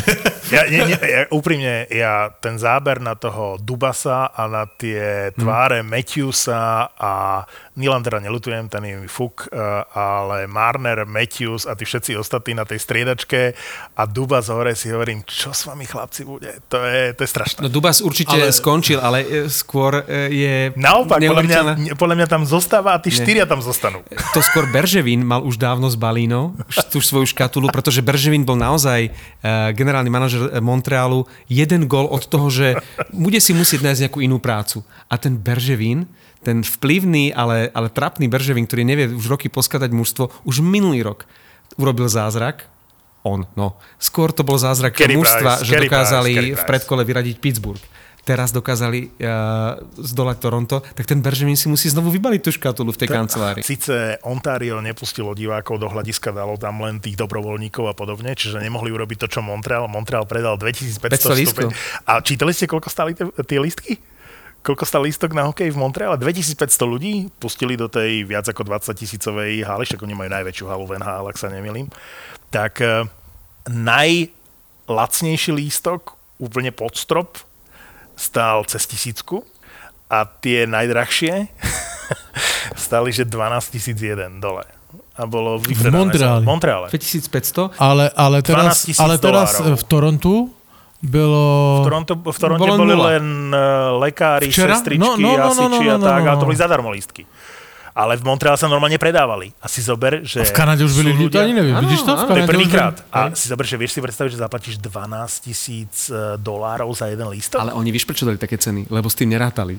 Ja, 0.54 0.70
nie, 0.70 0.86
nie, 0.86 1.00
ja, 1.02 1.26
úprimne, 1.34 1.90
ja 1.90 2.30
ten 2.30 2.62
záber 2.62 3.02
na 3.02 3.18
toho 3.18 3.58
Dubasa 3.58 4.30
a 4.30 4.46
na 4.46 4.70
tie 4.70 5.34
tváre 5.34 5.82
Matthewsa 5.82 6.94
a 6.94 7.42
Nylandera 7.74 8.22
nelutujem, 8.22 8.70
ten 8.70 8.86
je 8.86 8.96
mi 9.02 9.10
fuk, 9.10 9.50
eh, 9.50 9.58
ale 9.98 10.46
Marner, 10.46 11.10
Matthews 11.10 11.66
a 11.66 11.74
tí 11.74 11.90
všetci 11.90 12.22
ostatní 12.22 12.54
na 12.54 12.70
tej 12.70 12.78
striedačke 12.78 13.58
a 13.98 14.04
Dubas 14.06 14.54
hore 14.54 14.78
si 14.78 14.94
hovorím, 15.04 15.28
čo 15.28 15.52
s 15.52 15.68
vami 15.68 15.84
chlapci 15.84 16.24
bude? 16.24 16.64
To 16.72 16.80
je, 16.80 17.12
to 17.12 17.28
je 17.28 17.30
strašné. 17.36 17.60
No 17.60 17.68
Dubas 17.68 18.00
určite 18.00 18.40
Ale- 18.40 18.56
skončil, 18.56 19.04
ale 19.04 19.28
e, 19.28 19.52
skôr 19.52 20.00
e, 20.00 20.32
je 20.32 20.56
Naopak, 20.80 21.20
podľa 21.20 21.44
mňa, 21.44 21.60
podľa 22.00 22.16
mňa 22.24 22.28
tam 22.32 22.48
zostáva 22.48 22.96
a 22.96 23.04
tí 23.04 23.12
štyria 23.12 23.44
tam 23.44 23.60
zostanú. 23.60 24.00
to 24.32 24.40
skôr 24.40 24.64
Berževin 24.72 25.20
mal 25.28 25.44
už 25.44 25.60
dávno 25.60 25.92
s 25.92 26.00
Balínou, 26.00 26.56
tú 26.88 27.04
svoju 27.04 27.28
škatulu, 27.28 27.68
pretože 27.68 28.00
Berževin 28.00 28.48
bol 28.48 28.56
naozaj 28.56 29.12
generálny 29.76 30.08
manažer 30.08 30.64
Montrealu, 30.64 31.28
jeden 31.52 31.92
gol 31.92 32.08
od 32.08 32.24
toho, 32.24 32.48
že 32.48 32.80
bude 33.12 33.44
si 33.44 33.52
musieť 33.52 33.84
nájsť 33.84 34.02
nejakú 34.08 34.20
inú 34.24 34.40
prácu. 34.40 34.88
A 35.12 35.20
ten 35.20 35.36
Berževin, 35.36 36.08
ten 36.48 36.64
vplyvný, 36.64 37.36
ale, 37.36 37.68
ale 37.76 37.92
trapný 37.92 38.32
Berževin, 38.32 38.64
ktorý 38.64 38.88
nevie 38.88 39.12
už 39.12 39.28
roky 39.28 39.52
poskladať 39.52 39.92
mužstvo, 39.92 40.48
už 40.48 40.64
minulý 40.64 41.04
rok 41.04 41.28
urobil 41.76 42.08
zázrak, 42.08 42.70
on, 43.24 43.48
no. 43.56 43.80
Skôr 43.98 44.36
to 44.36 44.44
bol 44.44 44.60
zázrak 44.60 45.00
Carey 45.00 45.16
mužstva, 45.16 45.60
Price, 45.60 45.66
že 45.66 45.74
Carey 45.80 45.88
dokázali 45.88 46.34
Price, 46.36 46.56
v 46.60 46.64
predkole 46.68 47.02
vyradiť 47.08 47.36
Pittsburgh. 47.40 47.84
Teraz 48.24 48.56
dokázali 48.56 49.12
uh, 49.20 49.84
zdolať 50.00 50.38
Toronto, 50.40 50.80
tak 50.80 51.04
ten 51.04 51.20
Berževin 51.20 51.60
si 51.60 51.68
musí 51.68 51.92
znovu 51.92 52.08
vybaliť 52.08 52.40
tú 52.40 52.56
škatulu 52.56 52.96
v 52.96 53.00
tej 53.04 53.10
kancelárii. 53.12 53.64
Sice 53.68 54.16
Ontario 54.24 54.80
nepustilo 54.80 55.36
divákov 55.36 55.76
do 55.76 55.92
hľadiska, 55.92 56.32
dalo 56.32 56.56
tam 56.56 56.80
len 56.88 57.04
tých 57.04 57.20
dobrovoľníkov 57.20 57.92
a 57.92 57.96
podobne, 57.96 58.32
čiže 58.32 58.64
nemohli 58.64 58.96
urobiť 58.96 59.28
to, 59.28 59.28
čo 59.28 59.40
Montreal. 59.44 59.92
Montreal 59.92 60.24
predal 60.24 60.56
2500 60.56 61.04
500 61.04 61.36
lístkov. 61.36 61.70
stupeň. 61.76 62.08
A 62.08 62.24
čítali 62.24 62.52
ste, 62.56 62.64
koľko 62.64 62.88
stali 62.88 63.12
tie, 63.12 63.28
tie 63.44 63.60
lístky? 63.60 64.00
Koľko 64.64 64.84
stal 64.88 65.04
lístok 65.04 65.36
na 65.36 65.44
hokej 65.52 65.76
v 65.76 65.78
Montreale? 65.78 66.16
2500 66.16 66.88
ľudí 66.88 67.28
pustili 67.36 67.76
do 67.76 67.92
tej 67.92 68.24
viac 68.24 68.48
ako 68.48 68.64
20 68.64 68.96
tisícovej 68.96 69.60
haly, 69.68 69.84
však 69.84 70.00
oni 70.00 70.16
majú 70.16 70.32
najväčšiu 70.32 70.66
halu 70.72 70.88
v 70.88 71.04
NHL, 71.04 71.28
ak 71.28 71.36
sa 71.36 71.52
nemýlim. 71.52 71.92
Tak 72.48 72.80
eh, 72.80 73.04
najlacnejší 73.68 75.52
lístok, 75.52 76.16
úplne 76.40 76.72
pod 76.72 76.96
strop, 76.96 77.44
stál 78.16 78.64
cez 78.64 78.88
tisícku 78.88 79.44
a 80.08 80.24
tie 80.24 80.64
najdrahšie 80.64 81.52
stali, 82.88 83.12
že 83.12 83.28
12 83.28 83.68
001 84.00 84.40
dole. 84.40 84.64
A 85.14 85.28
bolo 85.28 85.60
vypredané. 85.60 86.00
Montreali. 86.08 86.42
V 86.42 86.48
Montreale. 86.48 86.88
2500? 86.88 87.78
Ale, 87.84 88.10
ale 88.16 88.40
teraz, 88.40 88.88
12 88.88 88.96
000 88.96 89.04
ale 89.04 89.16
teraz 89.20 89.50
v 89.60 89.84
Torontu 89.86 90.56
bylo... 91.04 91.44
V 91.82 91.84
Toronto, 91.84 92.14
v 92.32 92.40
Toronte 92.40 92.64
Bolo 92.64 92.78
boli 92.80 92.96
nula. 92.96 93.06
len 93.14 93.26
uh, 93.52 94.00
lekári, 94.00 94.48
Včera? 94.48 94.76
sestričky, 94.80 95.04
No, 95.04 95.20
no, 95.20 95.36
no, 95.36 95.54
no, 95.54 95.66
no, 95.68 95.78
a 95.84 95.98
no, 96.00 96.06
tak, 96.08 96.24
no, 96.24 96.32
a 96.32 96.34
to 96.40 96.44
no. 96.44 96.48
boli 96.48 96.58
zadarmo 96.58 96.90
lístky. 96.92 97.28
Ale 97.94 98.18
v 98.18 98.26
Montreale 98.26 98.58
sa 98.58 98.66
normálne 98.66 98.98
predávali. 98.98 99.54
A 99.62 99.70
si 99.70 99.78
zober, 99.86 100.26
že... 100.26 100.42
V 100.42 100.50
Kanade 100.50 100.82
už 100.82 100.98
byli 100.98 101.14
lidi, 101.14 101.30
to 101.30 101.38
ani 101.38 101.54
Áno, 101.54 101.78
vidíš 101.86 102.02
to? 102.02 102.18
Áno. 102.18 102.26
To 102.26 102.42
je 102.42 102.50
prvýkrát. 102.50 102.96
A 103.14 103.30
si 103.38 103.46
zober, 103.46 103.70
že 103.70 103.78
vieš 103.78 103.94
si 103.94 104.02
predstaviť, 104.02 104.34
že 104.34 104.40
zaplatíš 104.42 104.76
12 104.82 105.46
tisíc 105.46 106.10
eh, 106.10 106.34
dolárov 106.42 106.90
za 106.98 107.06
jeden 107.14 107.30
lístok? 107.30 107.62
Ale 107.62 107.78
oni 107.78 107.94
vieš, 107.94 108.10
prečo 108.10 108.26
dali 108.26 108.42
také 108.42 108.58
ceny? 108.58 108.90
Lebo 108.90 109.06
s 109.06 109.16
tým 109.20 109.30
nerátali. 109.30 109.78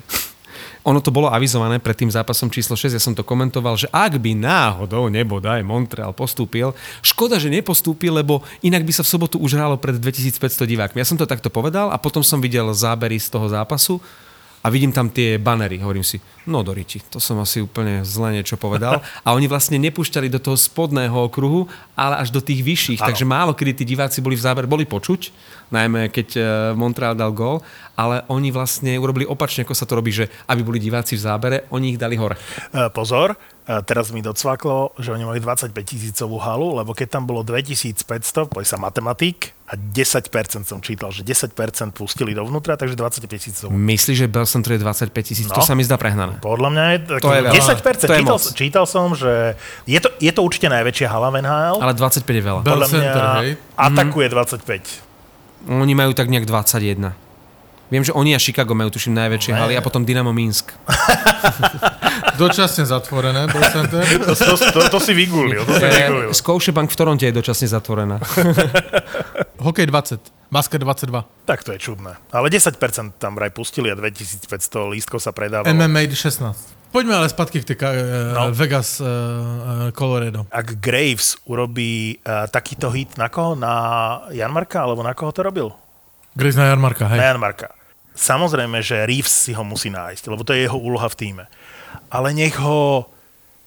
Ono 0.85 1.01
to 1.01 1.09
bolo 1.09 1.33
avizované 1.33 1.81
pred 1.81 1.97
tým 1.97 2.13
zápasom 2.13 2.53
číslo 2.53 2.77
6, 2.77 2.93
ja 2.93 3.01
som 3.01 3.17
to 3.17 3.25
komentoval, 3.25 3.73
že 3.73 3.89
ak 3.89 4.21
by 4.21 4.37
náhodou 4.37 5.09
nebodaj 5.09 5.65
Montreal 5.65 6.13
postúpil, 6.13 6.77
škoda, 7.01 7.41
že 7.41 7.49
nepostúpil, 7.49 8.13
lebo 8.13 8.45
inak 8.61 8.85
by 8.85 8.93
sa 8.93 9.01
v 9.01 9.09
sobotu 9.09 9.41
už 9.41 9.57
hralo 9.57 9.81
pred 9.81 9.97
2500 9.97 10.69
divákmi. 10.69 11.01
Ja 11.01 11.09
som 11.09 11.17
to 11.17 11.25
takto 11.25 11.49
povedal 11.49 11.89
a 11.89 11.97
potom 11.97 12.21
som 12.21 12.37
videl 12.37 12.69
zábery 12.69 13.17
z 13.17 13.33
toho 13.33 13.49
zápasu 13.49 13.97
a 14.65 14.73
vidím 14.73 14.89
tam 14.89 15.13
tie 15.13 15.37
banery. 15.37 15.77
Hovorím 15.77 16.01
si, 16.01 16.17
no 16.49 16.65
Doriti, 16.65 16.97
to 16.97 17.21
som 17.21 17.37
asi 17.37 17.61
úplne 17.61 18.01
zle 18.01 18.33
niečo 18.33 18.57
povedal. 18.57 18.97
A 19.21 19.37
oni 19.37 19.45
vlastne 19.45 19.77
nepúšťali 19.77 20.25
do 20.25 20.41
toho 20.41 20.57
spodného 20.57 21.13
okruhu, 21.13 21.69
ale 21.93 22.17
až 22.17 22.33
do 22.33 22.41
tých 22.41 22.65
vyšších. 22.65 23.01
Áno. 23.05 23.13
Takže 23.13 23.25
málo 23.29 23.53
kedy 23.53 23.81
tí 23.81 23.93
diváci 23.93 24.25
boli 24.25 24.33
v 24.33 24.41
záber, 24.41 24.65
boli 24.65 24.89
počuť, 24.89 25.29
najmä 25.67 26.07
keď 26.07 26.27
eh, 26.33 26.43
Montreal 26.71 27.13
dal 27.13 27.31
gól, 27.31 27.61
ale 27.93 28.27
oni 28.27 28.49
vlastne 28.49 28.91
urobili 28.93 29.23
opačne, 29.23 29.63
ako 29.63 29.71
sa 29.71 29.83
to 29.83 29.93
robí, 29.93 30.11
že 30.11 30.27
aby 30.45 30.61
boli 30.61 30.77
diváci 30.77 31.15
v 31.15 31.21
zábere, 31.21 31.57
oni 31.69 31.89
ich 31.89 31.97
dali 31.97 32.13
hore. 32.13 32.35
E, 32.69 32.91
Pozor, 32.91 33.31
e, 33.31 33.37
teraz 33.81 34.11
mi 34.11 34.19
docvaklo, 34.19 34.91
že 34.95 35.09
oni 35.09 35.23
mali 35.23 35.39
25 35.39 35.71
tisícovú 35.71 36.35
halu, 36.37 36.75
lebo 36.75 36.91
keď 36.91 37.07
tam 37.09 37.23
bolo 37.23 37.39
2500, 37.41 38.51
poď 38.51 38.65
sa 38.65 38.75
matematik, 38.75 39.55
a 39.65 39.73
10% 39.73 40.27
som 40.61 40.77
čítal, 40.77 41.09
že 41.09 41.23
10% 41.23 41.55
pustili 41.89 42.31
dovnútra, 42.31 42.75
takže 42.75 42.93
25 42.93 43.25
tisícovú. 43.25 43.71
Myslíš, 43.71 44.17
že 44.17 44.27
Bell 44.27 44.45
Center 44.45 44.75
je 44.75 44.79
25 44.79 45.09
tisíc? 45.23 45.47
To 45.47 45.55
No. 45.55 45.63
sa 45.63 45.71
mi 45.71 45.81
zdá 45.81 45.95
prehnané. 45.95 46.37
Podľa 46.37 46.69
mňa 46.69 46.83
je 46.85 46.97
tak 47.07 47.19
To 47.21 47.31
je 47.31 47.41
veľa. 47.41 47.53
10%. 47.55 47.79
To 47.79 48.13
je 48.13 48.19
čítal, 48.19 48.35
moc. 48.35 48.43
čítal 48.53 48.85
som, 48.85 49.05
že 49.11 49.55
je 49.85 49.97
to, 49.97 50.11
je 50.19 50.29
to 50.29 50.41
určite 50.41 50.67
najväčšia 50.67 51.07
hala 51.07 51.31
v 51.31 51.41
NHL. 51.41 51.79
Ale 51.79 51.95
25 51.95 52.21
je 52.29 52.43
veľa. 52.43 52.59
Bell 52.59 52.75
Podľa 52.75 52.87
mňa 52.87 52.99
Center, 52.99 53.23
hej? 53.39 53.51
atakuje 53.73 54.27
25. 54.27 55.14
Oni 55.65 55.93
majú 55.97 56.13
tak 56.13 56.29
nejak 56.29 56.45
21. 56.45 57.13
Viem, 57.85 58.01
že 58.01 58.09
oni 58.17 58.33
a 58.33 58.41
Chicago 58.41 58.73
majú 58.73 58.89
tuším 58.89 59.13
najväčšie 59.13 59.53
Ne. 59.53 59.59
haly 59.61 59.73
a 59.77 59.81
potom 59.85 60.01
Dynamo 60.01 60.33
Minsk. 60.33 60.73
Dočasne 62.41 62.81
zatvorené, 62.89 63.45
Center. 63.69 64.01
To, 64.25 64.33
to, 64.33 64.53
to, 64.57 64.79
to 64.89 64.99
si 64.99 65.13
vygulil, 65.13 65.61
to 65.63 65.73
si 65.77 65.85
vygulil. 65.85 66.29
Eh, 66.29 66.35
Scotiabank 66.35 66.89
v 66.89 66.97
Toronte 66.97 67.25
je 67.29 67.33
dočasne 67.33 67.69
zatvorená. 67.69 68.17
Hokej 69.65 69.85
20. 69.85 70.49
Basket 70.49 70.81
22. 70.81 71.45
Tak 71.45 71.61
to 71.61 71.77
je 71.77 71.79
čudné. 71.79 72.17
Ale 72.33 72.49
10% 72.49 72.73
tam 73.21 73.37
vraj 73.37 73.53
pustili 73.53 73.93
a 73.93 73.95
2500 73.95 74.49
lístkov 74.89 75.21
sa 75.21 75.29
predávalo. 75.29 75.69
MMA 75.69 76.09
16. 76.09 76.74
Poďme 76.95 77.19
ale 77.19 77.27
spätky 77.27 77.59
k 77.59 77.75
tej 77.75 77.77
uh, 77.83 77.91
No. 78.31 78.55
Vegas 78.55 79.03
uh, 79.03 79.91
Colorado. 79.91 80.47
Ak 80.47 80.79
Graves 80.79 81.35
urobí 81.43 82.23
uh, 82.23 82.47
takýto 82.47 82.87
hit 82.87 83.19
na 83.19 83.27
koho? 83.27 83.51
Na 83.51 83.73
Janmarka? 84.31 84.79
Alebo 84.79 85.03
na 85.03 85.11
koho 85.11 85.35
to 85.35 85.43
robil? 85.43 85.75
Grace 86.39 86.55
na 86.55 86.71
Jarmarka, 86.71 87.11
hej. 87.11 87.19
Na 87.19 87.35
Janmarka. 87.35 87.75
Samozrejme, 88.15 88.79
že 88.79 89.03
Reeves 89.03 89.27
si 89.27 89.51
ho 89.51 89.59
musí 89.67 89.91
nájsť, 89.91 90.23
lebo 90.31 90.47
to 90.47 90.55
je 90.55 90.71
jeho 90.71 90.79
úloha 90.79 91.11
v 91.11 91.19
týme. 91.19 91.43
Ale 92.07 92.31
nech 92.31 92.55
ho 92.63 93.11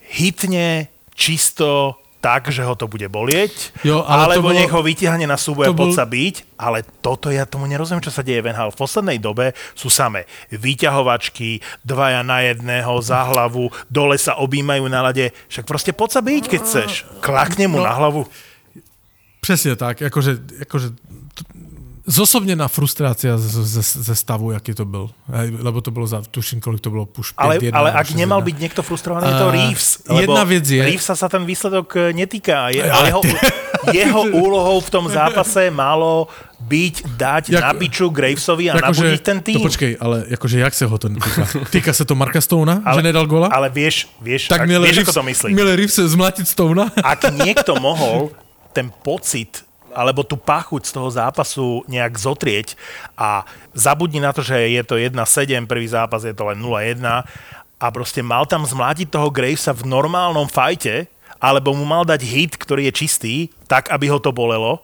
hitne 0.08 0.88
čisto 1.12 2.00
tak, 2.18 2.48
že 2.48 2.60
ho 2.60 2.74
to 2.74 2.84
bude 2.84 3.06
bolieť, 3.06 3.70
Jo, 3.80 4.02
ale 4.02 4.34
alebo 4.34 4.50
bolo- 4.50 4.56
nech 4.56 4.68
ho 4.68 4.80
vytiahne 4.80 5.22
na 5.22 5.34
súboj 5.34 5.64
a 5.64 5.70
to 5.70 5.76
poď 5.76 5.86
bol- 5.86 5.94
sa 5.94 6.04
byť, 6.04 6.34
ale 6.56 6.78
toto 6.98 7.28
ja 7.28 7.42
tomu 7.42 7.64
nerozumiem, 7.64 8.00
čo 8.00 8.10
sa 8.10 8.20
deje 8.20 8.40
v 8.40 8.50
NHL. 8.50 8.74
V 8.74 8.80
poslednej 8.80 9.18
dobe 9.18 9.46
sú 9.72 9.86
samé 9.86 10.26
výťahovačky, 10.50 11.58
dvaja 11.80 12.20
na 12.22 12.42
jedného, 12.42 12.90
za 12.98 13.22
hlavu, 13.24 13.70
dole 13.86 14.16
sa 14.16 14.34
objímajú 14.36 14.84
na 14.86 15.00
lade, 15.00 15.30
však 15.46 15.64
proste 15.64 15.90
poď 15.90 16.10
sa 16.10 16.20
byť, 16.20 16.44
keď 16.44 16.60
chceš. 16.60 16.90
Klakne 17.18 17.66
mu 17.66 17.78
No. 17.78 17.86
na 17.86 17.94
hlavu. 17.94 18.26
Presne 19.38 19.74
tak, 19.74 20.02
akože, 20.02 20.32
akože 20.64 20.88
zosobnená 22.08 22.72
frustrácia 22.72 23.36
ze 23.36 24.14
stavu, 24.16 24.56
aký 24.56 24.72
to 24.72 24.88
byl. 24.88 25.12
Hej, 25.28 25.60
lebo 25.60 25.84
to 25.84 25.92
bylo 25.92 26.06
za, 26.08 26.24
tuším, 26.24 26.60
kolik 26.60 26.80
to 26.80 26.88
bylo, 26.90 27.04
už 27.04 27.32
5, 27.32 27.44
Ale, 27.44 27.54
1, 27.60 27.78
ale 27.78 27.88
ak 27.92 28.06
6, 28.08 28.16
nemal 28.16 28.40
1. 28.40 28.48
byť 28.48 28.56
niekto 28.58 28.80
frustrovaný, 28.80 29.28
je 29.28 29.36
to 29.36 29.48
Reeves. 29.52 29.88
jedna 30.08 30.42
vec 30.48 30.64
je- 30.64 30.80
Reevesa 30.80 31.12
sa 31.12 31.28
ten 31.28 31.44
výsledok 31.44 31.88
e, 31.94 32.16
netýka. 32.16 32.72
Je, 32.72 32.80
Ale 32.80 33.12
jeho, 33.12 33.20
jeho 34.00 34.20
úlohou 34.40 34.80
v 34.80 34.88
tom 34.88 35.04
zápase 35.04 35.68
malo 35.68 36.32
byť 36.58 36.94
dať 37.14 37.44
Jak- 37.52 37.60
na 37.60 37.70
biču 37.76 38.08
Gravesovi 38.08 38.72
a 38.72 38.80
Jakože- 38.80 38.88
nabudiť 38.88 39.20
ten 39.22 39.38
tým. 39.44 39.60
No 39.60 39.68
počkej, 39.68 39.92
ale 40.00 40.16
akože 40.32 40.56
jak 40.64 40.72
sa 40.72 40.88
ho 40.88 40.96
to 40.96 41.12
netýka? 41.12 41.44
Týka 41.76 41.92
sa 41.92 42.08
to 42.08 42.16
Marka 42.16 42.40
Stouna, 42.40 42.80
že 42.80 43.04
nedal 43.04 43.28
gola? 43.28 43.52
Ale 43.52 43.68
vieš, 43.68 44.08
vieš, 44.18 44.48
tak 44.48 44.64
ak, 44.64 44.72
vieš 44.72 44.80
Reeves, 44.96 45.04
ako 45.04 45.12
to 45.12 45.24
myslí. 45.28 45.50
miel 45.52 45.68
Reeves 45.76 46.00
zmlatiť 46.00 46.46
Stouna? 46.48 46.88
Ak 47.04 47.28
niekto 47.36 47.76
mohol 47.76 48.32
ten 48.72 48.88
pocit 48.88 49.67
alebo 49.92 50.24
tú 50.24 50.36
pachuť 50.36 50.88
z 50.88 50.92
toho 50.94 51.08
zápasu 51.08 51.68
nejak 51.88 52.14
zotrieť 52.16 52.74
a 53.16 53.44
zabudni 53.72 54.20
na 54.20 54.32
to, 54.32 54.44
že 54.44 54.56
je 54.56 54.82
to 54.84 55.00
1-7, 55.00 55.68
prvý 55.68 55.86
zápas 55.88 56.24
je 56.24 56.34
to 56.34 56.48
len 56.48 56.58
0-1 56.60 57.00
a 57.78 57.86
proste 57.94 58.20
mal 58.20 58.44
tam 58.44 58.66
zmlátiť 58.66 59.08
toho 59.08 59.30
Gravesa 59.30 59.70
v 59.70 59.86
normálnom 59.86 60.50
fajte, 60.50 61.06
alebo 61.38 61.70
mu 61.70 61.86
mal 61.86 62.02
dať 62.02 62.20
hit, 62.26 62.52
ktorý 62.58 62.90
je 62.90 62.98
čistý, 63.06 63.34
tak, 63.70 63.86
aby 63.94 64.10
ho 64.10 64.18
to 64.18 64.34
bolelo, 64.34 64.82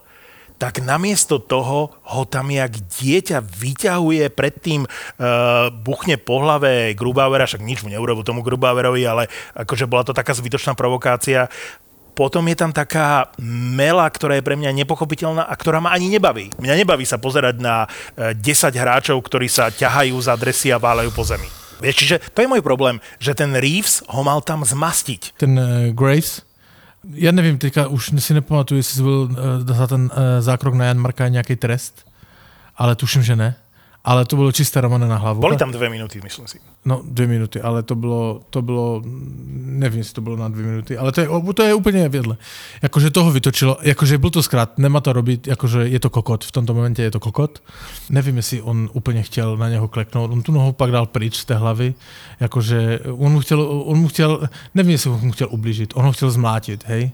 tak 0.55 0.79
namiesto 0.79 1.43
toho 1.43 1.91
ho 1.91 2.23
tam 2.31 2.47
jak 2.55 2.71
dieťa 2.79 3.43
vyťahuje, 3.43 4.31
predtým 4.31 4.87
uh, 4.87 5.69
buchne 5.75 6.15
po 6.15 6.39
hlave 6.39 6.95
Grubauera, 6.95 7.51
však 7.51 7.67
nič 7.67 7.83
mu 7.83 7.91
neurobil 7.91 8.23
tomu 8.23 8.47
Grubauerovi, 8.47 9.03
ale 9.03 9.27
akože 9.59 9.91
bola 9.91 10.07
to 10.07 10.15
taká 10.15 10.31
zbytočná 10.31 10.79
provokácia. 10.79 11.51
Potom 12.15 12.47
je 12.47 12.55
tam 12.55 12.71
taká 12.71 13.35
mela, 13.75 14.07
ktorá 14.07 14.39
je 14.39 14.47
pre 14.47 14.55
mňa 14.55 14.71
nepochopiteľná 14.87 15.51
a 15.51 15.55
ktorá 15.59 15.83
ma 15.83 15.91
ani 15.91 16.07
nebaví. 16.07 16.55
Mňa 16.63 16.75
nebaví 16.87 17.03
sa 17.03 17.19
pozerať 17.19 17.59
na 17.59 17.91
eh, 18.15 18.33
10 18.39 18.71
hráčov, 18.71 19.19
ktorí 19.19 19.51
sa 19.51 19.75
ťahajú 19.75 20.15
za 20.23 20.39
dresy 20.39 20.71
a 20.71 20.79
váľajú 20.79 21.11
po 21.11 21.27
zemi. 21.27 21.51
Vieš, 21.83 21.97
čiže 21.99 22.17
to 22.33 22.47
je 22.47 22.51
môj 22.51 22.63
problém, 22.63 23.03
že 23.19 23.35
ten 23.35 23.51
Reeves 23.53 24.01
ho 24.07 24.23
mal 24.23 24.39
tam 24.47 24.63
zmastiť. 24.63 25.35
Ten 25.37 25.59
uh, 25.59 25.91
Graves, 25.91 26.47
ja 27.03 27.35
nevím, 27.35 27.59
teďka 27.59 27.91
už 27.91 28.15
si 28.17 28.33
nepamatuju, 28.35 28.79
jestli 28.79 29.03
byl 29.03 29.21
uh, 29.29 29.37
za 29.67 29.87
ten 29.87 30.07
uh, 30.07 30.41
zákrok 30.41 30.75
na 30.75 30.85
Jan 30.85 31.03
Marka 31.03 31.29
nějaký 31.29 31.57
trest, 31.57 32.07
ale 32.79 32.97
tuším, 32.97 33.23
že 33.23 33.37
ne. 33.37 33.59
Ale 34.05 34.25
to 34.25 34.37
bylo 34.37 34.53
čisté 34.53 34.81
Romane 34.81 35.09
na 35.09 35.17
hlavu. 35.17 35.41
Boli 35.41 35.57
tam 35.57 35.73
dve 35.73 35.89
minúty, 35.89 36.21
myslím 36.25 36.47
si. 36.47 36.59
No, 36.85 37.03
dvě 37.05 37.27
minuty, 37.27 37.61
ale 37.61 37.83
to 37.83 37.95
bylo, 37.95 38.41
to 38.51 38.63
bylo, 38.63 39.03
nevím, 39.55 39.99
jestli 39.99 40.15
to 40.15 40.21
bylo 40.21 40.37
na 40.37 40.49
dvě 40.49 40.67
minuty, 40.67 40.99
ale 40.99 41.13
to 41.13 41.21
je, 41.21 41.29
to 41.55 41.63
je 41.63 41.75
úplně 41.75 42.09
vědle. 42.09 42.37
Jakože 42.83 43.11
toho 43.11 43.31
vytočilo, 43.33 43.77
jakože 43.83 44.19
byl 44.19 44.31
to 44.31 44.43
zkrát, 44.43 44.79
nemá 44.79 45.01
to 45.01 45.13
robit, 45.13 45.47
jakože 45.47 45.89
je 45.89 46.01
to 46.01 46.11
kokot, 46.11 46.45
v 46.45 46.53
tomto 46.53 46.75
momentě 46.75 47.03
je 47.03 47.11
to 47.11 47.21
kokot. 47.21 47.63
Nevím, 48.11 48.37
jestli 48.37 48.63
on 48.63 48.91
úplně 48.93 49.23
chtěl 49.23 49.57
na 49.57 49.69
něho 49.69 49.89
kleknout, 49.89 50.31
on 50.31 50.43
tu 50.43 50.53
nohu 50.53 50.73
pak 50.73 50.91
dal 50.91 51.07
pryč 51.07 51.37
z 51.37 51.45
té 51.45 51.55
hlavy, 51.55 51.95
jakože 52.41 53.01
on 53.05 53.33
mu 53.33 53.41
chtěl, 53.41 53.83
on 53.85 53.99
mu 53.99 54.09
nevím, 54.75 54.93
jestli 54.93 55.11
on 55.11 55.21
mu 55.21 55.33
chtěl 55.33 55.49
ublížit, 55.51 55.93
on 55.97 56.05
ho 56.05 56.13
chtěl 56.13 56.31
zmlátit, 56.31 56.85
hej. 56.87 57.11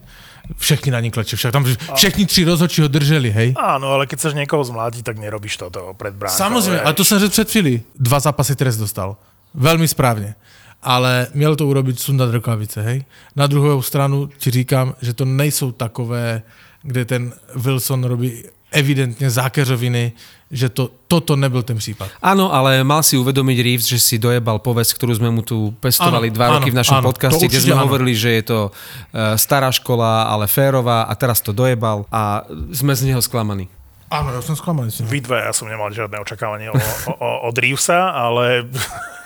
Všechny 0.56 0.92
na 0.92 1.00
ní 1.00 1.10
kleče, 1.10 1.36
však 1.36 1.52
tam 1.52 1.64
všichni 1.94 2.26
tři 2.26 2.44
rozhodčí 2.44 2.80
ho 2.82 2.88
drželi, 2.88 3.30
hej. 3.30 3.54
Áno, 3.56 3.94
ale 3.94 4.06
keď 4.06 4.18
chceš 4.18 4.34
niekoho 4.34 4.64
zmlátiť, 4.64 5.02
tak 5.04 5.18
nerobíš 5.18 5.56
toto 5.56 5.94
pred 5.94 6.14
bránkou. 6.14 6.36
Samozřejmě, 6.36 6.70
vieš. 6.70 6.84
ale 6.84 6.94
to 6.94 7.04
jsem 7.04 7.18
řekl 7.18 7.30
před 7.30 7.50
chvíli. 7.50 7.82
Dva 7.98 8.20
zápasy 8.20 8.56
trest 8.56 8.76
dostal. 8.76 9.16
Velmi 9.54 9.88
správně. 9.88 10.34
Ale 10.82 11.26
měl 11.34 11.56
to 11.56 11.66
urobit 11.66 12.00
sundat 12.00 12.30
rukavice, 12.34 12.82
hej? 12.82 13.04
Na 13.36 13.46
druhou 13.46 13.82
stranu 13.82 14.26
ti 14.38 14.50
říkám, 14.50 14.94
že 15.02 15.12
to 15.14 15.24
nejsou 15.24 15.72
takové, 15.72 16.42
kde 16.82 17.04
ten 17.04 17.32
Wilson 17.56 18.04
robí 18.04 18.44
evidentně 18.72 19.30
zákeřoviny, 19.30 20.12
že 20.50 20.68
to, 20.68 20.90
toto 21.06 21.36
nebyl 21.36 21.62
ten 21.62 21.78
případ. 21.78 22.10
Áno, 22.22 22.50
ale 22.50 22.82
mal 22.82 23.06
si 23.06 23.14
uvedomiť 23.14 23.56
Reeves, 23.62 23.86
že 23.86 24.02
si 24.02 24.18
dojebal 24.18 24.58
povesť, 24.58 24.98
ktorú 24.98 25.14
sme 25.14 25.30
mu 25.30 25.46
tu 25.46 25.70
pestovali 25.78 26.26
Áno, 26.30 26.34
dva 26.34 26.46
roky 26.58 26.70
áno, 26.70 26.74
v 26.74 26.80
našom 26.82 26.98
áno, 26.98 27.06
podcaste, 27.06 27.46
kde 27.46 27.62
sme 27.70 27.78
áno. 27.78 27.86
hovorili, 27.86 28.18
že 28.18 28.42
je 28.42 28.44
to 28.50 28.58
uh, 28.66 29.38
stará 29.38 29.70
škola, 29.70 30.26
ale 30.26 30.50
férová 30.50 31.06
a 31.06 31.14
teraz 31.14 31.38
to 31.38 31.54
dojebal 31.54 32.02
a 32.10 32.42
sme 32.74 32.98
z 32.98 33.14
neho 33.14 33.22
sklamaní. 33.22 33.70
Ano, 34.10 34.34
já 34.34 34.42
jsem 34.42 34.56
zklamaný. 34.56 34.90
s 34.90 34.98
ním. 34.98 35.08
Vy 35.08 35.20
dve, 35.20 35.38
ja 35.46 35.54
som 35.54 35.70
nemal 35.70 35.94
žiadne 35.94 36.18
očakávanie 36.18 36.66
o, 36.66 36.74
o, 36.74 37.12
o, 37.14 37.28
od 37.46 37.54
Reevesa, 37.54 38.10
ale 38.10 38.66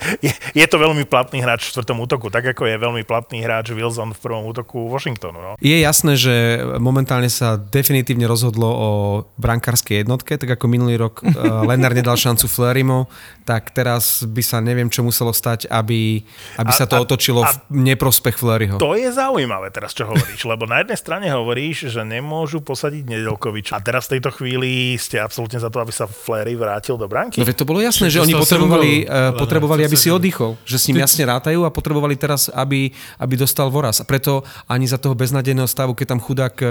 je, 0.26 0.32
je 0.32 0.66
to 0.66 0.76
veľmi 0.80 1.04
platný 1.04 1.44
hráč 1.44 1.68
v 1.68 1.76
štvrtom 1.76 1.98
útoku, 2.00 2.32
tak 2.32 2.44
ako 2.56 2.66
je 2.66 2.76
veľmi 2.80 3.02
platný 3.04 3.44
hráč 3.44 3.72
Wilson 3.72 4.16
v 4.16 4.20
prvom 4.20 4.44
útoku 4.48 4.88
Washingtonu. 4.88 5.38
No. 5.38 5.50
Je 5.60 5.76
jasné, 5.78 6.16
že 6.16 6.60
momentálne 6.80 7.28
sa 7.28 7.60
definitívne 7.60 8.24
rozhodlo 8.24 8.68
o 8.68 8.88
brankárskej 9.36 10.04
jednotke, 10.04 10.40
tak 10.40 10.56
ako 10.56 10.64
minulý 10.66 10.96
rok 10.96 11.20
uh, 11.24 11.64
Lennar 11.68 11.92
nedal 11.92 12.16
šancu 12.16 12.48
Flerimo, 12.48 13.06
tak 13.44 13.72
teraz 13.76 14.24
by 14.24 14.42
sa 14.44 14.58
neviem, 14.62 14.88
čo 14.88 15.04
muselo 15.04 15.34
stať, 15.34 15.68
aby, 15.68 16.24
aby 16.56 16.70
A- 16.72 16.76
sa 16.76 16.86
to 16.88 16.96
a- 16.96 17.02
otočilo 17.04 17.44
a- 17.44 17.52
v 17.68 17.94
neprospech 17.94 18.40
Fleryho. 18.40 18.76
To 18.80 18.96
je 18.96 19.10
zaujímavé 19.12 19.70
teraz, 19.74 19.92
čo 19.92 20.08
hovoríš, 20.08 20.46
lebo 20.46 20.64
na 20.64 20.80
jednej 20.82 20.98
strane 20.98 21.26
hovoríš, 21.30 21.92
že 21.92 22.02
nemôžu 22.06 22.62
posadiť 22.64 23.04
Nedelkoviča. 23.06 23.76
A 23.76 23.80
teraz 23.82 24.06
v 24.08 24.18
tejto 24.18 24.30
chvíli 24.32 24.94
ste 24.96 25.18
absolútne 25.18 25.58
za 25.58 25.68
to, 25.68 25.82
aby 25.82 25.92
sa 25.92 26.06
Flery 26.06 26.54
vrátil 26.54 26.94
do 26.94 27.06
branky. 27.10 27.42
No 27.42 27.48
to 27.50 27.66
bolo 27.66 27.82
jasné, 27.82 28.08
Však 28.08 28.14
že 28.14 28.18
oni 28.24 28.34
potrebovali, 28.38 28.90
uh, 29.04 29.34
potrebovali 29.36 29.89
aby 29.90 29.98
si 29.98 30.08
oddychol, 30.14 30.54
že 30.62 30.78
s 30.78 30.86
ním 30.86 31.02
jasne 31.02 31.26
rátajú 31.26 31.66
a 31.66 31.74
potrebovali 31.74 32.14
teraz, 32.14 32.46
aby, 32.46 32.94
aby 33.18 33.34
dostal 33.34 33.66
voraz. 33.74 33.98
A 33.98 34.06
preto 34.06 34.46
ani 34.70 34.86
za 34.86 35.02
toho 35.02 35.18
beznádejného 35.18 35.66
stavu, 35.66 35.98
keď 35.98 36.14
tam 36.14 36.20
chudák 36.22 36.54
uh, 36.62 36.70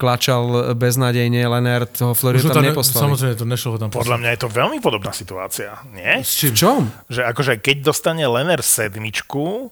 kláčal 0.00 0.72
beznádejne, 0.72 1.44
Lenner 1.44 1.84
toho 1.84 2.16
ho 2.16 2.50
tam 2.50 2.64
ne- 2.64 2.72
neposlali. 2.72 3.04
Samozřejmě 3.04 3.34
to 3.36 3.44
nešlo 3.44 3.78
tam 3.78 3.90
Podľa 3.90 4.16
mňa 4.16 4.30
je 4.30 4.40
to 4.40 4.48
veľmi 4.48 4.78
podobná 4.80 5.12
situácia, 5.12 5.76
nie? 5.92 6.24
S 6.24 6.40
čím? 6.40 6.50
V 6.50 6.56
čom? 6.56 6.80
Že 7.12 7.20
akože 7.28 7.52
keď 7.60 7.76
dostane 7.84 8.24
Lenner 8.24 8.62
sedmičku, 8.64 9.70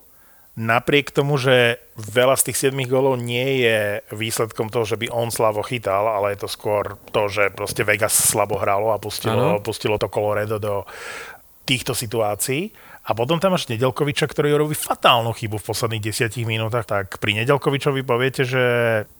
napriek 0.52 1.08
tomu, 1.16 1.40
že 1.40 1.80
veľa 1.96 2.36
z 2.36 2.52
tých 2.52 2.72
7 2.72 2.76
gólov 2.84 3.16
nie 3.16 3.64
je 3.64 4.04
výsledkom 4.12 4.68
toho, 4.68 4.84
že 4.84 5.00
by 5.00 5.08
on 5.08 5.32
slabo 5.32 5.64
chytal, 5.64 6.04
ale 6.08 6.36
je 6.36 6.44
to 6.44 6.48
skôr 6.48 7.00
to, 7.08 7.28
že 7.32 7.52
proste 7.56 7.84
Vegas 7.88 8.12
slabo 8.12 8.60
hralo 8.60 8.92
a 8.92 9.00
pustilo, 9.00 9.60
pustilo 9.64 9.96
to 9.96 10.12
Colorado 10.12 10.60
do 10.60 10.84
týchto 11.64 11.94
situácií. 11.94 12.72
A 13.02 13.18
potom 13.18 13.42
tam 13.42 13.58
máš 13.58 13.66
Nedelkoviča, 13.66 14.30
ktorý 14.30 14.54
robí 14.54 14.78
fatálnu 14.78 15.34
chybu 15.34 15.58
v 15.58 15.66
posledných 15.66 16.06
desiatich 16.06 16.46
minútach, 16.46 16.86
tak 16.86 17.18
pri 17.18 17.34
Nedelkovičovi 17.42 18.06
poviete, 18.06 18.46
že 18.46 18.62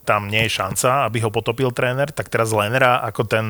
tam 0.06 0.30
nie 0.30 0.46
je 0.46 0.54
šanca, 0.54 1.10
aby 1.10 1.18
ho 1.18 1.34
potopil 1.34 1.74
tréner, 1.74 2.14
tak 2.14 2.30
teraz 2.30 2.54
Lenera 2.54 3.02
ako 3.02 3.26
ten 3.26 3.46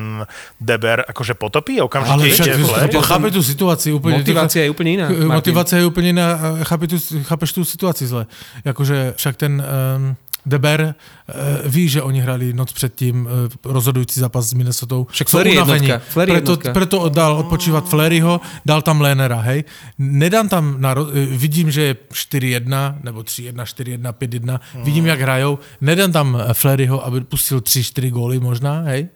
Deber 0.57 1.05
akože 1.05 1.37
potopí 1.37 1.77
okamžite 1.77 2.17
Ale 2.17 2.89
však, 2.89 3.05
chápe 3.05 3.29
tu 3.29 3.43
situaci 3.43 3.93
úplně. 3.93 4.17
Motivácia 4.25 4.65
je 4.65 4.69
úplne 4.73 4.89
iná, 4.97 5.05
K- 5.07 5.13
Martin. 5.13 5.37
Motivace 5.37 5.77
je 5.77 5.85
úplně 5.85 6.07
jiná, 6.07 6.33
a 6.33 6.63
chápe 6.65 6.87
tu, 6.87 6.97
chápeš 7.23 7.53
tu 7.53 7.65
situaci 7.65 8.07
zle. 8.07 8.25
Jakože 8.65 9.13
však 9.17 9.35
ten 9.37 9.61
um, 9.61 10.17
Deber 10.45 10.95
uh, 11.27 11.35
ví, 11.71 11.89
že 11.89 12.01
oni 12.01 12.21
hrali 12.21 12.53
noc 12.53 12.73
předtím 12.73 13.25
uh, 13.25 13.31
rozhodující 13.73 14.19
zápas 14.19 14.45
s 14.45 14.53
Minnesotou. 14.53 15.07
Však 15.11 15.27
je 15.33 15.39
unavení. 15.39 15.87
jednotka, 15.87 15.93
je 15.93 16.27
Preto, 16.27 16.33
jednotka. 16.33 16.73
preto 16.73 17.09
dal 17.09 17.37
odpočívat 17.37 17.89
Fleryho, 17.89 18.41
dal 18.65 18.81
tam 18.81 19.01
Lénera, 19.01 19.39
hej. 19.39 19.63
Nedám 19.97 20.49
tam, 20.49 20.81
na, 20.81 20.91
eh, 20.91 21.25
vidím, 21.25 21.71
že 21.71 21.81
je 21.81 21.95
4-1, 22.13 22.99
nebo 23.03 23.23
3-1, 23.23 23.65
4-1, 23.65 24.13
5-1, 24.13 24.59
vidím, 24.83 25.05
jak 25.05 25.21
hrajou. 25.21 25.59
Nedám 25.81 26.11
tam 26.11 26.37
eh, 26.39 26.53
Fleryho, 26.53 27.05
aby 27.05 27.21
pustil 27.21 27.59
3-4 27.59 28.11
góly 28.11 28.39
možná, 28.39 28.81
hej. 28.81 29.07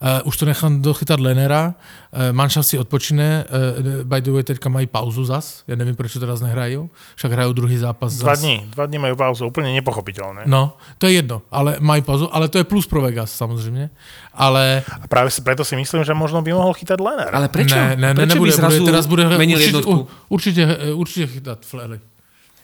Uh, 0.00 0.24
už 0.24 0.34
to 0.36 0.44
nechám 0.46 0.82
dochytat 0.82 1.20
Lenera, 1.20 1.74
uh, 1.74 2.32
Manšaft 2.32 2.68
si 2.68 2.76
odpočine, 2.78 3.44
uh, 3.44 4.04
by 4.04 4.20
the 4.24 4.32
way, 4.32 4.42
teďka 4.42 4.68
mají 4.68 4.86
pauzu 4.86 5.24
zas, 5.24 5.64
ja 5.68 5.76
nevím, 5.76 5.96
proč 5.96 6.16
to 6.16 6.20
teraz 6.24 6.40
nehrajú, 6.40 6.88
však 7.16 7.30
hrajú 7.32 7.52
druhý 7.52 7.76
zápas 7.76 8.16
Dva 8.16 8.34
zas. 8.34 8.40
dní, 8.40 8.64
dva 8.72 8.86
dní 8.86 8.98
majú 8.98 9.14
pauzu, 9.16 9.46
úplne 9.46 9.72
nepochopiteľné. 9.76 10.48
No, 10.48 10.76
to 10.98 11.06
je 11.06 11.20
jedno, 11.20 11.42
ale 11.52 11.76
mají 11.80 12.02
pauzu, 12.02 12.28
ale 12.32 12.48
to 12.48 12.58
je 12.58 12.64
plus 12.64 12.86
pro 12.86 13.00
Vegas 13.00 13.32
samozřejmě. 13.32 13.90
Ale 14.34 14.82
A 15.00 15.06
práve 15.06 15.30
si, 15.30 15.42
preto 15.42 15.64
si 15.64 15.76
myslím, 15.76 16.02
že 16.04 16.14
možno 16.14 16.42
by 16.42 16.50
mohol 16.50 16.74
chytať 16.74 16.98
Lenner. 16.98 17.30
Ale 17.30 17.48
prečo? 17.48 17.78
ne, 17.78 17.94
ne, 17.94 18.10
prečo 18.14 18.34
nebude, 18.34 18.50
by 18.50 18.56
zrazu 18.56 18.78
bude, 18.82 18.90
teraz 18.90 19.04
bude 19.06 19.22
menil 19.30 19.58
určite, 19.58 19.70
jednotku? 19.70 19.94
určite, 20.28 20.62
určite 20.94 21.26
chytat 21.26 21.60
Flery. 21.62 22.00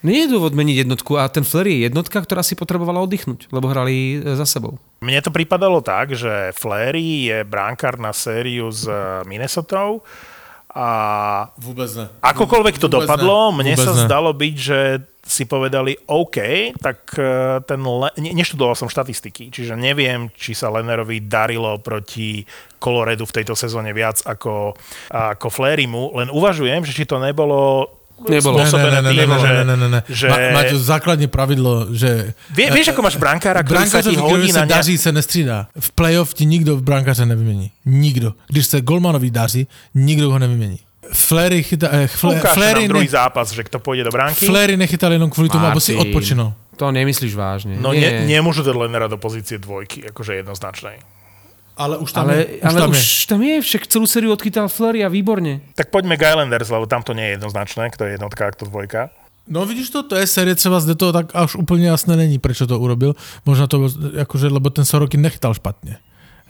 Nie 0.02 0.24
je 0.24 0.32
dôvod 0.32 0.56
meniť 0.56 0.88
jednotku 0.88 1.20
a 1.20 1.28
ten 1.28 1.44
Flair 1.44 1.68
je 1.68 1.84
jednotka, 1.84 2.16
ktorá 2.24 2.40
si 2.40 2.56
potrebovala 2.56 3.04
oddychnúť, 3.04 3.52
lebo 3.52 3.68
hrali 3.68 4.24
za 4.34 4.48
sebou. 4.48 4.80
Mne 5.00 5.24
to 5.24 5.32
pripadalo 5.32 5.80
tak, 5.80 6.12
že 6.12 6.52
Flery 6.52 7.32
je 7.32 7.38
bránkár 7.40 7.96
na 7.96 8.12
sériu 8.12 8.68
s 8.68 8.84
eh, 8.84 9.24
Minnesotou 9.24 10.04
a 10.70 10.86
Vůbec 11.58 11.90
ne. 11.96 12.06
akokoľvek 12.22 12.76
to 12.78 12.86
Vôbec 12.86 13.08
dopadlo, 13.08 13.50
ne. 13.50 13.64
mne 13.64 13.74
Vôbec 13.74 13.86
sa 13.86 13.92
ne. 13.96 14.02
zdalo 14.06 14.30
byť, 14.30 14.54
že 14.54 14.78
si 15.20 15.44
povedali 15.44 15.96
OK, 16.04 16.36
tak 16.78 17.16
eh, 17.16 17.58
ten 17.64 17.80
Le- 17.80 18.12
ne, 18.20 18.30
neštudoval 18.36 18.76
som 18.76 18.86
štatistiky, 18.86 19.48
čiže 19.48 19.72
neviem, 19.72 20.28
či 20.36 20.52
sa 20.52 20.68
Lennerovi 20.68 21.24
darilo 21.24 21.80
proti 21.80 22.44
Coloredu 22.76 23.24
v 23.24 23.34
tejto 23.40 23.56
sezóne 23.56 23.90
viac 23.90 24.20
ako, 24.22 24.76
ako 25.10 25.46
Flerymu, 25.48 26.12
len 26.16 26.28
uvažujem, 26.28 26.84
že 26.84 26.92
či 26.92 27.04
to 27.04 27.16
nebolo 27.16 27.88
Nebolo. 28.28 28.60
Ne, 28.60 28.64
ne, 28.64 28.68
spôsobené 28.68 28.98
ne, 29.00 29.02
ne, 29.02 29.10
tým, 29.16 29.30
ne, 29.30 29.38
že, 29.40 29.50
ne, 29.64 29.76
ne, 29.76 29.88
ne, 29.88 30.00
že 30.08 30.26
Má, 30.28 30.36
má 30.52 30.62
to 30.68 30.76
základní 30.76 31.26
pravidlo, 31.26 31.88
že 31.94 32.36
Vie, 32.52 32.68
vieš, 32.68 32.92
ako 32.92 33.00
máš 33.00 33.16
brankára, 33.16 33.64
ktorý 33.64 33.88
sa 33.88 34.04
ti 34.04 34.12
hodí 34.12 34.52
na 34.52 34.68
ne... 34.68 34.70
daří, 34.70 34.98
se 34.98 35.12
nestřídá. 35.12 35.72
V 35.72 35.88
playoff 35.96 36.36
ti 36.36 36.44
nikdo 36.44 36.76
v 36.76 36.82
brankáře 36.82 37.26
nevymění. 37.26 37.70
Nikdo. 37.88 38.34
Když 38.48 38.66
se 38.66 38.80
Golmanovi 38.80 39.30
daří, 39.30 39.66
nikdo 39.94 40.30
ho 40.30 40.38
nevymění. 40.38 40.78
Flery 41.12 41.62
chytá, 41.62 41.88
eh, 41.90 42.06
fle, 42.06 42.40
Flery, 42.40 42.80
nám 42.86 42.88
druhý 42.88 43.08
ne, 43.08 43.10
zápas, 43.10 43.50
že 43.50 43.64
kto 43.66 43.82
pôjde 43.82 44.04
do 44.06 44.14
bránky. 44.14 44.46
Flery 44.46 44.76
nechytal 44.76 45.12
jenom 45.12 45.30
kvůli 45.30 45.48
tomu, 45.48 45.66
aby 45.66 45.80
si 45.80 45.96
odpočinul. 45.96 46.52
To 46.76 46.92
nemyslíš 46.92 47.34
vážne. 47.34 47.76
No 47.76 47.92
Nie. 47.92 48.24
ne, 48.24 48.30
nemôžu 48.30 48.64
dať 48.64 48.72
Lennera 48.72 49.04
do 49.04 49.20
pozície 49.20 49.60
dvojky, 49.60 50.06
akože 50.08 50.40
jednoznačnej. 50.40 50.96
Ale 51.76 51.98
už 51.98 52.12
tam 52.12 52.28
Ale, 52.28 52.34
je. 52.36 52.44
Už 52.60 52.64
ale 52.66 52.78
tam 52.80 52.90
už 52.90 53.00
je. 53.00 53.26
tam 53.28 53.40
je, 53.42 53.54
však 53.62 53.82
celú 53.86 54.06
sériu 54.06 54.30
odchytal 54.32 54.68
Fleury 54.68 55.04
a 55.04 55.08
výborne. 55.08 55.64
Tak 55.74 55.88
poďme 55.88 56.20
k 56.20 56.28
Islanders, 56.28 56.68
lebo 56.68 56.84
tam 56.84 57.00
to 57.02 57.16
nie 57.16 57.32
je 57.32 57.32
jednoznačné, 57.40 57.90
kto 57.90 58.04
je 58.04 58.10
jednotka 58.20 58.46
a 58.46 58.52
kto 58.52 58.68
dvojka. 58.68 59.10
No 59.50 59.66
vidíš 59.66 59.90
to, 59.90 60.02
to 60.02 60.14
je 60.14 60.26
série 60.26 60.54
třeba 60.54 60.80
zde 60.80 60.94
to 60.94 61.12
tak 61.12 61.34
až 61.34 61.54
úplně 61.54 61.86
jasné 61.86 62.16
není, 62.16 62.38
prečo 62.38 62.66
to 62.66 62.78
urobil. 62.78 63.16
Možná 63.46 63.66
to, 63.66 63.90
akože, 64.20 64.46
lebo 64.46 64.70
ten 64.70 64.84
Sorokin 64.84 65.20
nechytal 65.20 65.54
špatně. 65.54 65.98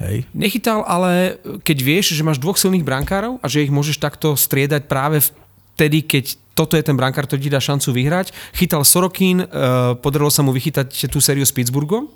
Hej. 0.00 0.24
Nechytal, 0.32 0.84
ale 0.88 1.36
keď 1.60 1.78
vieš, 1.84 2.16
že 2.16 2.24
máš 2.24 2.40
dvoch 2.40 2.56
silných 2.56 2.84
brankárov 2.84 3.36
a 3.44 3.46
že 3.52 3.60
ich 3.60 3.72
môžeš 3.72 4.00
takto 4.00 4.32
striedať 4.32 4.88
práve 4.88 5.20
vtedy, 5.20 6.00
keď 6.00 6.40
toto 6.56 6.72
je 6.72 6.84
ten 6.84 6.96
brankár, 6.96 7.28
ktorý 7.28 7.40
ti 7.40 7.52
dá 7.52 7.60
šancu 7.60 7.92
vyhrať. 7.92 8.32
Chytal 8.56 8.80
Sorokin, 8.84 9.44
uh, 9.44 9.92
podarilo 10.00 10.32
sa 10.32 10.40
mu 10.40 10.56
vychytať 10.56 10.88
tú 11.12 11.20
sériu 11.20 11.44
s 11.44 11.52
Pittsburghom 11.52 12.08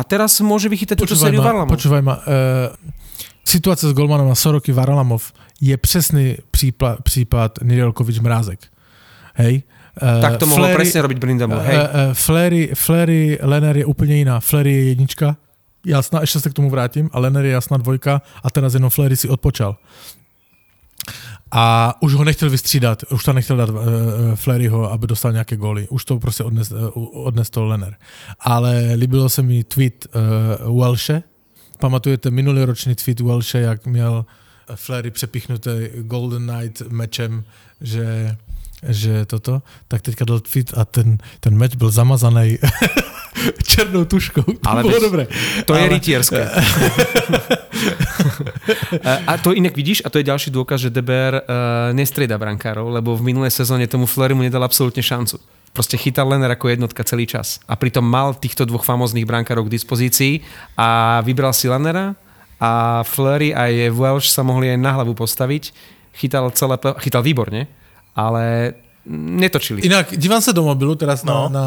a 0.00 0.02
teraz 0.08 0.40
môže 0.40 0.72
vychytať 0.72 0.96
túto 0.96 1.12
sériu 1.12 1.44
ma, 1.44 1.52
Varlamov. 1.52 1.76
počúvaj 1.76 2.00
ma. 2.00 2.16
Uh, 2.24 2.72
situace 3.44 3.84
s 3.84 3.92
Golmanom 3.92 4.32
a 4.32 4.36
Soroky 4.38 4.72
Varlamov 4.72 5.36
je 5.60 5.76
přesný 5.76 6.40
případ, 6.50 7.04
případ 7.04 7.60
Nidelkovič 7.60 8.24
Mrázek. 8.24 8.64
Hej. 9.36 9.68
Uh, 10.00 10.24
Tak 10.24 10.40
to 10.40 10.46
mohol 10.48 10.72
presne 10.72 11.04
robiť 11.04 11.18
Brindamov, 11.20 11.60
hej. 11.66 11.76
Uh, 11.76 11.84
uh, 11.84 11.88
Flery, 12.16 12.72
Flery, 12.72 13.36
Lenner 13.42 13.76
je 13.76 13.84
úplně 13.84 14.16
jiná. 14.16 14.40
Flery 14.40 14.72
je 14.72 14.84
jednička, 14.88 15.36
jasná, 15.86 16.20
ještě 16.20 16.40
se 16.40 16.50
k 16.50 16.56
tomu 16.56 16.70
vrátím, 16.70 17.10
a 17.12 17.20
Lenner 17.20 17.44
je 17.44 17.52
jasná 17.52 17.76
dvojka 17.76 18.22
a 18.42 18.48
teraz 18.50 18.74
jenom 18.74 18.90
Flery 18.90 19.16
si 19.16 19.28
odpočal. 19.28 19.76
A 21.52 21.94
už 22.00 22.14
ho 22.14 22.24
nechtěl 22.24 22.50
vystřídat, 22.50 23.04
už 23.12 23.24
tam 23.24 23.34
nechtěl 23.34 23.56
dát 23.56 23.68
uh, 23.68 23.76
Fleryho, 24.34 24.92
aby 24.92 25.06
dostal 25.06 25.32
nějaké 25.32 25.56
góly. 25.56 25.88
Už 25.88 26.04
to 26.04 26.18
prostě 26.18 26.44
odnes, 26.44 26.70
uh, 26.70 27.26
odnes 27.26 27.50
to 27.50 27.64
Lenner. 27.64 27.96
Ale 28.40 28.92
líbilo 28.94 29.28
se 29.28 29.42
mi 29.42 29.64
tweet 29.64 30.06
uh, 30.66 30.80
Welshe. 30.80 31.22
Pamatujete 31.78 32.30
minulý 32.30 32.64
ročný 32.64 32.94
tweet 32.94 33.20
Welshe, 33.20 33.60
jak 33.60 33.86
měl 33.86 34.26
Flery 34.74 35.10
přepichnuté 35.10 35.90
Golden 35.94 36.46
Knight 36.46 36.82
mečem, 36.90 37.44
že 37.80 38.36
že 38.88 39.26
toto, 39.26 39.62
tak 39.88 40.02
teďka 40.02 40.24
dal 40.24 40.40
tweet 40.40 40.72
a 40.78 40.84
ten, 40.84 41.18
ten 41.40 41.56
meč 41.56 41.76
byl 41.76 41.90
zamazaný 41.90 42.58
černou 43.64 44.04
tuškou. 44.04 44.42
To 44.42 44.68
Ale 44.68 44.82
bylo 44.82 44.92
veď 44.92 45.02
dobré. 45.02 45.26
To 45.64 45.74
je 45.74 45.80
Ale- 45.80 45.88
rytierské. 45.88 46.50
a 49.26 49.32
to 49.38 49.52
inak 49.52 49.76
vidíš, 49.76 50.02
a 50.04 50.10
to 50.10 50.18
je 50.18 50.28
ďalší 50.28 50.50
dôkaz, 50.50 50.80
že 50.80 50.90
Deber 50.90 51.34
uh, 51.34 51.42
nestrieda 51.96 52.38
brankárov, 52.38 52.90
lebo 52.92 53.16
v 53.16 53.32
minulej 53.32 53.50
sezóne 53.50 53.86
tomu 53.86 54.06
Flerimu 54.06 54.42
nedal 54.42 54.62
absolútne 54.64 55.02
šancu. 55.02 55.40
Proste 55.70 55.94
chytal 55.94 56.26
Lenner 56.26 56.50
ako 56.50 56.66
jednotka 56.66 57.06
celý 57.06 57.30
čas. 57.30 57.62
A 57.70 57.78
pritom 57.78 58.02
mal 58.02 58.34
týchto 58.34 58.66
dvoch 58.66 58.82
famóznych 58.82 59.22
brankárov 59.22 59.70
k 59.70 59.74
dispozícii 59.78 60.42
a 60.74 61.20
vybral 61.22 61.54
si 61.54 61.70
Lennera 61.70 62.18
a 62.58 63.00
Fleury 63.06 63.54
aj 63.54 63.94
Welsh 63.94 64.34
sa 64.34 64.42
mohli 64.42 64.68
aj 64.74 64.78
na 64.82 64.90
hlavu 64.98 65.14
postaviť. 65.14 65.70
Chytal, 66.10 66.50
celé, 66.52 66.74
chytal 67.00 67.22
výborne, 67.22 67.70
ale 68.18 68.74
netočili. 69.06 69.80
Jinak 69.86 70.10
dívám 70.18 70.42
se 70.42 70.52
do 70.52 70.62
mobilu 70.62 70.94
teraz 70.94 71.24
no. 71.24 71.48
na, 71.48 71.48
na 71.48 71.66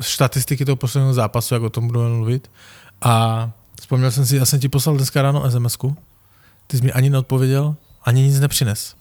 statistiky 0.00 0.64
toho 0.64 0.76
posledního 0.76 1.14
zápasu, 1.14 1.54
jak 1.54 1.62
o 1.62 1.70
tom 1.70 1.86
budeme 1.86 2.08
mluvit. 2.08 2.50
A 3.02 3.50
vzpomněl 3.80 4.10
jsem 4.10 4.26
si, 4.26 4.36
já 4.36 4.44
jsem 4.44 4.60
ti 4.60 4.68
poslal 4.68 4.96
dneska 4.96 5.22
ráno 5.22 5.50
SMS-ku. 5.50 5.96
Ty 6.66 6.76
jsi 6.76 6.82
mi 6.82 6.92
ani 6.92 7.10
neodpověděl, 7.10 7.74
ani 8.04 8.22
nic 8.22 8.40
nepřines. 8.40 8.94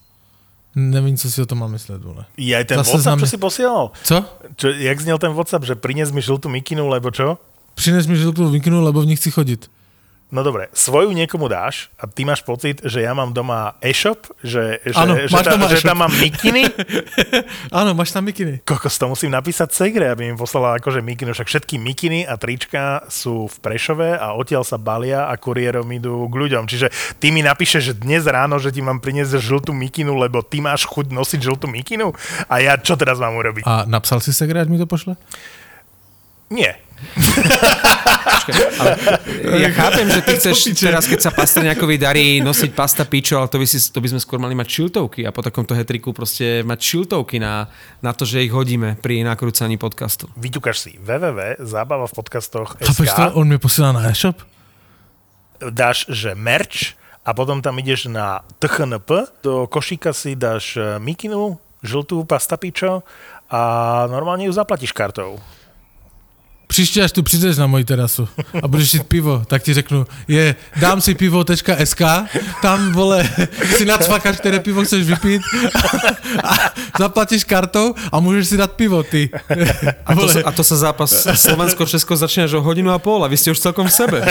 Nevím, 0.76 1.18
co 1.18 1.32
si 1.32 1.42
o 1.42 1.46
tom 1.46 1.60
mám 1.60 1.72
myslet, 1.72 2.04
vole. 2.04 2.26
Je 2.38 2.58
aj 2.58 2.66
ten 2.66 2.78
Zase 2.78 2.92
WhatsApp, 2.92 3.20
čo 3.22 3.28
si 3.30 3.38
posielal? 3.38 3.92
Co? 4.04 4.26
Čo, 4.58 4.68
jak 4.74 5.00
znel 5.00 5.18
ten 5.22 5.34
WhatsApp, 5.34 5.66
že 5.66 5.76
prines 5.78 6.10
mi 6.10 6.22
žltú 6.22 6.50
mikinu, 6.50 6.90
lebo 6.90 7.14
čo? 7.14 7.38
Přines 7.78 8.08
mi 8.08 8.18
žiltu 8.18 8.50
vykinu, 8.50 8.82
lebo 8.84 9.02
v 9.02 9.06
ní 9.06 9.16
chci 9.16 9.32
chodit. 9.32 9.70
No 10.34 10.42
dobre, 10.42 10.74
svoju 10.74 11.14
niekomu 11.14 11.46
dáš 11.46 11.94
a 11.94 12.10
ty 12.10 12.26
máš 12.26 12.42
pocit, 12.42 12.82
že 12.82 13.06
ja 13.06 13.14
mám 13.14 13.38
doma 13.38 13.78
e-shop, 13.86 14.34
že, 14.42 14.82
že, 14.82 14.98
Áno, 14.98 15.14
že, 15.14 15.30
máš 15.30 15.46
ta, 15.46 15.54
doma 15.54 15.70
že 15.70 15.78
e-shop. 15.78 15.90
tam 15.94 15.98
mám 16.02 16.14
mikiny. 16.18 16.64
Ano, 17.70 17.94
máš 17.94 18.10
tam 18.10 18.26
mikiny. 18.26 18.66
Kokos, 18.66 18.98
to 18.98 19.06
musím 19.06 19.30
napísať 19.30 19.70
Segre, 19.74 20.10
aby 20.10 20.30
mi 20.30 20.34
poslala 20.34 20.82
akože 20.82 21.06
mikinu. 21.06 21.38
Však 21.38 21.46
všetky 21.46 21.78
mikiny 21.78 22.26
a 22.26 22.34
trička 22.38 23.06
sú 23.14 23.46
v 23.46 23.56
Prešove 23.62 24.18
a 24.18 24.34
odtiaľ 24.34 24.66
sa 24.66 24.82
balia 24.82 25.30
a 25.30 25.38
kuriérom 25.38 25.86
idú 25.94 26.26
k 26.30 26.34
ľuďom. 26.34 26.66
Čiže 26.66 26.90
ty 27.22 27.30
mi 27.30 27.46
napíšeš 27.46 28.02
dnes 28.02 28.26
ráno, 28.26 28.58
že 28.58 28.74
ti 28.74 28.82
mám 28.82 29.06
priniesť 29.06 29.38
žltú 29.38 29.70
mikinu, 29.70 30.18
lebo 30.18 30.42
ty 30.42 30.66
máš 30.66 30.90
chuť 30.90 31.14
nosiť 31.14 31.40
žltú 31.46 31.70
mikinu? 31.70 32.10
A 32.50 32.58
ja 32.58 32.74
čo 32.82 32.98
teraz 32.98 33.22
mám 33.22 33.38
urobiť? 33.38 33.70
A 33.70 33.86
napsal 33.86 34.18
si 34.18 34.34
se, 34.34 34.50
ať 34.50 34.70
mi 34.70 34.82
to 34.82 34.90
pošle? 34.90 35.14
Nie. 36.50 36.78
Ale 38.80 38.92
ja 39.60 39.70
chápem, 39.72 40.08
že 40.10 40.22
ty 40.26 40.32
chceš 40.36 40.76
teraz, 40.76 41.08
keď 41.08 41.20
sa 41.24 41.32
Pastrňákovi 41.32 41.96
darí 41.96 42.26
nosiť 42.44 42.72
pasta 42.76 43.08
pičo, 43.08 43.40
ale 43.40 43.48
to 43.48 43.58
by, 43.60 43.68
si, 43.68 43.80
to 43.80 44.00
by 44.04 44.08
sme 44.12 44.20
skôr 44.20 44.40
mali 44.40 44.56
mať 44.56 44.68
šiltovky 44.68 45.24
a 45.24 45.32
po 45.32 45.40
takomto 45.40 45.72
hetriku 45.78 46.12
proste 46.12 46.66
mať 46.68 46.80
šiltovky 46.80 47.40
na, 47.40 47.72
na 48.04 48.12
to, 48.12 48.28
že 48.28 48.44
ich 48.44 48.52
hodíme 48.52 49.00
pri 49.00 49.24
nakrúcaní 49.24 49.80
podcastu. 49.80 50.28
Vyťukáš 50.36 50.78
si 50.78 50.92
www.zábava 51.00 52.08
v 52.10 52.14
podcastoch 52.14 52.76
Chápeš 52.80 53.10
to? 53.16 53.24
On 53.40 53.48
mi 53.48 53.56
posílá 53.56 53.96
na 53.96 54.12
e-shop? 54.12 54.54
dáš, 55.72 56.10
že 56.10 56.36
merch 56.36 56.98
a 57.24 57.32
potom 57.32 57.64
tam 57.64 57.80
ideš 57.80 58.12
na 58.12 58.44
TCHNP, 58.60 59.10
do 59.46 59.54
košíka 59.72 60.12
si 60.12 60.36
dáš 60.36 60.76
e, 60.76 61.00
mikinu, 61.00 61.56
žltú 61.80 62.28
pasta 62.28 62.60
pičo 62.60 63.04
a 63.48 63.62
normálne 64.12 64.48
ju 64.48 64.54
zaplatíš 64.56 64.92
kartou. 64.92 65.40
Příště, 66.74 67.04
až 67.04 67.12
tu 67.12 67.24
přijdeš 67.24 67.58
na 67.58 67.68
moji 67.68 67.84
terasu 67.86 68.30
a 68.64 68.68
budeš 68.68 68.94
jít 68.94 69.04
pivo, 69.08 69.44
tak 69.48 69.64
ti 69.64 69.74
řeknu, 69.74 70.06
je, 70.28 70.56
dám 70.82 71.02
si 71.02 71.16
pivo.sk, 71.16 72.02
tam, 72.62 72.92
vole, 72.92 73.30
si 73.78 73.86
nacvakáš, 73.86 74.38
které 74.38 74.60
pivo 74.60 74.84
chceš 74.84 75.06
vypít 75.08 75.42
a 76.44 76.54
zaplatíš 77.00 77.44
kartou 77.44 77.94
a 78.12 78.20
můžeš 78.20 78.48
si 78.48 78.58
dát 78.58 78.72
pivo, 78.72 79.04
ty. 79.04 79.30
A 80.06 80.16
to, 80.16 80.26
sa, 80.30 80.40
a 80.46 80.52
to 80.52 80.64
sa 80.66 80.76
zápas 80.76 81.14
Slovensko-Česko 81.14 82.18
začne 82.18 82.50
až 82.50 82.58
o 82.58 82.66
hodinu 82.66 82.90
a 82.90 82.98
pol 82.98 83.22
a 83.22 83.30
vy 83.30 83.38
ste 83.38 83.54
už 83.54 83.62
celkom 83.62 83.86
v 83.86 83.94
sebe. 83.94 84.26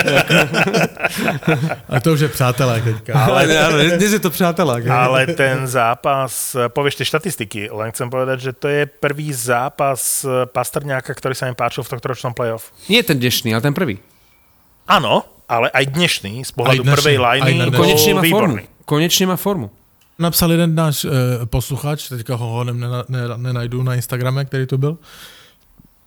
A 1.87 1.99
to 2.03 2.11
už 2.11 2.27
je 2.27 2.27
přátelé 2.27 2.81
teďka. 2.81 3.23
Ale, 3.23 3.47
ale 3.55 3.83
dnes 3.95 4.11
je 4.11 4.19
to 4.19 4.29
přátelák. 4.29 4.83
Ale 4.87 5.31
ten 5.31 5.63
zápas, 5.63 6.59
povieš 6.75 6.99
tie 6.99 7.07
štatistiky, 7.07 7.71
len 7.71 7.95
chcem 7.95 8.11
povedať, 8.11 8.37
že 8.39 8.51
to 8.51 8.67
je 8.67 8.83
prvý 8.83 9.31
zápas 9.31 10.27
Pastrňáka, 10.51 11.15
ktorý 11.15 11.31
sa 11.39 11.47
mi 11.47 11.55
páčil 11.55 11.87
v 11.87 11.91
tohto 11.95 12.11
ročnom 12.11 12.32
playoff. 12.33 12.73
Nie 12.89 13.03
ten 13.03 13.19
dnešný, 13.19 13.53
ale 13.53 13.61
ten 13.61 13.73
prvý. 13.73 14.01
Áno, 14.89 15.23
ale 15.47 15.69
aj 15.71 15.85
dnešný 15.93 16.43
z 16.43 16.51
pohľadu 16.51 16.81
Aj 16.81 16.85
dnešný, 16.85 16.95
prvej 16.97 17.17
na 17.55 17.65
bol. 17.71 17.85
Konečne 17.85 18.13
má 18.13 18.21
formu. 18.21 18.27
výborný. 18.27 18.63
Konečne 18.83 19.25
má 19.29 19.37
formu. 19.39 19.67
Napsal 20.13 20.53
jeden 20.53 20.77
náš 20.77 21.05
e, 21.05 21.09
posluchač, 21.49 22.05
teďka 22.05 22.37
ho 22.37 22.61
honem 22.61 22.77
nena, 22.77 23.01
ne, 23.09 23.21
nenajdu 23.37 23.81
na 23.81 23.97
Instagrame, 23.97 24.45
který 24.45 24.67
to 24.69 24.77
byl, 24.77 24.97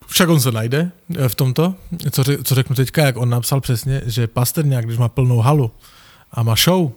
Však 0.06 0.28
on 0.28 0.40
se 0.40 0.52
najde 0.52 0.90
eh, 1.16 1.28
v 1.28 1.34
tomto, 1.34 1.74
co, 2.10 2.24
co 2.44 2.54
řeknu 2.54 2.76
teďka, 2.76 3.06
jak 3.06 3.16
on 3.16 3.30
napsal 3.30 3.60
přesně, 3.60 4.02
že 4.06 4.26
Pasterňák, 4.26 4.84
když 4.84 4.98
má 4.98 5.08
plnou 5.08 5.38
halu 5.38 5.70
a 6.32 6.42
má 6.42 6.54
show, 6.54 6.90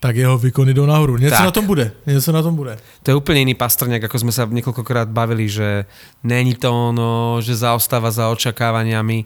tak 0.00 0.16
jeho 0.16 0.38
výkony 0.38 0.74
jdou 0.74 0.86
nahoru. 0.86 1.16
Něco 1.16 1.36
Tak. 1.36 1.44
na 1.44 1.50
tom 1.50 1.66
bude, 1.66 1.92
něco 2.06 2.32
na 2.32 2.42
tom 2.42 2.56
bude. 2.56 2.76
To 3.02 3.10
je 3.10 3.14
úplne 3.16 3.40
iný 3.48 3.54
pastrňák, 3.56 4.04
ako 4.04 4.18
sme 4.18 4.32
sa 4.32 4.44
niekoľkokrát 4.44 5.08
bavili, 5.08 5.48
že 5.48 5.88
není 6.20 6.54
to 6.54 6.68
ono, 6.68 7.40
že 7.40 7.56
zaostáva 7.56 8.12
za 8.12 8.28
očakávaniami. 8.28 9.24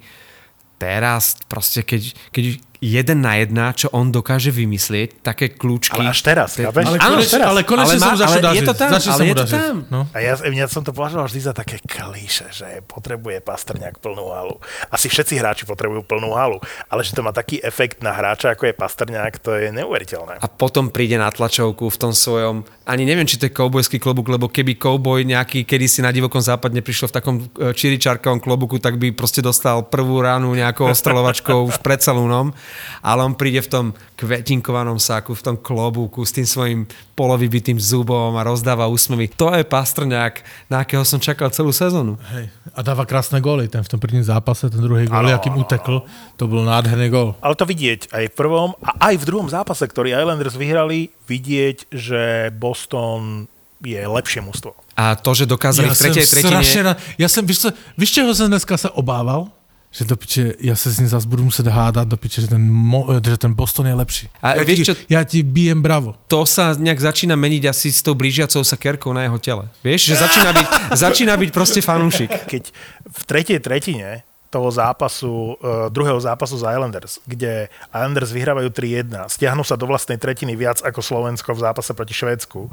Teraz 0.79 1.37
proste, 1.49 1.83
keď, 1.83 2.15
keď 2.33 2.45
jeden 2.81 3.21
na 3.21 3.37
jedna, 3.37 3.77
čo 3.77 3.93
on 3.93 4.09
dokáže 4.09 4.49
vymyslieť, 4.49 5.21
také 5.21 5.53
kľúčky. 5.53 6.01
Ale 6.01 6.17
až 6.17 6.21
teraz, 6.25 6.57
chápeš? 6.57 6.85
Ale, 6.89 6.97
Áno, 6.97 7.21
konečne, 7.21 7.37
teraz. 7.37 7.47
ale 7.47 7.61
konečne 7.63 7.93
Ale 7.93 8.01
má- 8.01 8.09
mu 8.09 8.17
začal 8.17 8.41
ale 8.41 8.57
je 8.57 8.63
to 8.65 8.75
tam, 8.75 8.89
Začal 8.91 9.13
ale 9.13 9.23
je 9.23 9.29
to 9.31 9.41
dažiť. 9.45 9.61
tam. 9.61 9.77
No. 9.93 10.01
A 10.11 10.19
ja, 10.19 10.33
ja 10.41 10.67
som 10.67 10.81
to 10.81 10.91
považoval 10.91 11.29
vždy 11.29 11.41
za 11.45 11.53
také 11.53 11.77
klíše, 11.79 12.49
že 12.49 12.81
potrebuje 12.89 13.45
Pastrňák 13.45 14.01
plnú 14.01 14.33
halu. 14.33 14.57
Asi 14.89 15.07
všetci 15.07 15.37
hráči 15.37 15.69
potrebujú 15.69 16.01
plnú 16.03 16.33
halu, 16.33 16.57
ale 16.89 17.05
že 17.05 17.13
to 17.13 17.21
má 17.21 17.37
taký 17.37 17.61
efekt 17.61 18.01
na 18.01 18.17
hráča, 18.17 18.57
ako 18.57 18.65
je 18.67 18.75
Pastrňák, 18.75 19.33
to 19.45 19.61
je 19.61 19.69
neuveriteľné. 19.71 20.41
A 20.41 20.47
potom 20.49 20.89
príde 20.89 21.21
na 21.21 21.29
tlačovku 21.29 21.85
v 21.85 21.97
tom 22.01 22.17
svojom, 22.17 22.65
ani 22.89 23.05
neviem, 23.05 23.29
či 23.29 23.37
to 23.37 23.45
je 23.45 23.53
koubojský 23.53 24.01
klobúk, 24.01 24.33
lebo 24.33 24.49
keby 24.49 24.81
kouboj 24.81 25.21
nejaký 25.23 25.69
kedysi 25.69 26.01
na 26.01 26.09
divokom 26.09 26.41
západne 26.41 26.81
prišiel 26.81 27.13
v 27.13 27.15
takom 27.15 27.35
e, 27.61 27.77
čiričarkovom 27.77 28.41
klobuku, 28.41 28.81
tak 28.81 28.97
by 28.97 29.13
proste 29.13 29.45
dostal 29.45 29.85
prvú 29.85 30.25
ránu 30.25 30.57
nejakou 30.57 30.89
ostrelovačkou 30.89 31.69
už 31.69 31.77
pred 31.85 32.01
salúnom, 32.01 32.57
ale 33.01 33.25
on 33.25 33.35
príde 33.35 33.61
v 33.65 33.69
tom 33.69 33.87
kvetinkovanom 34.17 35.01
sáku, 35.01 35.33
v 35.33 35.43
tom 35.43 35.57
klobúku 35.57 36.25
s 36.27 36.33
tým 36.33 36.47
svojim 36.47 36.81
polovybitým 37.17 37.81
zubom 37.81 38.37
a 38.37 38.43
rozdáva 38.45 38.89
úsmevy. 38.89 39.33
To 39.37 39.53
je 39.53 39.65
pastrňák, 39.65 40.45
na 40.73 40.85
akého 40.85 41.05
som 41.05 41.21
čakal 41.21 41.53
celú 41.53 41.73
sezónu. 41.73 42.17
Hej. 42.33 42.49
A 42.77 42.81
dáva 42.81 43.05
krásne 43.05 43.41
góly. 43.41 43.69
Ten 43.69 43.85
v 43.85 43.91
tom 43.97 44.01
prvním 44.01 44.25
zápase, 44.25 44.71
ten 44.71 44.81
druhý 44.81 45.09
gól, 45.09 45.27
áno, 45.27 45.37
utekl, 45.61 46.05
to 46.37 46.45
bol 46.49 46.65
nádherný 46.65 47.09
gól. 47.13 47.37
Ale 47.45 47.57
to 47.57 47.69
vidieť 47.69 48.13
aj 48.13 48.25
v 48.31 48.35
prvom 48.37 48.77
a 48.81 49.11
aj 49.11 49.15
v 49.21 49.25
druhom 49.27 49.49
zápase, 49.49 49.85
ktorý 49.85 50.17
Islanders 50.17 50.57
vyhrali, 50.57 51.13
vidieť, 51.29 51.93
že 51.93 52.53
Boston 52.57 53.49
je 53.81 54.01
lepšie 54.01 54.45
mužstvo. 54.45 54.77
A 54.97 55.17
to, 55.17 55.33
že 55.33 55.49
dokázali 55.49 55.89
v 55.89 55.97
tretej 55.97 56.27
tretine... 56.29 56.97
Já 57.19 57.29
jsem, 57.29 57.47
víš, 57.47 57.59
co, 57.59 57.73
víš, 57.99 58.11
čeho 58.13 58.35
jsem 58.35 58.49
dneska 58.49 58.77
se 58.77 58.91
obával? 58.91 59.49
Že 59.91 60.05
do 60.05 60.17
piče, 60.17 60.55
já 60.61 60.77
se 60.77 60.91
s 60.91 60.99
ním 60.99 61.09
zase 61.09 61.27
budu 61.27 61.45
muset 61.45 61.67
hádat 61.67 62.09
do 62.09 62.17
piče, 62.17 62.41
že 62.41 62.49
ten, 62.49 62.63
mo, 62.73 63.07
že 63.25 63.37
ten 63.37 63.55
Boston 63.55 63.87
je 63.87 63.95
lepší. 63.95 64.29
A 64.43 64.55
já, 64.55 64.63
vieš 64.65 64.79
ti, 64.79 64.85
čo- 64.85 64.95
já 65.09 65.25
ti 65.25 65.43
bijem 65.43 65.83
bravo. 65.83 66.15
to 66.31 66.47
sa 66.47 66.79
nejak 66.79 67.01
začína 67.01 67.35
meniť 67.35 67.67
asi 67.67 67.91
s 67.91 67.99
tou 68.03 68.15
blížiacou 68.15 68.63
sa 68.63 68.77
kerkou 68.79 69.11
na 69.13 69.23
jeho 69.27 69.39
tele. 69.43 69.67
Vieš, 69.83 70.15
že 70.15 70.15
začína 70.23 70.53
byť, 70.55 70.67
začína 71.05 71.35
byť 71.37 71.51
proste 71.51 71.83
fanúšik. 71.83 72.31
Keď 72.47 72.63
v 73.11 73.23
tretej 73.27 73.59
tretine 73.59 74.23
toho 74.51 74.71
zápasu, 74.71 75.59
uh, 75.59 75.91
druhého 75.91 76.19
zápasu 76.23 76.59
z 76.59 76.71
Islanders, 76.71 77.19
kde 77.27 77.67
Islanders 77.91 78.31
vyhrávajú 78.31 78.71
3-1, 78.71 79.27
stiahnu 79.27 79.63
sa 79.67 79.75
do 79.75 79.87
vlastnej 79.91 80.19
tretiny 80.19 80.55
viac 80.55 80.83
ako 80.87 81.03
Slovensko 81.03 81.51
v 81.55 81.63
zápase 81.67 81.95
proti 81.95 82.15
Švédsku 82.15 82.71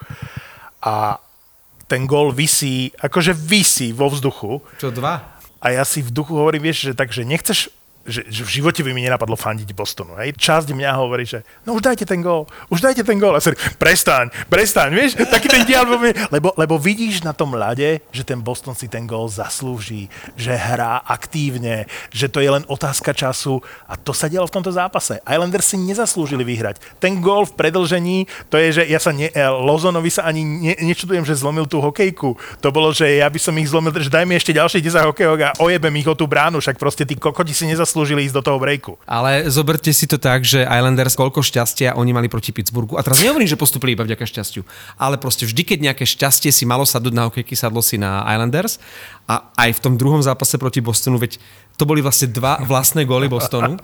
a 0.86 1.18
ten 1.88 2.04
gól 2.06 2.36
visí, 2.36 2.92
akože 3.00 3.32
visí 3.34 3.94
vo 3.96 4.10
vzduchu 4.12 4.60
Čo, 4.78 4.92
dva? 4.92 5.37
A 5.62 5.74
ja 5.74 5.84
si 5.86 6.02
v 6.02 6.14
duchu 6.14 6.38
hovorím, 6.38 6.70
vieš, 6.70 6.92
že 6.92 6.94
takže 6.94 7.26
nechceš 7.26 7.70
že, 8.08 8.24
že 8.32 8.42
v 8.48 8.50
živote 8.64 8.82
by 8.82 8.96
mi 8.96 9.04
nenapadlo 9.04 9.36
fandiť 9.36 9.76
Bostonu. 9.76 10.16
Hej? 10.18 10.34
Časť 10.40 10.72
mňa 10.72 10.92
hovorí, 10.98 11.28
že 11.28 11.44
no 11.68 11.76
už 11.76 11.84
dajte 11.84 12.08
ten 12.08 12.24
gól, 12.24 12.48
už 12.72 12.80
dajte 12.80 13.04
ten 13.04 13.20
gól. 13.20 13.36
A 13.36 13.44
sa 13.44 13.52
prestaň, 13.78 14.32
prestaň, 14.48 14.96
vieš, 14.96 15.20
taký 15.28 15.52
ten 15.52 15.68
dial, 15.68 15.84
lebo, 16.32 16.56
lebo 16.56 16.76
vidíš 16.80 17.22
na 17.28 17.36
tom 17.36 17.54
ľade, 17.54 18.02
že 18.10 18.24
ten 18.24 18.40
Boston 18.40 18.74
si 18.74 18.88
ten 18.88 19.04
gól 19.06 19.28
zaslúži, 19.28 20.08
že 20.40 20.56
hrá 20.56 21.04
aktívne, 21.04 21.86
že 22.10 22.32
to 22.32 22.40
je 22.40 22.50
len 22.50 22.64
otázka 22.72 23.12
času 23.12 23.60
a 23.86 24.00
to 24.00 24.16
sa 24.16 24.32
dialo 24.32 24.48
v 24.48 24.56
tomto 24.56 24.72
zápase. 24.72 25.20
Islanders 25.28 25.68
si 25.68 25.78
nezaslúžili 25.78 26.48
vyhrať. 26.48 26.80
Ten 27.04 27.20
gól 27.20 27.44
v 27.44 27.60
predlžení, 27.60 28.18
to 28.48 28.56
je, 28.56 28.82
že 28.82 28.84
ja 28.88 29.04
sa 29.04 29.12
ne, 29.12 29.28
eh, 29.28 29.52
Lozonovi 29.52 30.10
sa 30.10 30.26
ani 30.26 30.42
ne, 30.42 30.74
nečudujem, 30.80 31.28
že 31.28 31.36
zlomil 31.36 31.68
tú 31.68 31.84
hokejku. 31.84 32.40
To 32.64 32.70
bolo, 32.72 32.96
že 32.96 33.20
ja 33.20 33.28
by 33.28 33.38
som 33.38 33.54
ich 33.60 33.68
zlomil, 33.68 33.92
že 33.94 34.10
daj 34.10 34.24
mi 34.24 34.40
ešte 34.40 34.56
ďalších 34.56 34.82
10 34.82 35.12
hokejok 35.12 35.40
a 35.44 35.50
ojebem 35.60 35.94
ich 36.00 36.08
o 36.08 36.16
tú 36.16 36.24
bránu, 36.24 36.64
však 36.64 36.80
proste 36.80 37.04
tí 37.04 37.20
kokoti 37.20 37.52
si 37.52 37.68
nezaslúžili 37.68 37.97
ísť 38.04 38.36
do 38.36 38.44
toho 38.46 38.58
breaku. 38.62 39.00
Ale 39.08 39.48
zoberte 39.48 39.90
si 39.96 40.06
to 40.06 40.20
tak, 40.20 40.44
že 40.44 40.68
Islanders 40.68 41.16
koľko 41.16 41.42
šťastia 41.42 41.96
oni 41.98 42.12
mali 42.14 42.28
proti 42.28 42.52
Pittsburghu. 42.52 43.00
A 43.00 43.02
teraz 43.02 43.24
nehovorím, 43.24 43.50
že 43.50 43.58
postupili 43.58 43.96
iba 43.96 44.06
vďaka 44.06 44.28
šťastiu, 44.28 44.62
ale 45.00 45.16
proste 45.18 45.48
vždy, 45.48 45.62
keď 45.64 45.80
nejaké 45.92 46.04
šťastie 46.04 46.52
si 46.52 46.68
malo 46.68 46.84
sadnúť 46.84 47.14
na 47.16 47.24
hokejky, 47.32 47.56
sadlo 47.58 47.80
si 47.80 47.96
na 47.98 48.22
Islanders. 48.28 48.78
A 49.28 49.52
aj 49.60 49.76
v 49.76 49.84
tom 49.84 49.94
druhom 50.00 50.24
zápase 50.24 50.56
proti 50.56 50.80
Bostonu, 50.80 51.20
veď 51.20 51.36
to 51.76 51.84
boli 51.84 52.00
vlastne 52.00 52.32
dva 52.32 52.64
vlastné 52.64 53.04
góly 53.04 53.28
Bostonu. 53.28 53.76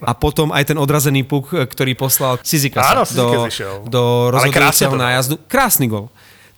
A 0.00 0.12
potom 0.14 0.54
aj 0.54 0.72
ten 0.72 0.78
odrazený 0.78 1.26
puk, 1.26 1.52
ktorý 1.52 1.98
poslal 1.98 2.38
Sizika 2.40 2.80
Áno, 2.80 3.04
do, 3.12 3.50
do 3.90 4.02
rozhodujúceho 4.30 4.94
nájazdu. 4.94 5.34
Krásny 5.50 5.90
gól. 5.90 6.08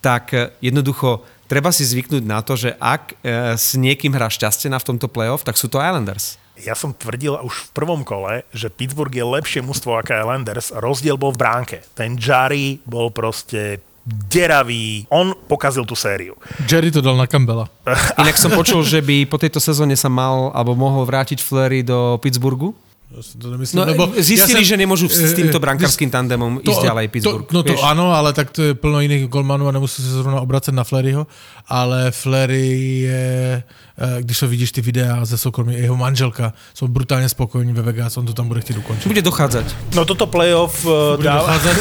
Tak 0.05 0.25
e, 0.37 0.53
jednoducho 0.61 1.25
treba 1.49 1.73
si 1.73 1.89
zvyknúť 1.89 2.25
na 2.25 2.45
to, 2.45 2.55
že 2.55 2.77
ak 2.77 3.17
e, 3.25 3.57
s 3.57 3.75
niekým 3.75 4.13
hrá 4.13 4.29
šťastie 4.29 4.69
na 4.69 4.77
v 4.77 4.95
tomto 4.95 5.09
playoff, 5.09 5.43
tak 5.43 5.57
sú 5.57 5.67
to 5.67 5.81
Islanders. 5.81 6.37
Ja 6.55 6.79
som 6.79 6.95
tvrdil 6.95 7.35
už 7.43 7.67
v 7.67 7.73
prvom 7.75 8.07
kole, 8.07 8.47
že 8.55 8.71
Pittsburgh 8.71 9.11
je 9.11 9.27
lepšie 9.27 9.61
mužstvo 9.67 9.99
ako 9.99 10.23
Islanders. 10.23 10.71
Rozdiel 10.71 11.19
bol 11.19 11.35
v 11.35 11.43
bránke. 11.43 11.79
Ten 11.99 12.15
Jari 12.15 12.79
bol 12.87 13.11
proste 13.11 13.83
deravý. 14.05 15.09
On 15.09 15.33
pokazil 15.33 15.83
tú 15.89 15.97
sériu. 15.97 16.37
Jerry 16.69 16.93
to 16.93 17.01
dal 17.01 17.17
na 17.17 17.25
Campbella. 17.25 17.67
Inak 18.21 18.37
som 18.37 18.53
počul, 18.53 18.85
že 18.85 19.01
by 19.01 19.25
po 19.25 19.41
tejto 19.41 19.59
sezóne 19.59 19.97
sa 19.97 20.13
mal 20.13 20.53
alebo 20.53 20.77
mohol 20.77 21.09
vrátiť 21.09 21.41
Fleury 21.41 21.81
do 21.81 22.21
Pittsburghu. 22.21 22.77
Ja 23.15 23.23
to 23.39 23.47
nemyslím, 23.55 23.79
No, 23.79 23.87
lebo 23.87 24.11
zistili, 24.19 24.67
ja 24.67 24.75
že 24.75 24.77
nemôžu 24.77 25.07
s 25.07 25.23
eh, 25.23 25.31
týmto 25.39 25.59
eh, 25.59 25.63
brankárským 25.63 26.11
tandemom 26.11 26.59
ísť 26.59 26.83
ďalej 26.83 27.07
Pittsburgh. 27.15 27.47
To, 27.47 27.55
no 27.55 27.63
to 27.63 27.79
vieš? 27.79 27.83
áno, 27.87 28.11
ale 28.11 28.35
tak 28.35 28.51
to 28.51 28.63
je 28.63 28.75
plno 28.75 28.99
iných 28.99 29.31
golmanů 29.31 29.69
a 29.69 29.73
nemusí 29.73 30.03
se 30.03 30.11
zrovna 30.11 30.43
obracet 30.43 30.75
na 30.75 30.83
Fleryho, 30.85 31.27
ale 31.71 32.11
Flery 32.11 33.01
je, 33.07 33.63
když 34.21 34.43
ho 34.43 34.49
vidíš 34.49 34.73
ty 34.73 34.81
videa 34.81 35.25
ze 35.25 35.39
soukromí, 35.39 35.75
jeho 35.75 35.97
manželka 35.97 36.53
jsou 36.75 36.89
brutálně 36.89 37.29
spokojení 37.29 37.73
ve 37.73 37.83
Vegas, 37.83 38.17
on 38.17 38.27
to 38.27 38.33
tam 38.33 38.49
bude 38.49 38.61
chtít 38.61 38.77
ukončit. 38.79 39.09
Bude 39.09 39.23
dochádzať. 39.23 39.67
No 39.95 40.05
toto 40.05 40.27
playoff 40.27 40.85
uh, 40.85 40.91
Bude 41.17 41.29
dáva... 41.29 41.41
docházet. 41.41 41.79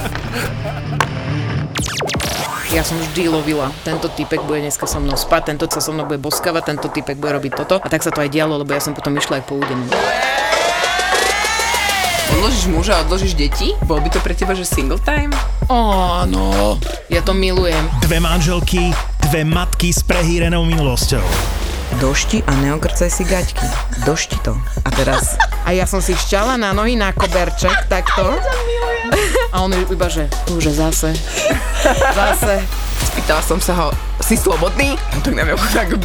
Ja 2.70 2.86
som 2.86 3.02
vždy 3.02 3.26
lovila. 3.26 3.74
Tento 3.82 4.06
typek 4.06 4.46
bude 4.46 4.62
dneska 4.62 4.86
so 4.86 5.02
mnou 5.02 5.18
spať, 5.18 5.50
tento 5.50 5.66
sa 5.66 5.82
so 5.82 5.90
mnou 5.90 6.06
bude 6.06 6.22
boskavať, 6.22 6.70
tento 6.70 6.86
typek 6.86 7.18
bude 7.18 7.34
robiť 7.34 7.52
toto. 7.58 7.82
A 7.82 7.86
tak 7.90 8.06
sa 8.06 8.14
to 8.14 8.22
aj 8.22 8.30
dialo, 8.30 8.62
lebo 8.62 8.70
ja 8.70 8.78
som 8.78 8.94
potom 8.94 9.10
išla 9.18 9.42
aj 9.42 9.44
po 9.50 9.58
údenu. 9.58 9.90
Odložíš 12.30 12.70
muža 12.70 12.92
a 12.94 13.02
odložíš 13.02 13.34
deti? 13.34 13.74
Bol 13.82 13.98
by 13.98 14.14
to 14.14 14.22
pre 14.22 14.38
teba, 14.38 14.54
že 14.54 14.62
single 14.62 15.02
time? 15.02 15.34
Áno, 15.66 16.78
ja 17.10 17.18
to 17.26 17.34
milujem. 17.34 17.90
Dve 18.06 18.22
manželky, 18.22 18.94
dve 19.26 19.42
matky 19.42 19.90
s 19.90 20.06
prehýrenou 20.06 20.62
minulosťou. 20.62 21.26
Došti 21.98 22.46
a 22.46 22.54
neokrcaj 22.54 23.10
si 23.10 23.26
gaťky. 23.26 23.66
Došti 24.06 24.38
to. 24.46 24.54
A 24.86 24.88
teraz... 24.94 25.34
A 25.66 25.76
ja 25.76 25.84
som 25.84 26.00
si 26.00 26.16
šťala 26.16 26.56
na 26.56 26.72
nohy 26.72 26.96
na 26.96 27.12
koberček, 27.14 27.86
takto. 27.86 28.38
A 29.50 29.66
on 29.66 29.72
iba, 29.74 30.06
že 30.06 30.30
už 30.52 30.70
zase, 30.74 31.14
zase. 32.18 32.62
Spýtala 33.00 33.42
som 33.42 33.58
sa 33.58 33.74
ho, 33.74 33.88
si 34.22 34.38
slobodný? 34.38 34.94
On 35.16 35.20
tak 35.24 35.34
na 35.34 35.42
mňa 35.48 35.58
tak 35.74 35.96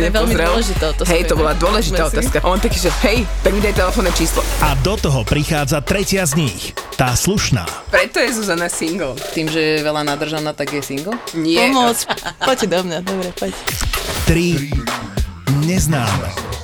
je 0.00 0.08
veľmi 0.08 0.34
dôležitá 0.38 0.84
otázka 0.96 1.12
Hej, 1.12 1.22
to 1.28 1.34
bola 1.36 1.52
dôležitá 1.52 2.02
otázka. 2.08 2.40
A 2.40 2.46
on 2.48 2.56
taký, 2.62 2.78
že 2.80 2.90
hej, 3.04 3.28
tak 3.44 3.52
mi 3.52 3.60
daj 3.60 3.76
telefónne 3.76 4.14
číslo. 4.16 4.40
A 4.64 4.72
do 4.80 4.96
toho 4.96 5.26
prichádza 5.28 5.84
tretia 5.84 6.24
z 6.24 6.40
nich, 6.40 6.72
tá 6.96 7.12
slušná. 7.12 7.68
Preto 7.92 8.22
je 8.22 8.32
Zuzana 8.32 8.72
single. 8.72 9.18
Tým, 9.36 9.52
že 9.52 9.60
je 9.60 9.76
veľa 9.84 10.06
nadržaná, 10.08 10.56
tak 10.56 10.72
je 10.72 10.80
single. 10.80 11.12
Nie. 11.36 11.68
Pomoc, 11.68 12.00
poďte 12.40 12.66
do 12.72 12.80
mňa, 12.88 12.98
dobre, 13.04 13.28
poď. 13.36 13.52
Tri 14.24 14.72
neznáme. 15.66 16.63